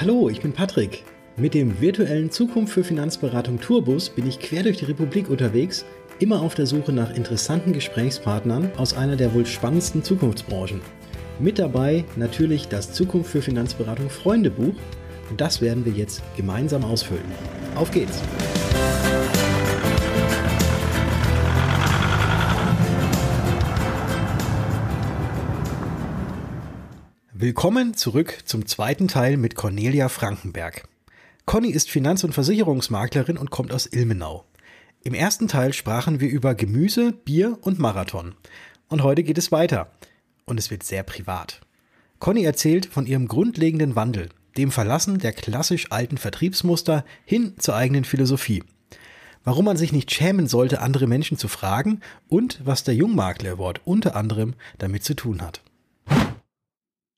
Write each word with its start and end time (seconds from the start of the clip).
Hallo, 0.00 0.30
ich 0.30 0.40
bin 0.40 0.54
Patrick. 0.54 1.04
Mit 1.36 1.52
dem 1.52 1.78
virtuellen 1.78 2.30
Zukunft 2.30 2.72
für 2.72 2.82
Finanzberatung 2.82 3.60
Tourbus 3.60 4.08
bin 4.08 4.26
ich 4.26 4.38
quer 4.38 4.62
durch 4.62 4.78
die 4.78 4.86
Republik 4.86 5.28
unterwegs, 5.28 5.84
immer 6.20 6.40
auf 6.40 6.54
der 6.54 6.64
Suche 6.64 6.90
nach 6.90 7.14
interessanten 7.14 7.74
Gesprächspartnern 7.74 8.70
aus 8.78 8.94
einer 8.94 9.16
der 9.16 9.34
wohl 9.34 9.44
spannendsten 9.44 10.02
Zukunftsbranchen. 10.02 10.80
Mit 11.38 11.58
dabei 11.58 12.06
natürlich 12.16 12.66
das 12.68 12.94
Zukunft 12.94 13.30
für 13.30 13.42
Finanzberatung 13.42 14.08
Freundebuch 14.08 14.72
und 15.28 15.38
das 15.38 15.60
werden 15.60 15.84
wir 15.84 15.92
jetzt 15.92 16.22
gemeinsam 16.34 16.82
ausfüllen. 16.82 17.20
Auf 17.74 17.90
geht's! 17.90 18.22
Willkommen 27.42 27.94
zurück 27.94 28.40
zum 28.44 28.66
zweiten 28.66 29.08
Teil 29.08 29.38
mit 29.38 29.54
Cornelia 29.54 30.10
Frankenberg. 30.10 30.86
Conny 31.46 31.70
ist 31.70 31.88
Finanz- 31.88 32.22
und 32.22 32.34
Versicherungsmaklerin 32.34 33.38
und 33.38 33.50
kommt 33.50 33.72
aus 33.72 33.86
Ilmenau. 33.86 34.44
Im 35.04 35.14
ersten 35.14 35.48
Teil 35.48 35.72
sprachen 35.72 36.20
wir 36.20 36.28
über 36.28 36.54
Gemüse, 36.54 37.12
Bier 37.12 37.56
und 37.62 37.78
Marathon. 37.78 38.34
Und 38.88 39.02
heute 39.02 39.22
geht 39.22 39.38
es 39.38 39.50
weiter. 39.50 39.90
Und 40.44 40.60
es 40.60 40.70
wird 40.70 40.82
sehr 40.82 41.02
privat. 41.02 41.62
Conny 42.18 42.44
erzählt 42.44 42.84
von 42.84 43.06
ihrem 43.06 43.26
grundlegenden 43.26 43.96
Wandel, 43.96 44.28
dem 44.58 44.70
Verlassen 44.70 45.18
der 45.18 45.32
klassisch 45.32 45.90
alten 45.90 46.18
Vertriebsmuster 46.18 47.06
hin 47.24 47.54
zur 47.58 47.74
eigenen 47.74 48.04
Philosophie. 48.04 48.64
Warum 49.44 49.64
man 49.64 49.78
sich 49.78 49.92
nicht 49.92 50.12
schämen 50.12 50.46
sollte, 50.46 50.82
andere 50.82 51.06
Menschen 51.06 51.38
zu 51.38 51.48
fragen 51.48 52.00
und 52.28 52.60
was 52.66 52.84
der 52.84 52.94
Jungmakler 52.94 53.52
Award 53.52 53.80
unter 53.86 54.14
anderem 54.14 54.52
damit 54.76 55.04
zu 55.04 55.14
tun 55.14 55.40
hat. 55.40 55.62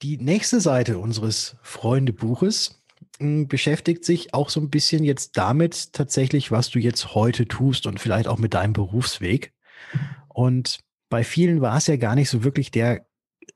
Die 0.03 0.19
nächste 0.19 0.61
Seite 0.61 0.99
unseres 0.99 1.57
Freundebuches 1.63 2.83
hm, 3.19 3.47
beschäftigt 3.47 4.05
sich 4.05 4.35
auch 4.35 4.51
so 4.51 4.61
ein 4.61 4.69
bisschen 4.69 5.05
jetzt 5.05 5.37
damit 5.37 5.93
tatsächlich, 5.93 6.51
was 6.51 6.71
du 6.71 6.81
jetzt 6.81 7.15
heute 7.15 7.47
tust 7.47 7.87
und 7.87 8.01
vielleicht 8.01 8.27
auch 8.27 8.39
mit 8.39 8.55
deinem 8.55 8.73
Berufsweg. 8.73 9.53
Und 10.29 10.81
bei 11.09 11.23
vielen 11.23 11.61
war 11.61 11.77
es 11.77 11.87
ja 11.87 11.97
gar 11.97 12.17
nicht 12.17 12.31
so 12.31 12.43
wirklich 12.43 12.71
der 12.73 13.07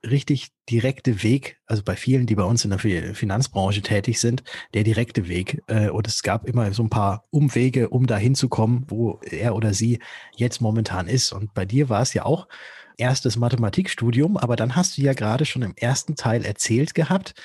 richtig 0.05 0.49
direkte 0.69 1.23
Weg, 1.23 1.57
also 1.65 1.83
bei 1.83 1.95
vielen, 1.95 2.25
die 2.25 2.35
bei 2.35 2.43
uns 2.43 2.63
in 2.63 2.71
der 2.71 2.79
Finanzbranche 2.79 3.81
tätig 3.81 4.19
sind, 4.19 4.43
der 4.73 4.83
direkte 4.83 5.27
Weg. 5.27 5.61
Äh, 5.67 5.89
und 5.89 6.07
es 6.07 6.23
gab 6.23 6.47
immer 6.47 6.71
so 6.73 6.83
ein 6.83 6.89
paar 6.89 7.25
Umwege, 7.29 7.89
um 7.89 8.07
dahin 8.07 8.35
zu 8.35 8.49
kommen, 8.49 8.85
wo 8.87 9.19
er 9.29 9.55
oder 9.55 9.73
sie 9.73 9.99
jetzt 10.35 10.61
momentan 10.61 11.07
ist. 11.07 11.31
Und 11.31 11.53
bei 11.53 11.65
dir 11.65 11.89
war 11.89 12.01
es 12.01 12.13
ja 12.13 12.25
auch 12.25 12.47
erstes 12.97 13.37
Mathematikstudium, 13.37 14.37
aber 14.37 14.55
dann 14.55 14.75
hast 14.75 14.97
du 14.97 15.01
ja 15.01 15.13
gerade 15.13 15.45
schon 15.45 15.61
im 15.61 15.75
ersten 15.75 16.15
Teil 16.15 16.43
erzählt 16.43 16.93
gehabt, 16.95 17.35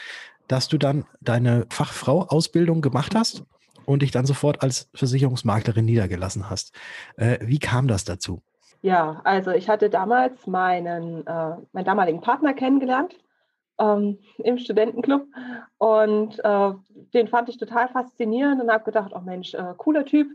dass 0.48 0.68
du 0.68 0.78
dann 0.78 1.04
deine 1.20 1.66
Fachfrau-Ausbildung 1.70 2.80
gemacht 2.80 3.14
hast 3.14 3.44
und 3.84 4.02
dich 4.02 4.10
dann 4.10 4.26
sofort 4.26 4.62
als 4.62 4.88
Versicherungsmaklerin 4.94 5.84
niedergelassen 5.84 6.48
hast. 6.48 6.72
Äh, 7.16 7.38
wie 7.42 7.58
kam 7.58 7.88
das 7.88 8.04
dazu? 8.04 8.42
Ja, 8.82 9.20
also 9.22 9.52
ich 9.52 9.68
hatte 9.68 9.88
damals 9.90 10.46
meinen, 10.48 11.24
äh, 11.26 11.56
meinen 11.72 11.84
damaligen 11.84 12.20
Partner 12.20 12.52
kennengelernt 12.52 13.16
ähm, 13.78 14.18
im 14.38 14.58
Studentenclub. 14.58 15.26
Und 15.78 16.44
äh, 16.44 16.72
den 17.14 17.28
fand 17.28 17.48
ich 17.48 17.58
total 17.58 17.88
faszinierend 17.88 18.60
und 18.60 18.70
habe 18.70 18.84
gedacht, 18.84 19.12
oh 19.14 19.20
Mensch, 19.20 19.54
äh, 19.54 19.74
cooler 19.76 20.04
Typ. 20.04 20.28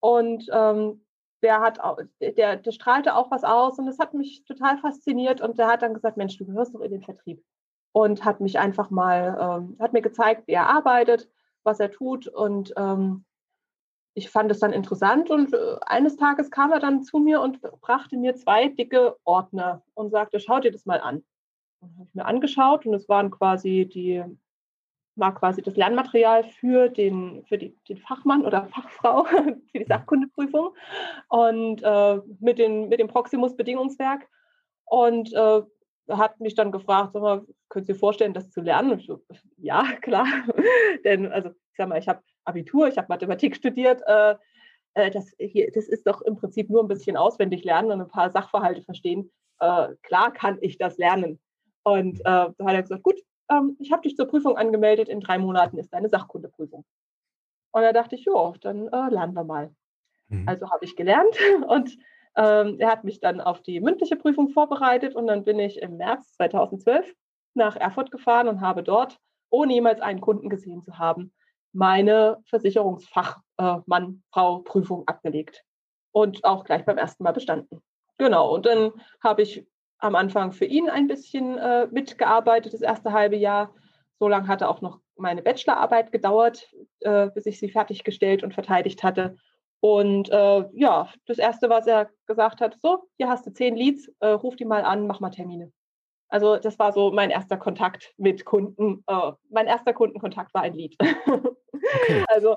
Und 0.00 0.50
ähm, 0.52 1.04
der 1.42 1.60
hat 1.60 1.78
der, 2.20 2.56
der 2.56 2.72
strahlte 2.72 3.14
auch 3.14 3.30
was 3.30 3.44
aus 3.44 3.78
und 3.78 3.86
das 3.86 3.98
hat 3.98 4.12
mich 4.12 4.44
total 4.44 4.76
fasziniert. 4.78 5.40
Und 5.40 5.58
der 5.58 5.68
hat 5.68 5.82
dann 5.82 5.94
gesagt, 5.94 6.16
Mensch, 6.16 6.36
du 6.36 6.46
gehörst 6.46 6.74
doch 6.74 6.80
in 6.80 6.90
den 6.90 7.02
Vertrieb. 7.02 7.44
Und 7.92 8.24
hat 8.24 8.40
mich 8.40 8.58
einfach 8.58 8.90
mal, 8.90 9.38
ähm, 9.40 9.76
hat 9.78 9.92
mir 9.92 10.02
gezeigt, 10.02 10.48
wie 10.48 10.52
er 10.52 10.68
arbeitet, 10.68 11.28
was 11.62 11.78
er 11.78 11.92
tut. 11.92 12.26
Und 12.26 12.74
ähm, 12.76 13.24
ich 14.14 14.30
fand 14.30 14.50
es 14.50 14.60
dann 14.60 14.72
interessant 14.72 15.30
und 15.30 15.52
äh, 15.52 15.76
eines 15.86 16.16
Tages 16.16 16.50
kam 16.50 16.72
er 16.72 16.80
dann 16.80 17.02
zu 17.02 17.18
mir 17.18 17.40
und 17.40 17.60
brachte 17.80 18.16
mir 18.16 18.34
zwei 18.36 18.68
dicke 18.68 19.16
Ordner 19.24 19.82
und 19.94 20.10
sagte, 20.10 20.40
schau 20.40 20.60
dir 20.60 20.70
das 20.70 20.86
mal 20.86 21.00
an. 21.00 21.24
Und 21.80 21.92
habe 21.98 22.08
ich 22.08 22.14
mir 22.14 22.24
angeschaut 22.24 22.86
und 22.86 22.94
es 22.94 23.08
waren 23.08 23.30
quasi 23.30 23.88
die 23.92 24.24
war 25.16 25.34
quasi 25.34 25.62
das 25.62 25.76
Lernmaterial 25.76 26.44
für 26.44 26.88
den, 26.88 27.44
für 27.46 27.58
die, 27.58 27.76
den 27.88 27.98
Fachmann 27.98 28.44
oder 28.44 28.66
Fachfrau 28.74 29.24
für 29.24 29.56
die 29.74 29.80
mhm. 29.80 29.86
Sachkundeprüfung 29.86 30.74
und 31.28 31.82
äh, 31.82 32.20
mit, 32.40 32.58
den, 32.58 32.88
mit 32.88 33.00
dem 33.00 33.08
Proximus-Bedingungswerk 33.08 34.28
und 34.86 35.32
äh, 35.32 35.62
hat 36.10 36.40
mich 36.40 36.54
dann 36.54 36.72
gefragt, 36.72 37.12
sag 37.12 37.22
mal, 37.22 37.46
können 37.68 37.84
Sie 37.84 37.92
sich 37.92 38.00
vorstellen, 38.00 38.34
das 38.34 38.50
zu 38.50 38.60
lernen? 38.60 39.00
So, 39.00 39.22
ja, 39.56 39.84
klar. 40.02 40.26
Denn, 41.04 41.30
also, 41.32 41.50
ich 41.50 41.76
sag 41.76 41.88
mal, 41.88 41.98
ich 41.98 42.08
habe 42.08 42.22
Abitur, 42.44 42.88
ich 42.88 42.96
habe 42.96 43.08
Mathematik 43.08 43.56
studiert. 43.56 44.02
Äh, 44.06 44.36
äh, 44.94 45.10
das, 45.10 45.32
hier, 45.38 45.70
das 45.72 45.88
ist 45.88 46.06
doch 46.06 46.22
im 46.22 46.36
Prinzip 46.36 46.70
nur 46.70 46.82
ein 46.82 46.88
bisschen 46.88 47.16
auswendig 47.16 47.64
lernen 47.64 47.90
und 47.90 48.00
ein 48.00 48.08
paar 48.08 48.30
Sachverhalte 48.30 48.82
verstehen. 48.82 49.30
Äh, 49.60 49.88
klar 50.02 50.32
kann 50.32 50.58
ich 50.60 50.78
das 50.78 50.98
lernen. 50.98 51.40
Und 51.82 52.20
äh, 52.20 52.22
da 52.24 52.54
hat 52.60 52.74
er 52.74 52.82
gesagt, 52.82 53.02
gut, 53.02 53.20
ähm, 53.50 53.76
ich 53.78 53.92
habe 53.92 54.02
dich 54.02 54.16
zur 54.16 54.26
Prüfung 54.26 54.56
angemeldet, 54.56 55.08
in 55.08 55.20
drei 55.20 55.38
Monaten 55.38 55.78
ist 55.78 55.92
deine 55.92 56.08
Sachkundeprüfung. 56.08 56.84
Und 57.72 57.82
da 57.82 57.92
dachte 57.92 58.14
ich, 58.14 58.24
ja, 58.24 58.52
dann 58.60 58.88
äh, 58.88 59.10
lernen 59.10 59.34
wir 59.34 59.44
mal. 59.44 59.74
Mhm. 60.28 60.48
Also 60.48 60.70
habe 60.70 60.84
ich 60.84 60.96
gelernt 60.96 61.36
und 61.68 61.96
ähm, 62.36 62.76
er 62.78 62.90
hat 62.90 63.04
mich 63.04 63.20
dann 63.20 63.40
auf 63.40 63.62
die 63.62 63.80
mündliche 63.80 64.16
Prüfung 64.16 64.48
vorbereitet 64.48 65.14
und 65.14 65.26
dann 65.26 65.44
bin 65.44 65.58
ich 65.58 65.80
im 65.80 65.96
März 65.96 66.34
2012 66.34 67.14
nach 67.54 67.76
Erfurt 67.76 68.10
gefahren 68.10 68.48
und 68.48 68.60
habe 68.60 68.82
dort, 68.82 69.18
ohne 69.50 69.72
jemals 69.74 70.00
einen 70.00 70.20
Kunden 70.20 70.48
gesehen 70.48 70.82
zu 70.82 70.98
haben, 70.98 71.32
meine 71.74 72.38
Versicherungsfachmann-Frau-Prüfung 72.46 75.02
äh, 75.02 75.04
abgelegt 75.06 75.62
und 76.12 76.44
auch 76.44 76.64
gleich 76.64 76.84
beim 76.84 76.98
ersten 76.98 77.24
Mal 77.24 77.32
bestanden. 77.32 77.82
Genau, 78.18 78.54
und 78.54 78.66
dann 78.66 78.92
habe 79.22 79.42
ich 79.42 79.66
am 79.98 80.14
Anfang 80.14 80.52
für 80.52 80.66
ihn 80.66 80.88
ein 80.88 81.08
bisschen 81.08 81.58
äh, 81.58 81.88
mitgearbeitet, 81.90 82.72
das 82.72 82.82
erste 82.82 83.12
halbe 83.12 83.36
Jahr. 83.36 83.74
So 84.18 84.28
lange 84.28 84.48
hatte 84.48 84.68
auch 84.68 84.80
noch 84.80 85.00
meine 85.16 85.42
Bachelorarbeit 85.42 86.12
gedauert, 86.12 86.70
äh, 87.00 87.28
bis 87.30 87.46
ich 87.46 87.58
sie 87.58 87.70
fertiggestellt 87.70 88.44
und 88.44 88.54
verteidigt 88.54 89.02
hatte. 89.02 89.36
Und 89.80 90.30
äh, 90.30 90.64
ja, 90.72 91.10
das 91.26 91.38
Erste, 91.38 91.68
was 91.68 91.86
er 91.86 92.10
gesagt 92.26 92.60
hat, 92.60 92.78
so, 92.80 93.04
hier 93.16 93.28
hast 93.28 93.46
du 93.46 93.52
zehn 93.52 93.76
Leads, 93.76 94.10
äh, 94.20 94.28
ruf 94.28 94.56
die 94.56 94.64
mal 94.64 94.84
an, 94.84 95.06
mach 95.06 95.20
mal 95.20 95.30
Termine. 95.30 95.72
Also 96.28 96.56
das 96.56 96.78
war 96.78 96.92
so 96.92 97.12
mein 97.12 97.30
erster 97.30 97.56
Kontakt 97.56 98.12
mit 98.16 98.44
Kunden. 98.44 99.04
Äh, 99.06 99.32
mein 99.50 99.66
erster 99.66 99.92
Kundenkontakt 99.92 100.54
war 100.54 100.62
ein 100.62 100.74
Lied. 100.74 100.96
Okay. 101.94 102.24
Also 102.28 102.56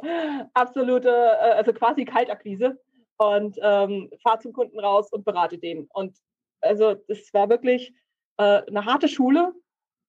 absolute, 0.54 1.10
äh, 1.10 1.54
also 1.54 1.74
quasi 1.74 2.06
Kaltakquise 2.06 2.80
und 3.18 3.58
ähm, 3.62 4.10
fahr 4.24 4.40
zum 4.40 4.54
Kunden 4.54 4.80
raus 4.80 5.12
und 5.12 5.26
berate 5.26 5.58
den. 5.58 5.88
Und 5.94 6.18
also 6.62 6.96
das 7.08 7.34
war 7.34 7.50
wirklich 7.50 7.94
äh, 8.38 8.62
eine 8.68 8.86
harte 8.86 9.08
Schule, 9.08 9.54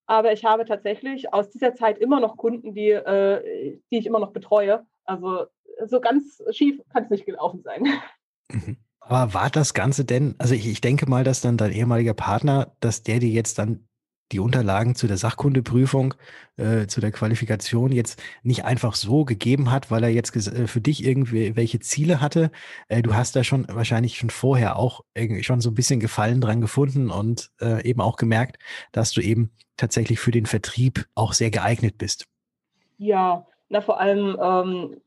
aber 0.06 0.32
ich 0.32 0.44
habe 0.44 0.64
tatsächlich 0.64 1.32
aus 1.32 1.50
dieser 1.50 1.74
Zeit 1.74 1.98
immer 1.98 2.20
noch 2.20 2.36
Kunden, 2.36 2.74
die, 2.74 2.90
äh, 2.90 3.78
die 3.90 3.98
ich 3.98 4.06
immer 4.06 4.20
noch 4.20 4.32
betreue. 4.32 4.86
Also 5.04 5.46
so 5.86 6.00
ganz 6.00 6.42
schief 6.50 6.80
kann 6.92 7.04
es 7.04 7.10
nicht 7.10 7.26
gelaufen 7.26 7.62
sein. 7.62 7.86
Mhm. 8.50 8.78
Aber 9.00 9.32
war 9.32 9.50
das 9.50 9.72
Ganze 9.72 10.04
denn, 10.04 10.34
also 10.38 10.54
ich, 10.54 10.68
ich 10.68 10.80
denke 10.80 11.08
mal, 11.08 11.24
dass 11.24 11.40
dann 11.40 11.56
dein 11.56 11.72
ehemaliger 11.72 12.14
Partner, 12.14 12.74
dass 12.80 13.02
der 13.02 13.20
dir 13.20 13.30
jetzt 13.30 13.58
dann 13.58 13.88
die 14.32 14.40
Unterlagen 14.40 14.94
zu 14.94 15.06
der 15.06 15.16
Sachkundeprüfung, 15.16 16.14
äh, 16.56 16.86
zu 16.86 17.00
der 17.00 17.12
Qualifikation 17.12 17.92
jetzt 17.92 18.22
nicht 18.42 18.64
einfach 18.64 18.94
so 18.94 19.24
gegeben 19.24 19.70
hat, 19.70 19.90
weil 19.90 20.04
er 20.04 20.10
jetzt 20.10 20.34
äh, 20.36 20.66
für 20.66 20.80
dich 20.80 21.04
irgendwie 21.04 21.56
welche 21.56 21.80
Ziele 21.80 22.20
hatte. 22.20 22.50
Äh, 22.88 23.02
du 23.02 23.14
hast 23.14 23.36
da 23.36 23.44
schon 23.44 23.66
wahrscheinlich 23.68 24.18
schon 24.18 24.30
vorher 24.30 24.78
auch 24.78 25.04
schon 25.40 25.60
so 25.60 25.70
ein 25.70 25.74
bisschen 25.74 26.00
Gefallen 26.00 26.40
dran 26.40 26.60
gefunden 26.60 27.10
und 27.10 27.50
äh, 27.60 27.82
eben 27.88 28.00
auch 28.00 28.16
gemerkt, 28.16 28.58
dass 28.92 29.12
du 29.12 29.20
eben 29.20 29.50
tatsächlich 29.76 30.20
für 30.20 30.30
den 30.30 30.46
Vertrieb 30.46 31.06
auch 31.14 31.32
sehr 31.32 31.50
geeignet 31.50 31.98
bist. 31.98 32.26
Ja, 32.98 33.46
na 33.68 33.80
vor 33.80 34.00
allem 34.00 34.36
ähm, 34.40 35.00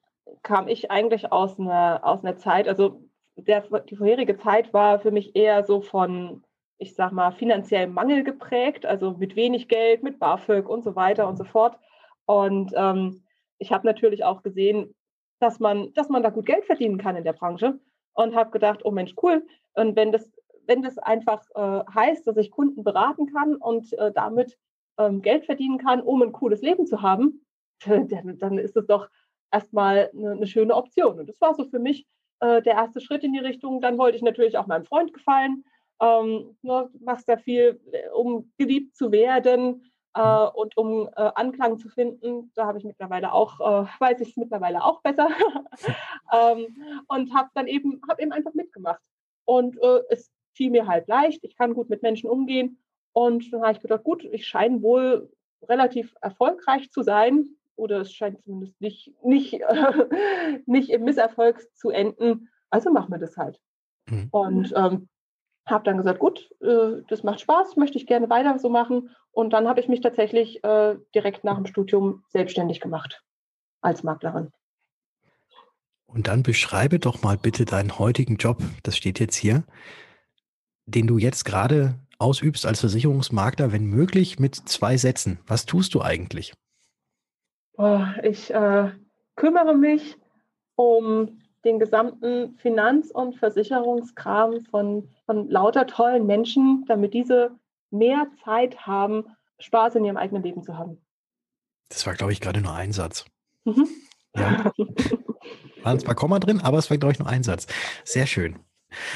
kam 0.43 0.67
ich 0.67 0.89
eigentlich 0.89 1.31
aus 1.31 1.59
einer, 1.59 2.01
aus 2.03 2.23
einer 2.23 2.37
Zeit, 2.37 2.67
also 2.67 3.03
der, 3.35 3.63
die 3.89 3.95
vorherige 3.95 4.37
Zeit 4.37 4.73
war 4.73 4.99
für 4.99 5.11
mich 5.11 5.35
eher 5.35 5.63
so 5.65 5.81
von 5.81 6.43
ich 6.81 6.95
sag 6.95 7.11
mal, 7.11 7.31
finanziellem 7.31 7.93
Mangel 7.93 8.23
geprägt, 8.23 8.87
also 8.87 9.11
mit 9.11 9.35
wenig 9.35 9.67
Geld, 9.67 10.01
mit 10.01 10.17
BAföG 10.17 10.67
und 10.67 10.83
so 10.83 10.95
weiter 10.95 11.27
und 11.27 11.37
so 11.37 11.43
fort. 11.43 11.77
Und 12.25 12.73
ähm, 12.75 13.23
ich 13.59 13.71
habe 13.71 13.85
natürlich 13.85 14.23
auch 14.23 14.41
gesehen, 14.41 14.95
dass 15.39 15.59
man, 15.59 15.93
dass 15.93 16.09
man 16.09 16.23
da 16.23 16.31
gut 16.31 16.47
Geld 16.47 16.65
verdienen 16.65 16.97
kann 16.97 17.15
in 17.15 17.23
der 17.23 17.33
Branche 17.33 17.79
und 18.13 18.35
habe 18.35 18.49
gedacht, 18.49 18.81
oh 18.83 18.89
Mensch, 18.89 19.13
cool. 19.21 19.45
Und 19.73 19.95
wenn 19.95 20.11
das, 20.11 20.27
wenn 20.65 20.81
das 20.81 20.97
einfach 20.97 21.43
äh, 21.53 21.83
heißt, 21.93 22.25
dass 22.25 22.37
ich 22.37 22.49
Kunden 22.49 22.83
beraten 22.83 23.31
kann 23.31 23.55
und 23.57 23.93
äh, 23.99 24.11
damit 24.11 24.57
ähm, 24.97 25.21
Geld 25.21 25.45
verdienen 25.45 25.77
kann, 25.77 26.01
um 26.01 26.23
ein 26.23 26.31
cooles 26.31 26.63
Leben 26.63 26.87
zu 26.87 27.03
haben, 27.03 27.45
dann, 27.85 28.39
dann 28.39 28.57
ist 28.57 28.75
es 28.75 28.87
doch 28.87 29.07
erstmal 29.51 30.09
eine, 30.15 30.31
eine 30.31 30.47
schöne 30.47 30.75
Option. 30.75 31.19
Und 31.19 31.29
das 31.29 31.39
war 31.41 31.53
so 31.53 31.65
für 31.65 31.79
mich 31.79 32.07
äh, 32.39 32.63
der 32.63 32.73
erste 32.73 33.01
Schritt 33.01 33.23
in 33.23 33.33
die 33.33 33.39
Richtung. 33.39 33.81
Dann 33.81 33.99
wollte 33.99 34.17
ich 34.17 34.23
natürlich 34.23 34.57
auch 34.57 34.65
meinem 34.65 34.85
Freund 34.85 35.13
gefallen 35.13 35.63
ähm, 36.01 36.57
ne, 36.63 36.89
machst 36.99 37.29
da 37.29 37.37
viel, 37.37 37.79
äh, 37.91 38.09
um 38.09 38.51
geliebt 38.57 38.95
zu 38.95 39.11
werden. 39.11 39.85
Äh, 40.13 40.19
mhm. 40.19 40.49
und 40.55 40.75
um 40.75 41.07
äh, 41.15 41.31
Anklang 41.35 41.79
zu 41.79 41.87
finden, 41.87 42.51
da 42.55 42.65
habe 42.65 42.77
ich 42.77 42.83
mittlerweile 42.83 43.31
auch, 43.31 43.61
äh, 43.61 43.87
weiß 43.99 44.19
ich 44.19 44.31
es 44.31 44.35
mittlerweile 44.35 44.83
auch 44.83 45.01
besser. 45.01 45.29
ähm, 46.33 46.67
und 47.07 47.33
habe 47.33 47.49
dann 47.53 47.67
eben, 47.67 48.01
habe 48.09 48.21
eben 48.21 48.33
einfach 48.33 48.53
mitgemacht. 48.53 49.01
Und 49.45 49.81
äh, 49.81 50.01
es 50.09 50.29
fiel 50.53 50.71
mir 50.71 50.87
halt 50.87 51.07
leicht, 51.07 51.43
ich 51.43 51.55
kann 51.55 51.73
gut 51.73 51.89
mit 51.89 52.01
Menschen 52.01 52.29
umgehen. 52.29 52.77
Und 53.13 53.53
dann 53.53 53.61
habe 53.61 53.73
ich 53.73 53.79
gedacht, 53.79 54.03
gut, 54.03 54.23
ich 54.23 54.47
scheine 54.47 54.81
wohl 54.81 55.31
relativ 55.63 56.13
erfolgreich 56.21 56.91
zu 56.91 57.03
sein. 57.03 57.47
Oder 57.77 58.01
es 58.01 58.13
scheint 58.13 58.41
zumindest 58.43 58.79
nicht, 58.81 59.13
nicht, 59.23 59.59
nicht 60.65 60.89
im 60.89 61.03
Misserfolg 61.03 61.65
zu 61.73 61.89
enden. 61.89 62.49
Also 62.69 62.91
machen 62.91 63.11
wir 63.11 63.17
das 63.17 63.37
halt. 63.37 63.59
Mhm. 64.09 64.27
Und 64.31 64.73
ähm, 64.75 65.09
habe 65.65 65.83
dann 65.83 65.97
gesagt, 65.97 66.19
gut, 66.19 66.49
äh, 66.61 67.03
das 67.07 67.23
macht 67.23 67.41
Spaß, 67.41 67.75
möchte 67.75 67.97
ich 67.97 68.07
gerne 68.07 68.29
weiter 68.29 68.57
so 68.59 68.69
machen. 68.69 69.09
Und 69.31 69.51
dann 69.53 69.67
habe 69.67 69.79
ich 69.79 69.87
mich 69.87 70.01
tatsächlich 70.01 70.63
äh, 70.63 70.95
direkt 71.15 71.43
nach 71.43 71.55
dem 71.55 71.65
Studium 71.65 72.23
selbstständig 72.29 72.81
gemacht 72.81 73.23
als 73.81 74.03
Maklerin. 74.03 74.51
Und 76.05 76.27
dann 76.27 76.43
beschreibe 76.43 76.99
doch 76.99 77.21
mal 77.23 77.37
bitte 77.37 77.63
deinen 77.63 77.97
heutigen 77.97 78.35
Job, 78.35 78.57
das 78.83 78.97
steht 78.97 79.19
jetzt 79.19 79.35
hier, 79.35 79.63
den 80.85 81.07
du 81.07 81.17
jetzt 81.17 81.45
gerade 81.45 81.95
ausübst 82.19 82.65
als 82.65 82.81
Versicherungsmakler, 82.81 83.71
wenn 83.71 83.85
möglich, 83.85 84.37
mit 84.37 84.55
zwei 84.55 84.97
Sätzen. 84.97 85.39
Was 85.47 85.65
tust 85.65 85.93
du 85.93 86.01
eigentlich? 86.01 86.53
Ich 88.23 88.53
äh, 88.53 88.91
kümmere 89.35 89.75
mich 89.75 90.17
um 90.75 91.40
den 91.63 91.79
gesamten 91.79 92.55
Finanz- 92.57 93.11
und 93.11 93.35
Versicherungskram 93.35 94.61
von, 94.61 95.09
von 95.25 95.49
lauter 95.49 95.87
tollen 95.87 96.25
Menschen, 96.25 96.85
damit 96.87 97.13
diese 97.13 97.51
mehr 97.91 98.27
Zeit 98.43 98.85
haben, 98.87 99.25
Spaß 99.59 99.95
in 99.95 100.05
ihrem 100.05 100.17
eigenen 100.17 100.43
Leben 100.43 100.63
zu 100.63 100.77
haben. 100.77 100.97
Das 101.89 102.05
war, 102.07 102.15
glaube 102.15 102.31
ich, 102.31 102.41
gerade 102.41 102.61
nur 102.61 102.73
ein 102.73 102.93
Satz. 102.93 103.25
Mhm. 103.65 103.87
Ja. 104.35 104.71
Waren 105.83 105.99
zwar 105.99 106.15
Komma 106.15 106.39
drin, 106.39 106.61
aber 106.61 106.77
es 106.77 106.89
war, 106.89 106.97
glaube 106.97 107.13
ich, 107.13 107.19
nur 107.19 107.27
ein 107.27 107.43
Satz. 107.43 107.67
Sehr 108.03 108.27
schön. 108.27 108.59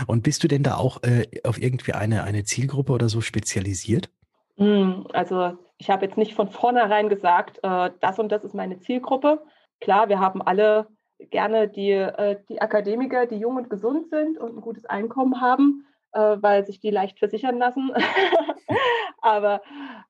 Und 0.08 0.24
bist 0.24 0.44
du 0.44 0.48
denn 0.48 0.64
da 0.64 0.76
auch 0.76 1.04
äh, 1.04 1.28
auf 1.44 1.62
irgendwie 1.62 1.94
eine, 1.94 2.24
eine 2.24 2.44
Zielgruppe 2.44 2.94
oder 2.94 3.10
so 3.10 3.22
spezialisiert? 3.22 4.10
Hm, 4.58 5.08
also 5.14 5.58
ich 5.78 5.90
habe 5.90 6.06
jetzt 6.06 6.18
nicht 6.18 6.34
von 6.34 6.50
vornherein 6.50 7.10
gesagt, 7.10 7.60
äh, 7.62 7.92
das 8.00 8.20
und 8.20 8.32
das 8.32 8.44
ist 8.44 8.56
meine 8.56 8.80
Zielgruppe. 8.80 9.44
Klar, 9.82 10.10
wir 10.10 10.20
haben 10.20 10.42
alle 10.42 10.88
gerne 11.20 11.68
die, 11.68 11.92
äh, 11.92 12.38
die 12.50 12.62
Akademiker, 12.62 13.26
die 13.26 13.38
jung 13.38 13.56
und 13.56 13.70
gesund 13.70 14.10
sind 14.10 14.38
und 14.38 14.58
ein 14.58 14.62
gutes 14.62 14.86
Einkommen 14.86 15.42
haben, 15.42 15.86
äh, 16.12 16.38
weil 16.40 16.66
sich 16.66 16.80
die 16.80 16.92
leicht 16.92 17.20
versichern 17.20 17.58
lassen. 17.58 17.92
Aber 19.22 19.62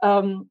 ähm, 0.02 0.50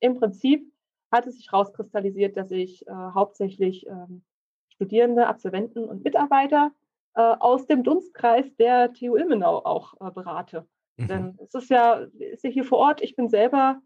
im 0.00 0.18
Prinzip 0.18 0.70
hat 1.10 1.26
es 1.26 1.36
sich 1.36 1.52
herauskristallisiert, 1.52 2.36
dass 2.36 2.50
ich 2.50 2.86
äh, 2.86 2.92
hauptsächlich 2.92 3.86
ähm, 3.86 4.22
Studierende, 4.68 5.26
Absolventen 5.26 5.84
und 5.84 6.04
Mitarbeiter 6.04 6.72
äh, 7.14 7.20
aus 7.20 7.66
dem 7.66 7.84
Dunstkreis 7.84 8.46
der 8.56 8.92
TU 8.92 9.16
Ilmenau 9.16 9.58
auch 9.64 9.94
äh, 10.00 10.10
berate. 10.10 10.66
Mhm. 10.96 11.08
Denn 11.08 11.38
es 11.42 11.54
ist 11.54 11.70
ja, 11.70 12.06
ist 12.18 12.44
ja 12.44 12.50
hier 12.50 12.64
vor 12.64 12.78
Ort, 12.78 13.02
ich 13.02 13.14
bin 13.14 13.28
selber, 13.28 13.80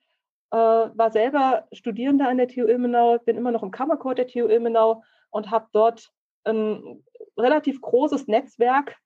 äh, 0.50 0.56
war 0.56 1.10
selber 1.10 1.66
Studierende 1.72 2.26
an 2.26 2.38
der 2.38 2.48
TU 2.48 2.66
Ilmenau, 2.66 3.18
bin 3.18 3.36
immer 3.36 3.52
noch 3.52 3.62
im 3.62 3.70
Kammerchor 3.70 4.14
der 4.14 4.26
TU 4.26 4.48
Ilmenau 4.48 5.02
und 5.30 5.50
habe 5.50 5.68
dort 5.72 6.10
ein 6.44 7.02
relativ 7.36 7.80
großes 7.80 8.28
Netzwerk 8.28 8.96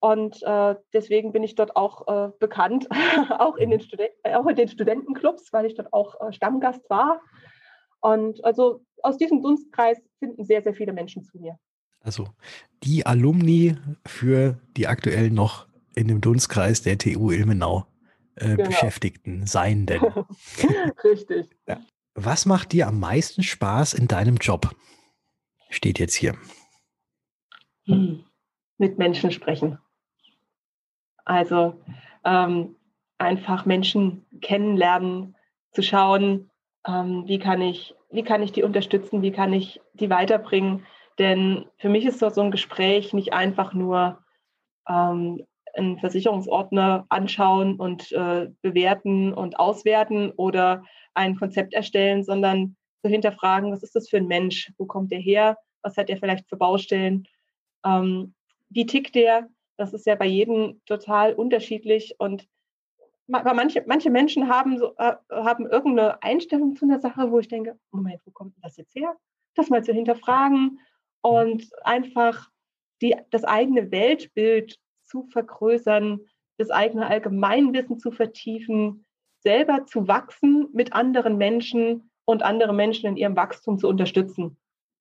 und 0.00 0.42
äh, 0.44 0.76
deswegen 0.92 1.32
bin 1.32 1.42
ich 1.42 1.54
dort 1.56 1.76
auch 1.76 2.06
äh, 2.06 2.30
bekannt, 2.38 2.88
auch, 3.38 3.56
in 3.56 3.70
den 3.70 3.80
äh, 4.22 4.34
auch 4.34 4.46
in 4.46 4.56
den 4.56 4.68
Studentenclubs, 4.68 5.52
weil 5.52 5.66
ich 5.66 5.74
dort 5.74 5.92
auch 5.92 6.20
äh, 6.20 6.32
Stammgast 6.32 6.88
war. 6.88 7.20
Und 8.00 8.44
also 8.44 8.84
aus 9.02 9.18
diesem 9.18 9.42
Dunstkreis 9.42 9.98
finden 10.20 10.44
sehr, 10.44 10.62
sehr 10.62 10.74
viele 10.74 10.92
Menschen 10.92 11.24
zu 11.24 11.38
mir. 11.38 11.58
Also 12.00 12.28
die 12.84 13.06
Alumni 13.06 13.76
für 14.06 14.58
die 14.76 14.86
aktuell 14.86 15.30
noch 15.30 15.66
in 15.96 16.06
dem 16.06 16.20
Dunstkreis 16.20 16.82
der 16.82 16.96
TU 16.96 17.32
Ilmenau 17.32 17.84
äh, 18.40 18.56
genau. 18.56 18.68
Beschäftigten 18.68 19.46
sein 19.46 19.86
denn. 19.86 20.02
Richtig. 21.04 21.48
Ja. 21.66 21.80
Was 22.14 22.46
macht 22.46 22.72
dir 22.72 22.88
am 22.88 22.98
meisten 22.98 23.42
Spaß 23.42 23.94
in 23.94 24.08
deinem 24.08 24.36
Job? 24.36 24.74
Steht 25.70 25.98
jetzt 25.98 26.14
hier. 26.14 26.34
Hm. 27.84 28.24
Mit 28.78 28.98
Menschen 28.98 29.30
sprechen. 29.30 29.78
Also 31.24 31.80
ähm, 32.24 32.76
einfach 33.18 33.66
Menschen 33.66 34.26
kennenlernen, 34.40 35.36
zu 35.72 35.82
schauen, 35.82 36.50
ähm, 36.86 37.24
wie, 37.26 37.38
kann 37.38 37.60
ich, 37.60 37.94
wie 38.10 38.22
kann 38.22 38.42
ich 38.42 38.52
die 38.52 38.62
unterstützen, 38.62 39.22
wie 39.22 39.32
kann 39.32 39.52
ich 39.52 39.80
die 39.92 40.10
weiterbringen. 40.10 40.86
Denn 41.18 41.66
für 41.76 41.88
mich 41.88 42.04
ist 42.04 42.20
so 42.20 42.40
ein 42.40 42.50
Gespräch 42.50 43.12
nicht 43.12 43.32
einfach 43.32 43.74
nur 43.74 44.18
ähm, 44.88 45.44
einen 45.78 45.98
Versicherungsordner 45.98 47.06
anschauen 47.08 47.76
und 47.76 48.12
äh, 48.12 48.48
bewerten 48.62 49.32
und 49.32 49.58
auswerten 49.58 50.32
oder 50.32 50.84
ein 51.14 51.36
Konzept 51.36 51.74
erstellen, 51.74 52.22
sondern 52.22 52.76
zu 53.02 53.08
hinterfragen, 53.08 53.72
was 53.72 53.82
ist 53.82 53.94
das 53.94 54.08
für 54.08 54.18
ein 54.18 54.26
Mensch, 54.26 54.72
wo 54.76 54.86
kommt 54.86 55.12
der 55.12 55.18
her, 55.18 55.56
was 55.82 55.96
hat 55.96 56.10
er 56.10 56.16
vielleicht 56.16 56.48
für 56.48 56.56
Baustellen, 56.56 57.26
ähm, 57.84 58.34
wie 58.68 58.86
tickt 58.86 59.14
der, 59.14 59.48
das 59.76 59.94
ist 59.94 60.06
ja 60.06 60.16
bei 60.16 60.26
jedem 60.26 60.80
total 60.86 61.34
unterschiedlich 61.34 62.16
und 62.18 62.46
manche, 63.28 63.84
manche 63.86 64.10
Menschen 64.10 64.48
haben, 64.48 64.78
so, 64.78 64.94
äh, 64.98 65.14
haben 65.30 65.66
irgendeine 65.66 66.22
Einstellung 66.22 66.74
zu 66.76 66.84
einer 66.84 67.00
Sache, 67.00 67.30
wo 67.30 67.38
ich 67.38 67.48
denke, 67.48 67.78
Moment, 67.90 68.20
wo 68.24 68.30
kommt 68.30 68.54
das 68.62 68.76
jetzt 68.76 68.94
her? 68.94 69.16
Das 69.54 69.70
mal 69.70 69.84
zu 69.84 69.92
hinterfragen 69.92 70.80
und 71.20 71.68
einfach 71.82 72.50
die, 73.00 73.16
das 73.30 73.44
eigene 73.44 73.90
Weltbild 73.90 74.78
zu 75.08 75.24
vergrößern, 75.24 76.20
das 76.58 76.70
eigene 76.70 77.06
Allgemeinwissen 77.06 77.98
zu 77.98 78.10
vertiefen, 78.10 79.04
selber 79.42 79.86
zu 79.86 80.08
wachsen 80.08 80.68
mit 80.72 80.92
anderen 80.92 81.36
Menschen 81.36 82.10
und 82.24 82.42
andere 82.42 82.74
Menschen 82.74 83.08
in 83.08 83.16
ihrem 83.16 83.36
Wachstum 83.36 83.78
zu 83.78 83.88
unterstützen. 83.88 84.56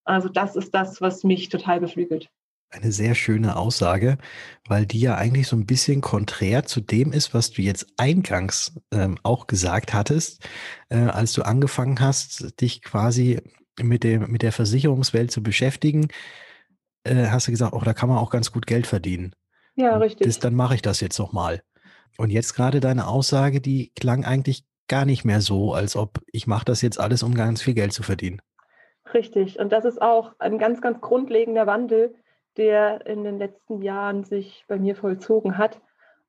Also 0.05 0.29
das 0.29 0.55
ist 0.55 0.73
das, 0.73 1.01
was 1.01 1.23
mich 1.23 1.49
total 1.49 1.79
beflügelt 1.79 2.29
eine 2.69 2.91
sehr 2.91 3.15
schöne 3.15 3.55
Aussage, 3.55 4.17
weil 4.67 4.85
die 4.85 4.99
ja 4.99 5.15
eigentlich 5.15 5.47
so 5.47 5.55
ein 5.55 5.65
bisschen 5.65 6.01
konträr 6.01 6.65
zu 6.65 6.81
dem 6.81 7.13
ist, 7.13 7.33
was 7.33 7.51
du 7.51 7.61
jetzt 7.61 7.87
eingangs 7.97 8.73
ähm, 8.91 9.17
auch 9.23 9.47
gesagt 9.47 9.93
hattest, 9.93 10.47
äh, 10.89 10.97
als 10.97 11.33
du 11.33 11.43
angefangen 11.43 11.99
hast, 11.99 12.59
dich 12.61 12.81
quasi 12.81 13.41
mit, 13.79 14.03
dem, 14.03 14.29
mit 14.31 14.41
der 14.41 14.51
Versicherungswelt 14.51 15.31
zu 15.31 15.41
beschäftigen, 15.41 16.09
äh, 17.03 17.27
hast 17.27 17.47
du 17.47 17.51
gesagt, 17.51 17.73
oh, 17.73 17.81
da 17.83 17.93
kann 17.93 18.09
man 18.09 18.17
auch 18.17 18.31
ganz 18.31 18.51
gut 18.51 18.67
Geld 18.67 18.87
verdienen. 18.87 19.33
Ja, 19.77 19.95
richtig. 19.97 20.25
Das, 20.25 20.39
dann 20.39 20.55
mache 20.55 20.75
ich 20.75 20.81
das 20.81 20.99
jetzt 21.01 21.19
noch 21.19 21.31
mal. 21.31 21.61
Und 22.17 22.31
jetzt 22.31 22.55
gerade 22.55 22.79
deine 22.79 23.07
Aussage, 23.07 23.61
die 23.61 23.91
klang 23.95 24.25
eigentlich 24.25 24.65
gar 24.87 25.05
nicht 25.05 25.23
mehr 25.23 25.39
so, 25.39 25.73
als 25.73 25.95
ob 25.95 26.19
ich 26.31 26.47
mache 26.47 26.65
das 26.65 26.81
jetzt 26.81 26.99
alles, 26.99 27.21
um 27.21 27.35
ganz 27.35 27.61
viel 27.61 27.75
Geld 27.75 27.93
zu 27.93 28.01
verdienen. 28.03 28.41
Richtig. 29.13 29.59
Und 29.59 29.71
das 29.71 29.85
ist 29.85 30.01
auch 30.01 30.33
ein 30.39 30.57
ganz, 30.57 30.81
ganz 30.81 30.99
grundlegender 30.99 31.67
Wandel, 31.67 32.15
der 32.57 33.05
in 33.05 33.23
den 33.23 33.37
letzten 33.37 33.81
Jahren 33.83 34.23
sich 34.23 34.65
bei 34.67 34.77
mir 34.77 34.95
vollzogen 34.95 35.57
hat. 35.57 35.79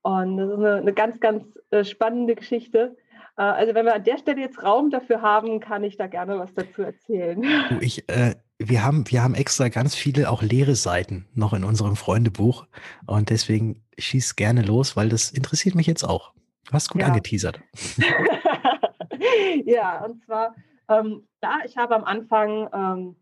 Und 0.02 0.36
das 0.36 0.50
ist 0.50 0.58
eine, 0.58 0.74
eine 0.76 0.92
ganz, 0.92 1.18
ganz 1.18 1.44
äh, 1.70 1.84
spannende 1.84 2.34
Geschichte. 2.34 2.96
Äh, 3.38 3.42
also 3.42 3.74
wenn 3.74 3.86
wir 3.86 3.94
an 3.94 4.04
der 4.04 4.18
Stelle 4.18 4.42
jetzt 4.42 4.62
Raum 4.62 4.90
dafür 4.90 5.22
haben, 5.22 5.60
kann 5.60 5.84
ich 5.84 5.96
da 5.96 6.06
gerne 6.06 6.38
was 6.38 6.52
dazu 6.52 6.82
erzählen. 6.82 7.42
Ich, 7.80 8.08
äh, 8.10 8.34
wir, 8.58 8.84
haben, 8.84 9.04
wir 9.08 9.22
haben 9.22 9.34
extra 9.34 9.68
ganz 9.68 9.94
viele 9.94 10.30
auch 10.30 10.42
leere 10.42 10.74
Seiten 10.74 11.26
noch 11.34 11.52
in 11.52 11.64
unserem 11.64 11.96
Freundebuch. 11.96 12.66
Und 13.06 13.30
deswegen 13.30 13.84
schieß 13.98 14.36
gerne 14.36 14.62
los, 14.62 14.96
weil 14.96 15.08
das 15.08 15.30
interessiert 15.30 15.74
mich 15.74 15.86
jetzt 15.86 16.04
auch. 16.04 16.32
Du 16.66 16.72
hast 16.72 16.90
gut 16.90 17.00
ja. 17.00 17.08
angeteasert. 17.08 17.60
ja, 19.64 20.04
und 20.04 20.22
zwar, 20.24 20.54
ähm, 20.88 21.26
ja, 21.42 21.58
ich 21.64 21.76
habe 21.76 21.94
am 21.94 22.04
Anfang 22.04 22.68
ähm, 22.72 23.16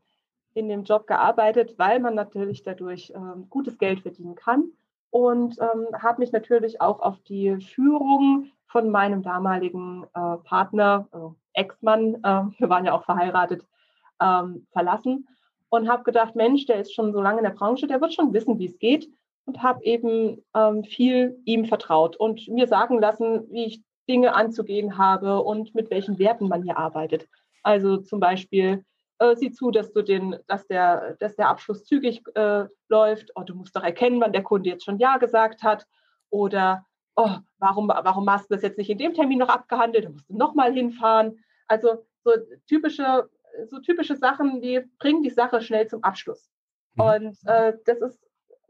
in 0.54 0.68
dem 0.68 0.84
Job 0.84 1.06
gearbeitet, 1.06 1.74
weil 1.76 2.00
man 2.00 2.14
natürlich 2.14 2.62
dadurch 2.62 3.12
ähm, 3.14 3.46
gutes 3.50 3.78
Geld 3.78 4.00
verdienen 4.00 4.34
kann 4.34 4.70
und 5.10 5.58
ähm, 5.60 5.86
habe 6.02 6.20
mich 6.20 6.32
natürlich 6.32 6.80
auch 6.80 7.00
auf 7.00 7.20
die 7.24 7.56
Führung 7.60 8.50
von 8.66 8.90
meinem 8.90 9.22
damaligen 9.22 10.04
äh, 10.14 10.36
Partner, 10.44 11.06
also 11.12 11.36
Ex-Mann, 11.52 12.16
äh, 12.16 12.42
wir 12.58 12.68
waren 12.68 12.84
ja 12.84 12.92
auch 12.92 13.04
verheiratet, 13.04 13.64
ähm, 14.20 14.66
verlassen 14.72 15.28
und 15.68 15.88
habe 15.88 16.04
gedacht, 16.04 16.36
Mensch, 16.36 16.66
der 16.66 16.80
ist 16.80 16.94
schon 16.94 17.12
so 17.12 17.20
lange 17.20 17.38
in 17.38 17.44
der 17.44 17.50
Branche, 17.50 17.86
der 17.86 18.00
wird 18.00 18.14
schon 18.14 18.32
wissen, 18.32 18.58
wie 18.58 18.66
es 18.66 18.78
geht 18.78 19.08
und 19.44 19.62
habe 19.62 19.84
eben 19.84 20.44
ähm, 20.54 20.84
viel 20.84 21.40
ihm 21.44 21.66
vertraut 21.66 22.16
und 22.16 22.46
mir 22.48 22.66
sagen 22.66 23.00
lassen, 23.00 23.50
wie 23.50 23.66
ich 23.66 23.82
Dinge 24.08 24.34
anzugehen 24.34 24.98
habe 24.98 25.42
und 25.42 25.74
mit 25.74 25.90
welchen 25.90 26.18
Werten 26.18 26.48
man 26.48 26.62
hier 26.62 26.76
arbeitet. 26.76 27.28
Also 27.62 27.96
zum 27.96 28.20
Beispiel 28.20 28.84
äh, 29.18 29.34
sieh 29.34 29.50
zu, 29.50 29.70
dass 29.70 29.92
du 29.92 30.02
den, 30.02 30.36
dass 30.46 30.66
der, 30.66 31.16
dass 31.18 31.36
der 31.36 31.48
Abschluss 31.48 31.84
zügig 31.84 32.22
äh, 32.34 32.66
läuft. 32.88 33.30
Oh, 33.34 33.42
du 33.42 33.54
musst 33.54 33.74
doch 33.74 33.82
erkennen, 33.82 34.20
wann 34.20 34.32
der 34.32 34.42
Kunde 34.42 34.70
jetzt 34.70 34.84
schon 34.84 34.98
Ja 34.98 35.16
gesagt 35.16 35.62
hat. 35.62 35.86
Oder 36.30 36.84
oh, 37.16 37.30
warum, 37.58 37.88
warum 37.88 38.30
hast 38.30 38.50
du 38.50 38.54
das 38.54 38.62
jetzt 38.62 38.78
nicht 38.78 38.90
in 38.90 38.98
dem 38.98 39.14
Termin 39.14 39.38
noch 39.38 39.48
abgehandelt? 39.48 40.04
Du 40.04 40.10
musst 40.10 40.30
nochmal 40.30 40.72
hinfahren. 40.72 41.42
Also 41.66 42.04
so 42.24 42.32
typische, 42.68 43.28
so 43.64 43.80
typische 43.80 44.16
Sachen, 44.16 44.60
die 44.60 44.80
bringen 44.98 45.22
die 45.22 45.30
Sache 45.30 45.60
schnell 45.60 45.86
zum 45.86 46.02
Abschluss. 46.02 46.50
Mhm. 46.94 47.02
Und 47.02 47.36
äh, 47.46 47.74
das 47.84 48.00
ist 48.00 48.20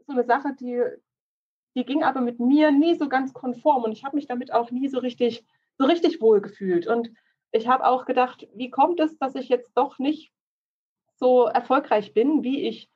so 0.05 0.13
eine 0.13 0.23
Sache, 0.23 0.55
die, 0.59 0.81
die 1.75 1.85
ging 1.85 2.03
aber 2.03 2.21
mit 2.21 2.39
mir 2.39 2.71
nie 2.71 2.95
so 2.95 3.09
ganz 3.09 3.33
konform 3.33 3.83
und 3.83 3.91
ich 3.91 4.03
habe 4.03 4.15
mich 4.15 4.27
damit 4.27 4.53
auch 4.53 4.71
nie 4.71 4.87
so 4.87 4.99
richtig, 4.99 5.45
so 5.77 5.85
richtig 5.85 6.21
wohl 6.21 6.41
gefühlt. 6.41 6.87
Und 6.87 7.11
ich 7.51 7.67
habe 7.67 7.85
auch 7.85 8.05
gedacht, 8.05 8.47
wie 8.53 8.69
kommt 8.69 8.99
es, 8.99 9.17
dass 9.17 9.35
ich 9.35 9.49
jetzt 9.49 9.71
doch 9.75 9.99
nicht 9.99 10.31
so 11.15 11.45
erfolgreich 11.45 12.13
bin, 12.13 12.43
wie 12.43 12.67
ich, 12.67 12.89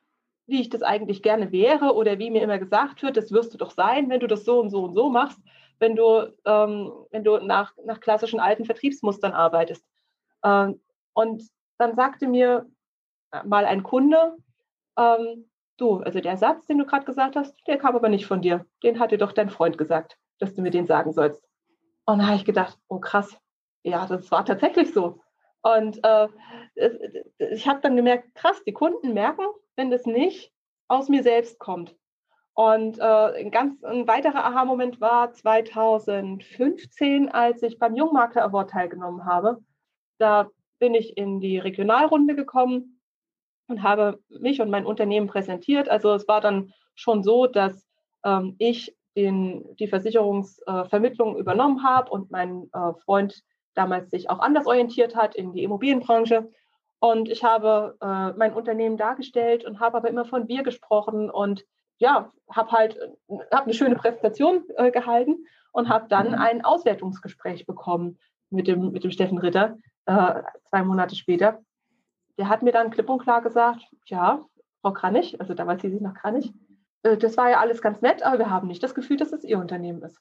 wie 0.46 0.60
ich 0.60 0.68
das 0.68 0.82
eigentlich 0.82 1.22
gerne 1.22 1.52
wäre 1.52 1.94
oder 1.94 2.18
wie 2.18 2.30
mir 2.30 2.42
immer 2.42 2.58
gesagt 2.58 3.02
wird, 3.02 3.16
das 3.16 3.32
wirst 3.32 3.52
du 3.54 3.58
doch 3.58 3.70
sein, 3.70 4.08
wenn 4.10 4.20
du 4.20 4.26
das 4.26 4.44
so 4.44 4.60
und 4.60 4.70
so 4.70 4.84
und 4.84 4.94
so 4.94 5.08
machst, 5.10 5.40
wenn 5.78 5.96
du, 5.96 6.32
ähm, 6.44 6.92
wenn 7.10 7.24
du 7.24 7.38
nach, 7.38 7.72
nach 7.84 8.00
klassischen 8.00 8.40
alten 8.40 8.64
Vertriebsmustern 8.64 9.32
arbeitest. 9.32 9.84
Ähm, 10.44 10.80
und 11.14 11.42
dann 11.82 11.96
sagte 11.96 12.28
mir 12.28 12.66
mal 13.44 13.64
ein 13.64 13.82
Kunde, 13.82 14.36
ähm, 14.96 15.50
du, 15.78 15.98
also 15.98 16.20
der 16.20 16.36
Satz, 16.36 16.64
den 16.66 16.78
du 16.78 16.86
gerade 16.86 17.04
gesagt 17.04 17.36
hast, 17.36 17.54
der 17.66 17.78
kam 17.78 17.96
aber 17.96 18.08
nicht 18.08 18.26
von 18.26 18.40
dir. 18.40 18.66
Den 18.82 19.00
hat 19.00 19.10
dir 19.10 19.18
doch 19.18 19.32
dein 19.32 19.50
Freund 19.50 19.78
gesagt, 19.78 20.16
dass 20.38 20.54
du 20.54 20.62
mir 20.62 20.70
den 20.70 20.86
sagen 20.86 21.12
sollst. 21.12 21.44
Und 22.06 22.18
da 22.18 22.26
habe 22.26 22.36
ich 22.36 22.44
gedacht, 22.44 22.78
oh 22.88 22.98
krass, 22.98 23.36
ja, 23.82 24.06
das 24.06 24.30
war 24.30 24.44
tatsächlich 24.44 24.92
so. 24.92 25.20
Und 25.62 26.00
äh, 26.04 26.28
ich 27.38 27.66
habe 27.68 27.80
dann 27.80 27.96
gemerkt, 27.96 28.34
krass, 28.34 28.62
die 28.64 28.72
Kunden 28.72 29.12
merken, 29.12 29.44
wenn 29.76 29.90
das 29.90 30.06
nicht 30.06 30.52
aus 30.88 31.08
mir 31.08 31.22
selbst 31.22 31.58
kommt. 31.58 31.96
Und 32.54 32.98
äh, 32.98 33.02
ein 33.02 33.50
ganz 33.50 33.82
ein 33.82 34.06
weiterer 34.06 34.44
Aha-Moment 34.44 35.00
war 35.00 35.32
2015, 35.32 37.30
als 37.30 37.62
ich 37.62 37.78
beim 37.78 37.96
Jungmakler 37.96 38.44
Award 38.44 38.70
teilgenommen 38.70 39.24
habe. 39.24 39.58
Da 40.18 40.50
bin 40.82 40.94
ich 40.94 41.16
in 41.16 41.38
die 41.38 41.58
Regionalrunde 41.60 42.34
gekommen 42.34 43.00
und 43.68 43.84
habe 43.84 44.18
mich 44.28 44.60
und 44.60 44.68
mein 44.68 44.84
Unternehmen 44.84 45.28
präsentiert. 45.28 45.88
Also 45.88 46.12
es 46.12 46.26
war 46.26 46.40
dann 46.40 46.72
schon 46.96 47.22
so, 47.22 47.46
dass 47.46 47.86
ähm, 48.24 48.56
ich 48.58 48.92
den, 49.14 49.76
die 49.76 49.86
Versicherungsvermittlung 49.86 51.36
äh, 51.36 51.38
übernommen 51.38 51.84
habe 51.84 52.10
und 52.10 52.32
mein 52.32 52.68
äh, 52.72 52.94
Freund 53.04 53.44
damals 53.74 54.10
sich 54.10 54.28
auch 54.28 54.40
anders 54.40 54.66
orientiert 54.66 55.14
hat 55.14 55.36
in 55.36 55.52
die 55.52 55.62
Immobilienbranche. 55.62 56.50
Und 56.98 57.28
ich 57.28 57.44
habe 57.44 57.96
äh, 58.00 58.32
mein 58.36 58.52
Unternehmen 58.52 58.96
dargestellt 58.96 59.64
und 59.64 59.78
habe 59.78 59.98
aber 59.98 60.08
immer 60.08 60.24
von 60.24 60.48
wir 60.48 60.64
gesprochen 60.64 61.30
und 61.30 61.64
ja, 61.98 62.32
habe 62.50 62.72
halt 62.72 62.98
hab 63.52 63.66
eine 63.66 63.74
schöne 63.74 63.94
Präsentation 63.94 64.64
äh, 64.74 64.90
gehalten 64.90 65.46
und 65.70 65.88
habe 65.88 66.08
dann 66.08 66.30
mhm. 66.30 66.38
ein 66.38 66.64
Auswertungsgespräch 66.64 67.66
bekommen 67.66 68.18
mit 68.50 68.66
dem, 68.66 68.90
mit 68.90 69.04
dem 69.04 69.12
Steffen 69.12 69.38
Ritter 69.38 69.76
äh, 70.06 70.42
zwei 70.68 70.82
Monate 70.82 71.14
später. 71.16 71.62
Der 72.38 72.48
hat 72.48 72.62
mir 72.62 72.72
dann 72.72 72.90
klipp 72.90 73.08
und 73.08 73.22
klar 73.22 73.42
gesagt, 73.42 73.82
ja, 74.06 74.44
Frau 74.80 74.92
Kranich, 74.92 75.40
also 75.40 75.54
damals 75.54 75.82
hieß 75.82 75.94
ich 75.94 76.00
noch 76.00 76.14
Kranich, 76.14 76.52
äh, 77.02 77.16
das 77.16 77.36
war 77.36 77.50
ja 77.50 77.60
alles 77.60 77.82
ganz 77.82 78.00
nett, 78.00 78.22
aber 78.22 78.38
wir 78.38 78.50
haben 78.50 78.68
nicht 78.68 78.82
das 78.82 78.94
Gefühl, 78.94 79.16
dass 79.16 79.32
es 79.32 79.44
Ihr 79.44 79.58
Unternehmen 79.58 80.02
ist. 80.02 80.20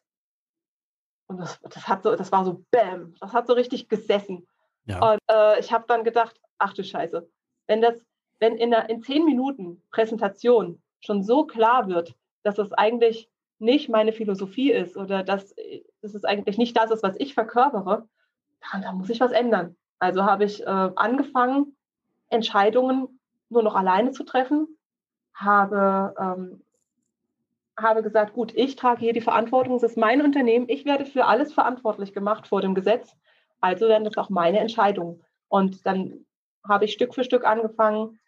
Und 1.27 1.37
das, 1.37 1.59
das, 1.61 1.87
hat 1.87 2.03
so, 2.03 2.15
das 2.15 2.31
war 2.31 2.43
so 2.43 2.65
Bäm, 2.71 3.15
das 3.19 3.33
hat 3.33 3.47
so 3.47 3.53
richtig 3.53 3.87
gesessen. 3.87 4.47
Ja. 4.85 5.13
Und 5.13 5.19
äh, 5.29 5.59
ich 5.59 5.71
habe 5.71 5.85
dann 5.87 6.03
gedacht, 6.03 6.39
ach 6.57 6.73
du 6.73 6.83
Scheiße, 6.83 7.27
wenn 7.67 7.81
das, 7.81 8.03
wenn 8.39 8.57
in, 8.57 8.71
der, 8.71 8.89
in 8.89 9.01
zehn 9.01 9.23
Minuten 9.25 9.81
Präsentation 9.91 10.81
schon 10.99 11.23
so 11.23 11.45
klar 11.45 11.87
wird, 11.87 12.15
dass 12.43 12.57
es 12.57 12.73
eigentlich 12.73 13.29
nicht 13.59 13.89
meine 13.89 14.11
Philosophie 14.11 14.71
ist 14.71 14.97
oder 14.97 15.23
dass, 15.23 15.55
dass 16.01 16.15
es 16.15 16.25
eigentlich 16.25 16.57
nicht 16.57 16.75
das 16.75 16.91
ist, 16.91 17.03
was 17.03 17.15
ich 17.19 17.33
verkörpere, 17.33 18.07
dann, 18.71 18.81
dann 18.81 18.97
muss 18.97 19.09
ich 19.09 19.19
was 19.19 19.31
ändern. 19.31 19.75
Also 19.99 20.23
habe 20.23 20.45
ich 20.45 20.61
äh, 20.61 20.65
angefangen, 20.65 21.75
Entscheidungen 22.29 23.19
nur 23.49 23.63
noch 23.63 23.75
alleine 23.75 24.11
zu 24.11 24.23
treffen, 24.23 24.67
habe, 25.33 26.15
ähm, 26.19 26.61
habe 27.77 28.03
gesagt, 28.03 28.33
gut, 28.33 28.53
ich 28.55 28.75
trage 28.75 29.01
hier 29.01 29.13
die 29.13 29.21
Verantwortung, 29.21 29.75
es 29.75 29.83
ist 29.83 29.97
mein 29.97 30.21
Unternehmen, 30.21 30.69
ich 30.69 30.85
werde 30.85 31.05
für 31.05 31.25
alles 31.25 31.53
verantwortlich 31.53 32.13
gemacht 32.13 32.47
vor 32.47 32.61
dem 32.61 32.75
Gesetz, 32.75 33.15
also 33.59 33.87
werden 33.87 34.05
das 34.05 34.17
auch 34.17 34.29
meine 34.29 34.59
Entscheidungen. 34.59 35.23
Und 35.49 35.85
dann 35.85 36.25
habe 36.67 36.85
ich 36.85 36.93
Stück 36.93 37.13
für 37.13 37.23
Stück 37.23 37.45
angefangen, 37.45 38.19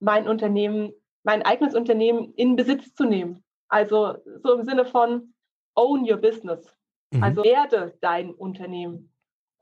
mein 0.00 0.26
Unternehmen, 0.26 0.92
mein 1.22 1.42
eigenes 1.42 1.74
Unternehmen 1.74 2.32
in 2.34 2.56
Besitz 2.56 2.94
zu 2.94 3.04
nehmen. 3.04 3.44
Also 3.68 4.16
so 4.42 4.54
im 4.54 4.64
Sinne 4.64 4.84
von 4.84 5.34
own 5.74 6.08
your 6.08 6.16
business. 6.16 6.76
Mhm. 7.10 7.22
Also 7.22 7.44
werde 7.44 7.96
dein 8.00 8.30
Unternehmen 8.32 9.11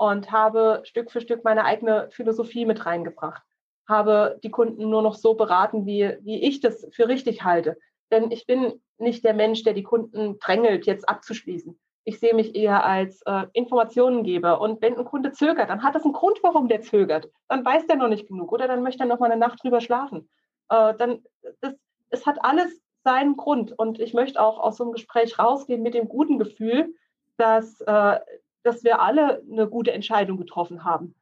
und 0.00 0.32
habe 0.32 0.80
Stück 0.84 1.10
für 1.10 1.20
Stück 1.20 1.44
meine 1.44 1.66
eigene 1.66 2.08
Philosophie 2.10 2.64
mit 2.64 2.86
reingebracht. 2.86 3.42
Habe 3.86 4.40
die 4.42 4.50
Kunden 4.50 4.88
nur 4.88 5.02
noch 5.02 5.14
so 5.14 5.34
beraten, 5.34 5.84
wie, 5.84 6.16
wie 6.22 6.42
ich 6.42 6.60
das 6.60 6.88
für 6.90 7.06
richtig 7.06 7.44
halte. 7.44 7.76
Denn 8.10 8.30
ich 8.30 8.46
bin 8.46 8.80
nicht 8.96 9.24
der 9.24 9.34
Mensch, 9.34 9.62
der 9.62 9.74
die 9.74 9.82
Kunden 9.82 10.38
drängelt, 10.38 10.86
jetzt 10.86 11.06
abzuschließen. 11.06 11.78
Ich 12.04 12.18
sehe 12.18 12.32
mich 12.32 12.54
eher 12.54 12.82
als 12.82 13.20
äh, 13.26 13.44
Informationengeber. 13.52 14.62
Und 14.62 14.80
wenn 14.80 14.96
ein 14.96 15.04
Kunde 15.04 15.32
zögert, 15.32 15.68
dann 15.68 15.82
hat 15.82 15.94
das 15.94 16.04
einen 16.04 16.14
Grund, 16.14 16.38
warum 16.42 16.66
der 16.66 16.80
zögert. 16.80 17.28
Dann 17.48 17.62
weiß 17.62 17.86
der 17.86 17.96
noch 17.96 18.08
nicht 18.08 18.26
genug 18.26 18.52
oder 18.52 18.66
dann 18.68 18.82
möchte 18.82 19.04
er 19.04 19.06
noch 19.06 19.18
mal 19.18 19.30
eine 19.30 19.38
Nacht 19.38 19.62
drüber 19.62 19.82
schlafen. 19.82 20.30
Äh, 20.70 20.94
dann, 20.94 21.22
das, 21.60 21.74
es 22.08 22.24
hat 22.24 22.42
alles 22.42 22.80
seinen 23.04 23.36
Grund. 23.36 23.78
Und 23.78 24.00
ich 24.00 24.14
möchte 24.14 24.40
auch 24.40 24.60
aus 24.60 24.78
so 24.78 24.84
einem 24.84 24.94
Gespräch 24.94 25.38
rausgehen 25.38 25.82
mit 25.82 25.92
dem 25.92 26.08
guten 26.08 26.38
Gefühl, 26.38 26.94
dass 27.36 27.82
äh, 27.82 28.18
dass 28.62 28.84
wir 28.84 29.00
alle 29.00 29.42
eine 29.50 29.68
gute 29.68 29.92
Entscheidung 29.92 30.36
getroffen 30.36 30.84
haben. 30.84 31.14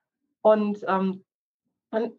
Und 0.42 0.85
ähm, 0.87 1.25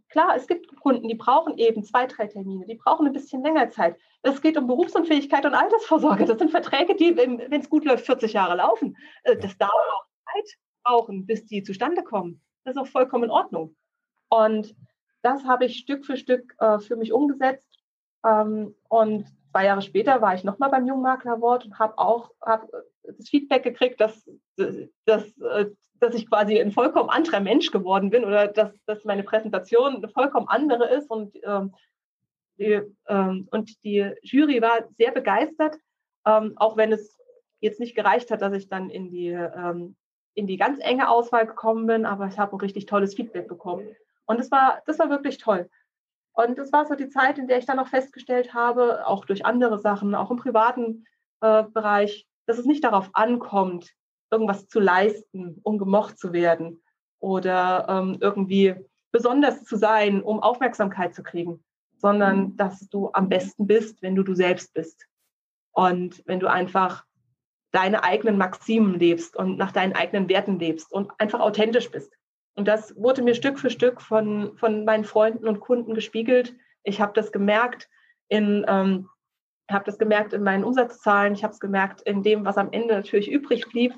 klar, 0.09 0.35
es 0.35 0.47
gibt 0.47 0.75
Kunden, 0.79 1.07
die 1.07 1.15
brauchen 1.15 1.57
eben 1.57 1.83
zwei, 1.83 2.07
drei 2.07 2.27
Termine, 2.27 2.65
die 2.65 2.75
brauchen 2.75 3.05
ein 3.05 3.13
bisschen 3.13 3.43
länger 3.43 3.69
Zeit. 3.69 3.97
Es 4.21 4.41
geht 4.41 4.57
um 4.57 4.67
Berufsunfähigkeit 4.67 5.45
und 5.45 5.53
Altersvorsorge. 5.53 6.25
Das 6.25 6.39
sind 6.39 6.51
Verträge, 6.51 6.95
die, 6.95 7.15
wenn 7.15 7.51
es 7.51 7.69
gut 7.69 7.85
läuft, 7.85 8.05
40 8.05 8.33
Jahre 8.33 8.55
laufen. 8.55 8.97
Äh, 9.23 9.37
das 9.37 9.57
dauert 9.57 9.73
auch 9.73 10.05
Zeit 10.33 10.57
brauchen, 10.83 11.25
bis 11.25 11.45
die 11.45 11.63
zustande 11.63 12.03
kommen. 12.03 12.41
Das 12.63 12.75
ist 12.75 12.81
auch 12.81 12.87
vollkommen 12.87 13.25
in 13.25 13.31
Ordnung. 13.31 13.75
Und 14.29 14.75
das 15.21 15.43
habe 15.45 15.65
ich 15.65 15.77
Stück 15.77 16.05
für 16.05 16.17
Stück 16.17 16.55
äh, 16.59 16.79
für 16.79 16.95
mich 16.95 17.13
umgesetzt. 17.13 17.79
Ähm, 18.25 18.75
und 18.89 19.25
zwei 19.51 19.65
Jahre 19.65 19.81
später 19.81 20.21
war 20.21 20.35
ich 20.35 20.43
nochmal 20.43 20.69
beim 20.69 20.87
Jungmakler 20.87 21.33
Award 21.33 21.65
und 21.65 21.79
habe 21.79 21.97
auch 21.97 22.31
hab 22.41 22.67
das 23.03 23.29
Feedback 23.29 23.63
gekriegt, 23.63 23.99
dass, 23.99 24.29
dass, 25.05 25.35
dass 25.35 26.15
ich 26.15 26.29
quasi 26.29 26.59
ein 26.59 26.71
vollkommen 26.71 27.09
anderer 27.09 27.39
Mensch 27.39 27.71
geworden 27.71 28.09
bin 28.09 28.25
oder 28.25 28.47
dass, 28.47 28.71
dass 28.85 29.05
meine 29.05 29.23
Präsentation 29.23 29.97
eine 29.97 30.09
vollkommen 30.09 30.47
andere 30.47 30.89
ist. 30.89 31.09
Und, 31.09 31.35
ähm, 31.43 31.73
die, 32.57 32.81
ähm, 33.07 33.47
und 33.51 33.83
die 33.83 34.11
Jury 34.21 34.61
war 34.61 34.87
sehr 34.97 35.11
begeistert, 35.11 35.77
ähm, 36.25 36.53
auch 36.57 36.77
wenn 36.77 36.91
es 36.91 37.17
jetzt 37.61 37.79
nicht 37.79 37.95
gereicht 37.95 38.31
hat, 38.31 38.41
dass 38.41 38.53
ich 38.53 38.69
dann 38.69 38.89
in 38.89 39.09
die, 39.09 39.29
ähm, 39.29 39.95
in 40.35 40.47
die 40.47 40.57
ganz 40.57 40.79
enge 40.81 41.09
Auswahl 41.09 41.45
gekommen 41.45 41.87
bin, 41.87 42.05
aber 42.05 42.27
ich 42.27 42.37
habe 42.37 42.55
ein 42.55 42.59
richtig 42.59 42.85
tolles 42.85 43.15
Feedback 43.15 43.47
bekommen. 43.47 43.87
Und 44.25 44.39
das 44.39 44.51
war, 44.51 44.81
das 44.85 44.99
war 44.99 45.09
wirklich 45.09 45.37
toll. 45.37 45.69
Und 46.39 46.57
das 46.57 46.71
war 46.71 46.85
so 46.85 46.95
die 46.95 47.09
Zeit, 47.09 47.37
in 47.37 47.49
der 47.49 47.57
ich 47.57 47.65
dann 47.65 47.79
auch 47.79 47.89
festgestellt 47.89 48.53
habe, 48.53 49.05
auch 49.05 49.25
durch 49.25 49.45
andere 49.45 49.77
Sachen, 49.77 50.15
auch 50.15 50.31
im 50.31 50.37
privaten 50.37 51.05
äh, 51.41 51.63
Bereich, 51.63 52.25
dass 52.45 52.57
es 52.57 52.65
nicht 52.65 52.85
darauf 52.85 53.09
ankommt, 53.11 53.91
irgendwas 54.31 54.69
zu 54.69 54.79
leisten, 54.79 55.59
um 55.63 55.77
gemocht 55.77 56.17
zu 56.17 56.31
werden 56.31 56.81
oder 57.19 57.87
ähm, 57.89 58.17
irgendwie 58.21 58.75
besonders 59.11 59.65
zu 59.65 59.75
sein, 59.75 60.21
um 60.21 60.41
Aufmerksamkeit 60.41 61.13
zu 61.13 61.23
kriegen, 61.23 61.61
sondern 61.97 62.39
mhm. 62.39 62.55
dass 62.55 62.87
du 62.87 63.09
am 63.11 63.27
besten 63.27 63.67
bist, 63.67 64.01
wenn 64.01 64.15
du 64.15 64.23
du 64.23 64.33
selbst 64.33 64.73
bist. 64.73 65.07
Und 65.73 66.23
wenn 66.25 66.39
du 66.39 66.47
einfach 66.47 67.03
deine 67.71 68.05
eigenen 68.05 68.37
Maximen 68.37 68.97
lebst 68.97 69.35
und 69.35 69.57
nach 69.57 69.73
deinen 69.73 69.93
eigenen 69.93 70.29
Werten 70.29 70.57
lebst 70.57 70.89
und 70.89 71.11
einfach 71.17 71.41
authentisch 71.41 71.91
bist. 71.91 72.13
Und 72.55 72.67
das 72.67 72.95
wurde 72.95 73.21
mir 73.21 73.35
Stück 73.35 73.59
für 73.59 73.69
Stück 73.69 74.01
von, 74.01 74.57
von 74.57 74.85
meinen 74.85 75.05
Freunden 75.05 75.47
und 75.47 75.59
Kunden 75.59 75.93
gespiegelt. 75.93 76.55
Ich 76.83 76.99
habe 76.99 77.13
das 77.13 77.31
gemerkt 77.31 77.89
in, 78.27 78.65
ähm, 78.67 79.09
habe 79.71 79.85
das 79.85 79.97
gemerkt 79.97 80.33
in 80.33 80.43
meinen 80.43 80.63
Umsatzzahlen, 80.63 81.33
ich 81.33 81.43
habe 81.43 81.53
es 81.53 81.59
gemerkt 81.59 82.01
in 82.01 82.23
dem, 82.23 82.45
was 82.45 82.57
am 82.57 82.71
Ende 82.71 82.95
natürlich 82.95 83.31
übrig 83.31 83.69
blieb. 83.69 83.93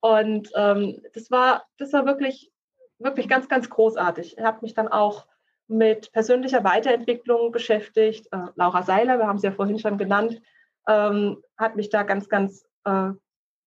Und 0.00 0.50
ähm, 0.56 1.02
das 1.14 1.30
war, 1.30 1.64
das 1.78 1.92
war 1.92 2.06
wirklich, 2.06 2.50
wirklich 2.98 3.28
ganz, 3.28 3.48
ganz 3.48 3.68
großartig. 3.68 4.38
Ich 4.38 4.44
habe 4.44 4.58
mich 4.62 4.74
dann 4.74 4.88
auch 4.88 5.26
mit 5.68 6.10
persönlicher 6.12 6.64
Weiterentwicklung 6.64 7.52
beschäftigt. 7.52 8.26
Äh, 8.32 8.46
Laura 8.56 8.82
Seiler, 8.82 9.18
wir 9.18 9.26
haben 9.26 9.38
sie 9.38 9.46
ja 9.46 9.52
vorhin 9.52 9.78
schon 9.78 9.98
genannt, 9.98 10.40
ähm, 10.88 11.42
hat 11.56 11.76
mich 11.76 11.90
da 11.90 12.02
ganz, 12.02 12.28
ganz 12.28 12.66
äh, 12.84 13.10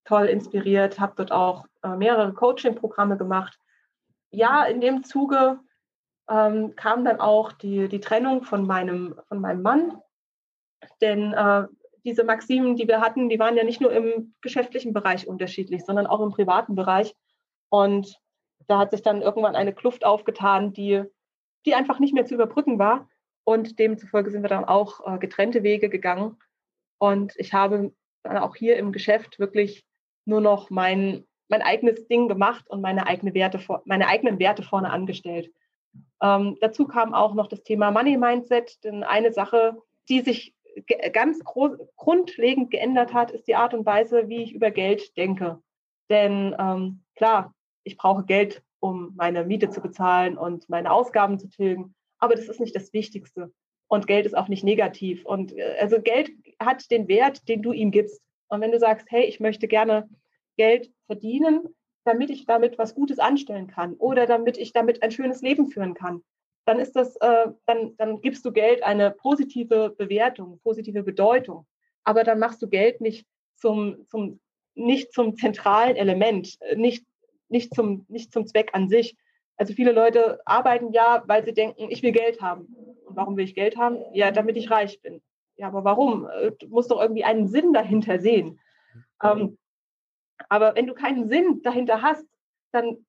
toll 0.06 0.26
inspiriert, 0.26 1.00
habe 1.00 1.14
dort 1.16 1.32
auch 1.32 1.66
äh, 1.84 1.96
mehrere 1.96 2.34
Coaching-Programme 2.34 3.16
gemacht 3.16 3.58
ja, 4.34 4.66
in 4.66 4.82
dem 4.82 5.04
Zuge 5.04 5.60
ähm, 6.30 6.76
kam 6.76 7.06
dann 7.06 7.20
auch 7.20 7.52
die, 7.52 7.88
die 7.88 8.00
Trennung 8.00 8.44
von 8.44 8.66
meinem, 8.66 9.20
von 9.28 9.40
meinem 9.40 9.62
Mann. 9.62 10.02
Denn 11.02 11.34
äh, 11.34 11.68
diese 12.04 12.24
Maximen, 12.24 12.76
die 12.76 12.88
wir 12.88 13.00
hatten, 13.00 13.30
die 13.30 13.40
waren 13.40 13.56
ja 13.56 13.64
nicht 13.64 13.80
nur 13.80 13.94
im 13.94 14.34
geschäftlichen 14.42 14.94
Bereich 14.94 15.28
unterschiedlich, 15.28 15.86
sondern 15.86 16.08
auch 16.08 16.20
im 16.20 16.32
privaten 16.32 16.76
Bereich. 16.76 17.16
Und 17.70 18.20
da 18.68 18.80
hat 18.80 18.92
sich 18.92 19.02
dann 19.02 19.22
irgendwann 19.22 19.56
eine 19.56 19.74
Kluft 19.74 20.06
aufgetan, 20.06 20.74
die, 20.74 21.04
die 21.66 21.76
einfach 21.76 22.00
nicht 22.00 22.14
mehr 22.14 22.26
zu 22.26 22.34
überbrücken 22.34 22.80
war. 22.80 23.08
Und 23.46 23.78
demzufolge 23.78 24.32
sind 24.32 24.42
wir 24.42 24.50
dann 24.50 24.66
auch 24.66 25.06
äh, 25.06 25.20
getrennte 25.20 25.64
Wege 25.64 25.90
gegangen. 25.90 26.38
Und 26.98 27.34
ich 27.38 27.54
habe 27.54 27.94
dann 28.24 28.38
auch 28.38 28.56
hier 28.56 28.78
im 28.78 28.92
Geschäft 28.92 29.38
wirklich 29.38 29.86
nur 30.26 30.42
noch 30.42 30.70
mein, 30.70 31.26
mein 31.54 31.62
eigenes 31.62 32.08
Ding 32.08 32.28
gemacht 32.28 32.68
und 32.68 32.82
meine, 32.82 33.06
eigene 33.06 33.36
Werte, 33.36 33.60
meine 33.86 34.08
eigenen 34.08 34.40
Werte 34.40 34.64
vorne 34.64 34.90
angestellt. 34.90 35.52
Ähm, 36.20 36.58
dazu 36.62 36.88
kam 36.88 37.14
auch 37.14 37.36
noch 37.36 37.48
das 37.48 37.62
Thema 37.62 37.92
Money 37.92 38.18
Mindset, 38.18 38.84
denn 38.84 39.04
eine 39.04 39.32
Sache, 39.32 39.78
die 40.10 40.22
sich 40.22 40.56
ganz 41.12 41.44
grundlegend 41.44 42.72
geändert 42.72 43.14
hat, 43.14 43.30
ist 43.30 43.48
die 43.48 43.54
Art 43.54 43.76
und 43.76 43.86
Weise, 43.86 44.30
wie 44.30 44.42
ich 44.42 44.56
über 44.56 44.72
Geld 44.72 45.16
denke. 45.16 45.62
Denn 46.10 46.56
ähm, 46.58 47.04
klar, 47.16 47.54
ich 47.84 47.98
brauche 47.98 48.24
Geld, 48.24 48.64
um 48.80 49.14
meine 49.16 49.46
Miete 49.46 49.70
zu 49.70 49.80
bezahlen 49.80 50.40
und 50.40 50.68
meine 50.70 50.92
Ausgaben 50.92 51.38
zu 51.38 51.50
tilgen, 51.50 51.94
aber 52.18 52.34
das 52.34 52.50
ist 52.50 52.62
nicht 52.62 52.76
das 52.76 52.94
Wichtigste. 52.94 53.54
Und 53.88 54.08
Geld 54.08 54.26
ist 54.26 54.36
auch 54.36 54.48
nicht 54.48 54.64
negativ. 54.64 55.24
Und 55.24 55.56
äh, 55.56 55.76
also 55.80 56.02
Geld 56.02 56.32
hat 56.60 56.90
den 56.90 57.08
Wert, 57.08 57.48
den 57.48 57.62
du 57.62 57.74
ihm 57.74 57.92
gibst. 57.92 58.24
Und 58.48 58.62
wenn 58.62 58.72
du 58.72 58.80
sagst, 58.80 59.06
hey, 59.12 59.26
ich 59.26 59.40
möchte 59.40 59.68
gerne 59.68 60.10
Geld 60.56 60.92
verdienen, 61.06 61.76
damit 62.06 62.30
ich 62.30 62.46
damit 62.46 62.78
was 62.78 62.96
Gutes 62.96 63.20
anstellen 63.20 63.68
kann 63.68 63.94
oder 63.94 64.26
damit 64.26 64.58
ich 64.58 64.74
damit 64.74 65.04
ein 65.04 65.12
schönes 65.12 65.42
Leben 65.42 65.68
führen 65.68 65.94
kann, 65.94 66.22
dann 66.66 66.80
ist 66.80 66.96
das, 66.96 67.16
äh, 67.18 67.48
dann, 67.66 67.96
dann 67.98 68.22
gibst 68.22 68.46
du 68.46 68.52
Geld 68.52 68.84
eine 68.84 69.12
positive 69.12 69.94
Bewertung, 69.98 70.60
positive 70.64 71.04
Bedeutung. 71.04 71.66
Aber 72.04 72.24
dann 72.24 72.40
machst 72.40 72.62
du 72.62 72.68
Geld 72.68 73.02
nicht 73.02 73.26
zum, 73.56 74.06
zum, 74.08 74.40
nicht 74.76 75.14
zum 75.14 75.36
zentralen 75.36 75.96
Element, 75.96 76.58
nicht, 76.76 77.06
nicht, 77.50 77.74
zum, 77.74 78.06
nicht 78.10 78.34
zum 78.34 78.48
Zweck 78.48 78.72
an 78.74 78.90
sich. 78.90 79.16
Also 79.58 79.74
viele 79.74 79.92
Leute 79.92 80.40
arbeiten 80.46 80.92
ja, 80.92 81.24
weil 81.28 81.46
sie 81.46 81.54
denken, 81.54 81.90
ich 81.90 82.02
will 82.02 82.12
Geld 82.12 82.42
haben. 82.42 82.76
Und 83.06 83.16
warum 83.16 83.38
will 83.38 83.46
ich 83.46 83.56
Geld 83.56 83.78
haben? 83.78 84.00
Ja, 84.14 84.32
damit 84.32 84.58
ich 84.58 84.72
reich 84.72 85.02
bin. 85.02 85.22
Ja, 85.56 85.68
aber 85.68 85.84
warum? 85.84 86.28
Äh, 86.28 86.52
du 86.60 86.68
musst 86.68 86.92
doch 86.92 87.02
irgendwie 87.02 87.24
einen 87.24 87.48
Sinn 87.48 87.74
dahinter 87.74 88.20
sehen. 88.20 88.60
Ähm, 89.22 89.58
aber 90.50 90.76
wenn 90.76 90.88
du 90.88 90.94
keinen 90.94 91.28
Sinn 91.28 91.62
dahinter 91.64 92.02
hast, 92.02 92.26
dann, 92.72 93.06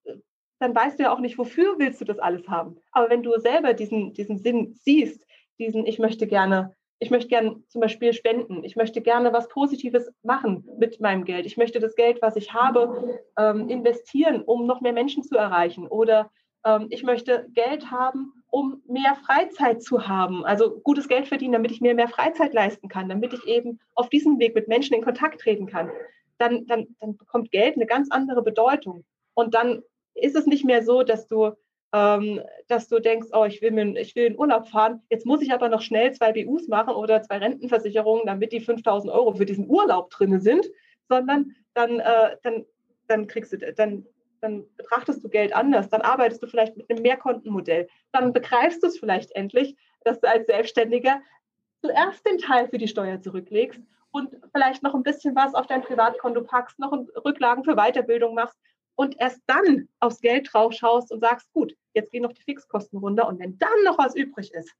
dann 0.59 0.75
weißt 0.75 0.99
du 0.99 1.03
ja 1.03 1.13
auch 1.13 1.19
nicht, 1.19 1.37
wofür 1.37 1.77
willst 1.77 2.01
du 2.01 2.05
das 2.05 2.19
alles 2.19 2.47
haben. 2.47 2.77
Aber 2.91 3.09
wenn 3.09 3.23
du 3.23 3.37
selber 3.39 3.73
diesen, 3.73 4.13
diesen 4.13 4.37
Sinn 4.37 4.73
siehst, 4.73 5.25
diesen, 5.59 5.85
ich 5.85 5.99
möchte 5.99 6.27
gerne, 6.27 6.75
ich 6.99 7.11
möchte 7.11 7.29
gerne 7.29 7.61
zum 7.67 7.81
Beispiel 7.81 8.13
spenden, 8.13 8.63
ich 8.63 8.75
möchte 8.75 9.01
gerne 9.01 9.33
was 9.33 9.47
Positives 9.47 10.11
machen 10.23 10.67
mit 10.77 10.99
meinem 11.01 11.25
Geld, 11.25 11.45
ich 11.45 11.57
möchte 11.57 11.79
das 11.79 11.95
Geld, 11.95 12.21
was 12.21 12.35
ich 12.35 12.53
habe, 12.53 13.19
ähm, 13.37 13.69
investieren, 13.69 14.41
um 14.43 14.65
noch 14.65 14.81
mehr 14.81 14.93
Menschen 14.93 15.23
zu 15.23 15.35
erreichen 15.35 15.87
oder 15.87 16.31
ähm, 16.65 16.87
ich 16.89 17.03
möchte 17.03 17.47
Geld 17.53 17.91
haben, 17.91 18.43
um 18.49 18.81
mehr 18.87 19.15
Freizeit 19.25 19.81
zu 19.81 20.07
haben, 20.07 20.45
also 20.45 20.79
gutes 20.79 21.07
Geld 21.09 21.27
verdienen, 21.27 21.53
damit 21.53 21.71
ich 21.71 21.81
mir 21.81 21.93
mehr 21.95 22.07
Freizeit 22.07 22.53
leisten 22.53 22.87
kann, 22.87 23.09
damit 23.09 23.33
ich 23.33 23.45
eben 23.45 23.79
auf 23.93 24.09
diesem 24.09 24.39
Weg 24.39 24.55
mit 24.55 24.67
Menschen 24.67 24.95
in 24.95 25.03
Kontakt 25.03 25.41
treten 25.41 25.67
kann 25.67 25.91
dann, 26.37 26.65
dann, 26.67 26.87
dann 26.99 27.17
bekommt 27.17 27.51
Geld 27.51 27.75
eine 27.75 27.85
ganz 27.85 28.09
andere 28.11 28.41
Bedeutung. 28.41 29.05
Und 29.33 29.53
dann 29.53 29.83
ist 30.13 30.35
es 30.35 30.45
nicht 30.45 30.65
mehr 30.65 30.83
so, 30.83 31.03
dass 31.03 31.27
du, 31.27 31.51
ähm, 31.93 32.41
dass 32.67 32.87
du 32.87 32.99
denkst, 32.99 33.27
oh, 33.33 33.45
ich 33.45 33.61
will, 33.61 33.71
mir, 33.71 33.99
ich 33.99 34.15
will 34.15 34.25
in 34.25 34.37
Urlaub 34.37 34.67
fahren, 34.67 35.01
jetzt 35.09 35.25
muss 35.25 35.41
ich 35.41 35.53
aber 35.53 35.69
noch 35.69 35.81
schnell 35.81 36.13
zwei 36.13 36.31
BUs 36.31 36.67
machen 36.67 36.95
oder 36.95 37.21
zwei 37.21 37.37
Rentenversicherungen, 37.37 38.25
damit 38.25 38.51
die 38.51 38.61
5000 38.61 39.11
Euro 39.11 39.33
für 39.33 39.45
diesen 39.45 39.69
Urlaub 39.69 40.09
drin 40.09 40.39
sind, 40.39 40.65
sondern 41.09 41.55
dann, 41.73 41.99
äh, 41.99 42.37
dann, 42.43 42.65
dann 43.07 43.27
kriegst 43.27 43.53
du, 43.53 43.57
dann, 43.57 44.05
dann 44.41 44.65
betrachtest 44.77 45.23
du 45.23 45.29
Geld 45.29 45.53
anders, 45.55 45.89
dann 45.89 46.01
arbeitest 46.01 46.41
du 46.41 46.47
vielleicht 46.47 46.77
mit 46.77 46.89
einem 46.89 47.01
Mehrkontenmodell, 47.01 47.87
dann 48.11 48.33
begreifst 48.33 48.83
du 48.83 48.87
es 48.87 48.97
vielleicht 48.97 49.31
endlich, 49.31 49.75
dass 50.03 50.19
du 50.19 50.29
als 50.29 50.45
Selbstständiger 50.47 51.21
zuerst 51.81 52.25
den 52.25 52.37
Teil 52.37 52.67
für 52.69 52.77
die 52.77 52.87
Steuer 52.87 53.21
zurücklegst 53.21 53.81
und 54.15 54.29
vielleicht 54.53 54.81
noch 54.81 54.95
ein 54.95 55.03
bisschen 55.03 55.35
was 55.35 55.53
auf 55.53 55.67
dein 55.67 55.81
Privatkonto 55.81 56.41
packst, 56.41 56.79
noch 56.79 56.93
Rücklagen 57.25 57.65
für 57.65 57.75
Weiterbildung 57.75 58.33
machst 58.33 58.57
und 58.95 59.19
erst 59.19 59.41
dann 59.45 59.89
aufs 59.99 60.21
Geld 60.21 60.49
drauf 60.53 60.71
schaust 60.71 61.11
und 61.11 61.19
sagst, 61.19 61.51
gut, 61.51 61.75
jetzt 61.93 62.11
gehen 62.11 62.23
noch 62.23 62.31
die 62.31 62.41
Fixkosten 62.41 62.99
runter 62.99 63.27
und 63.27 63.39
wenn 63.39 63.57
dann 63.59 63.83
noch 63.83 63.97
was 63.97 64.15
übrig 64.15 64.53
ist, 64.53 64.71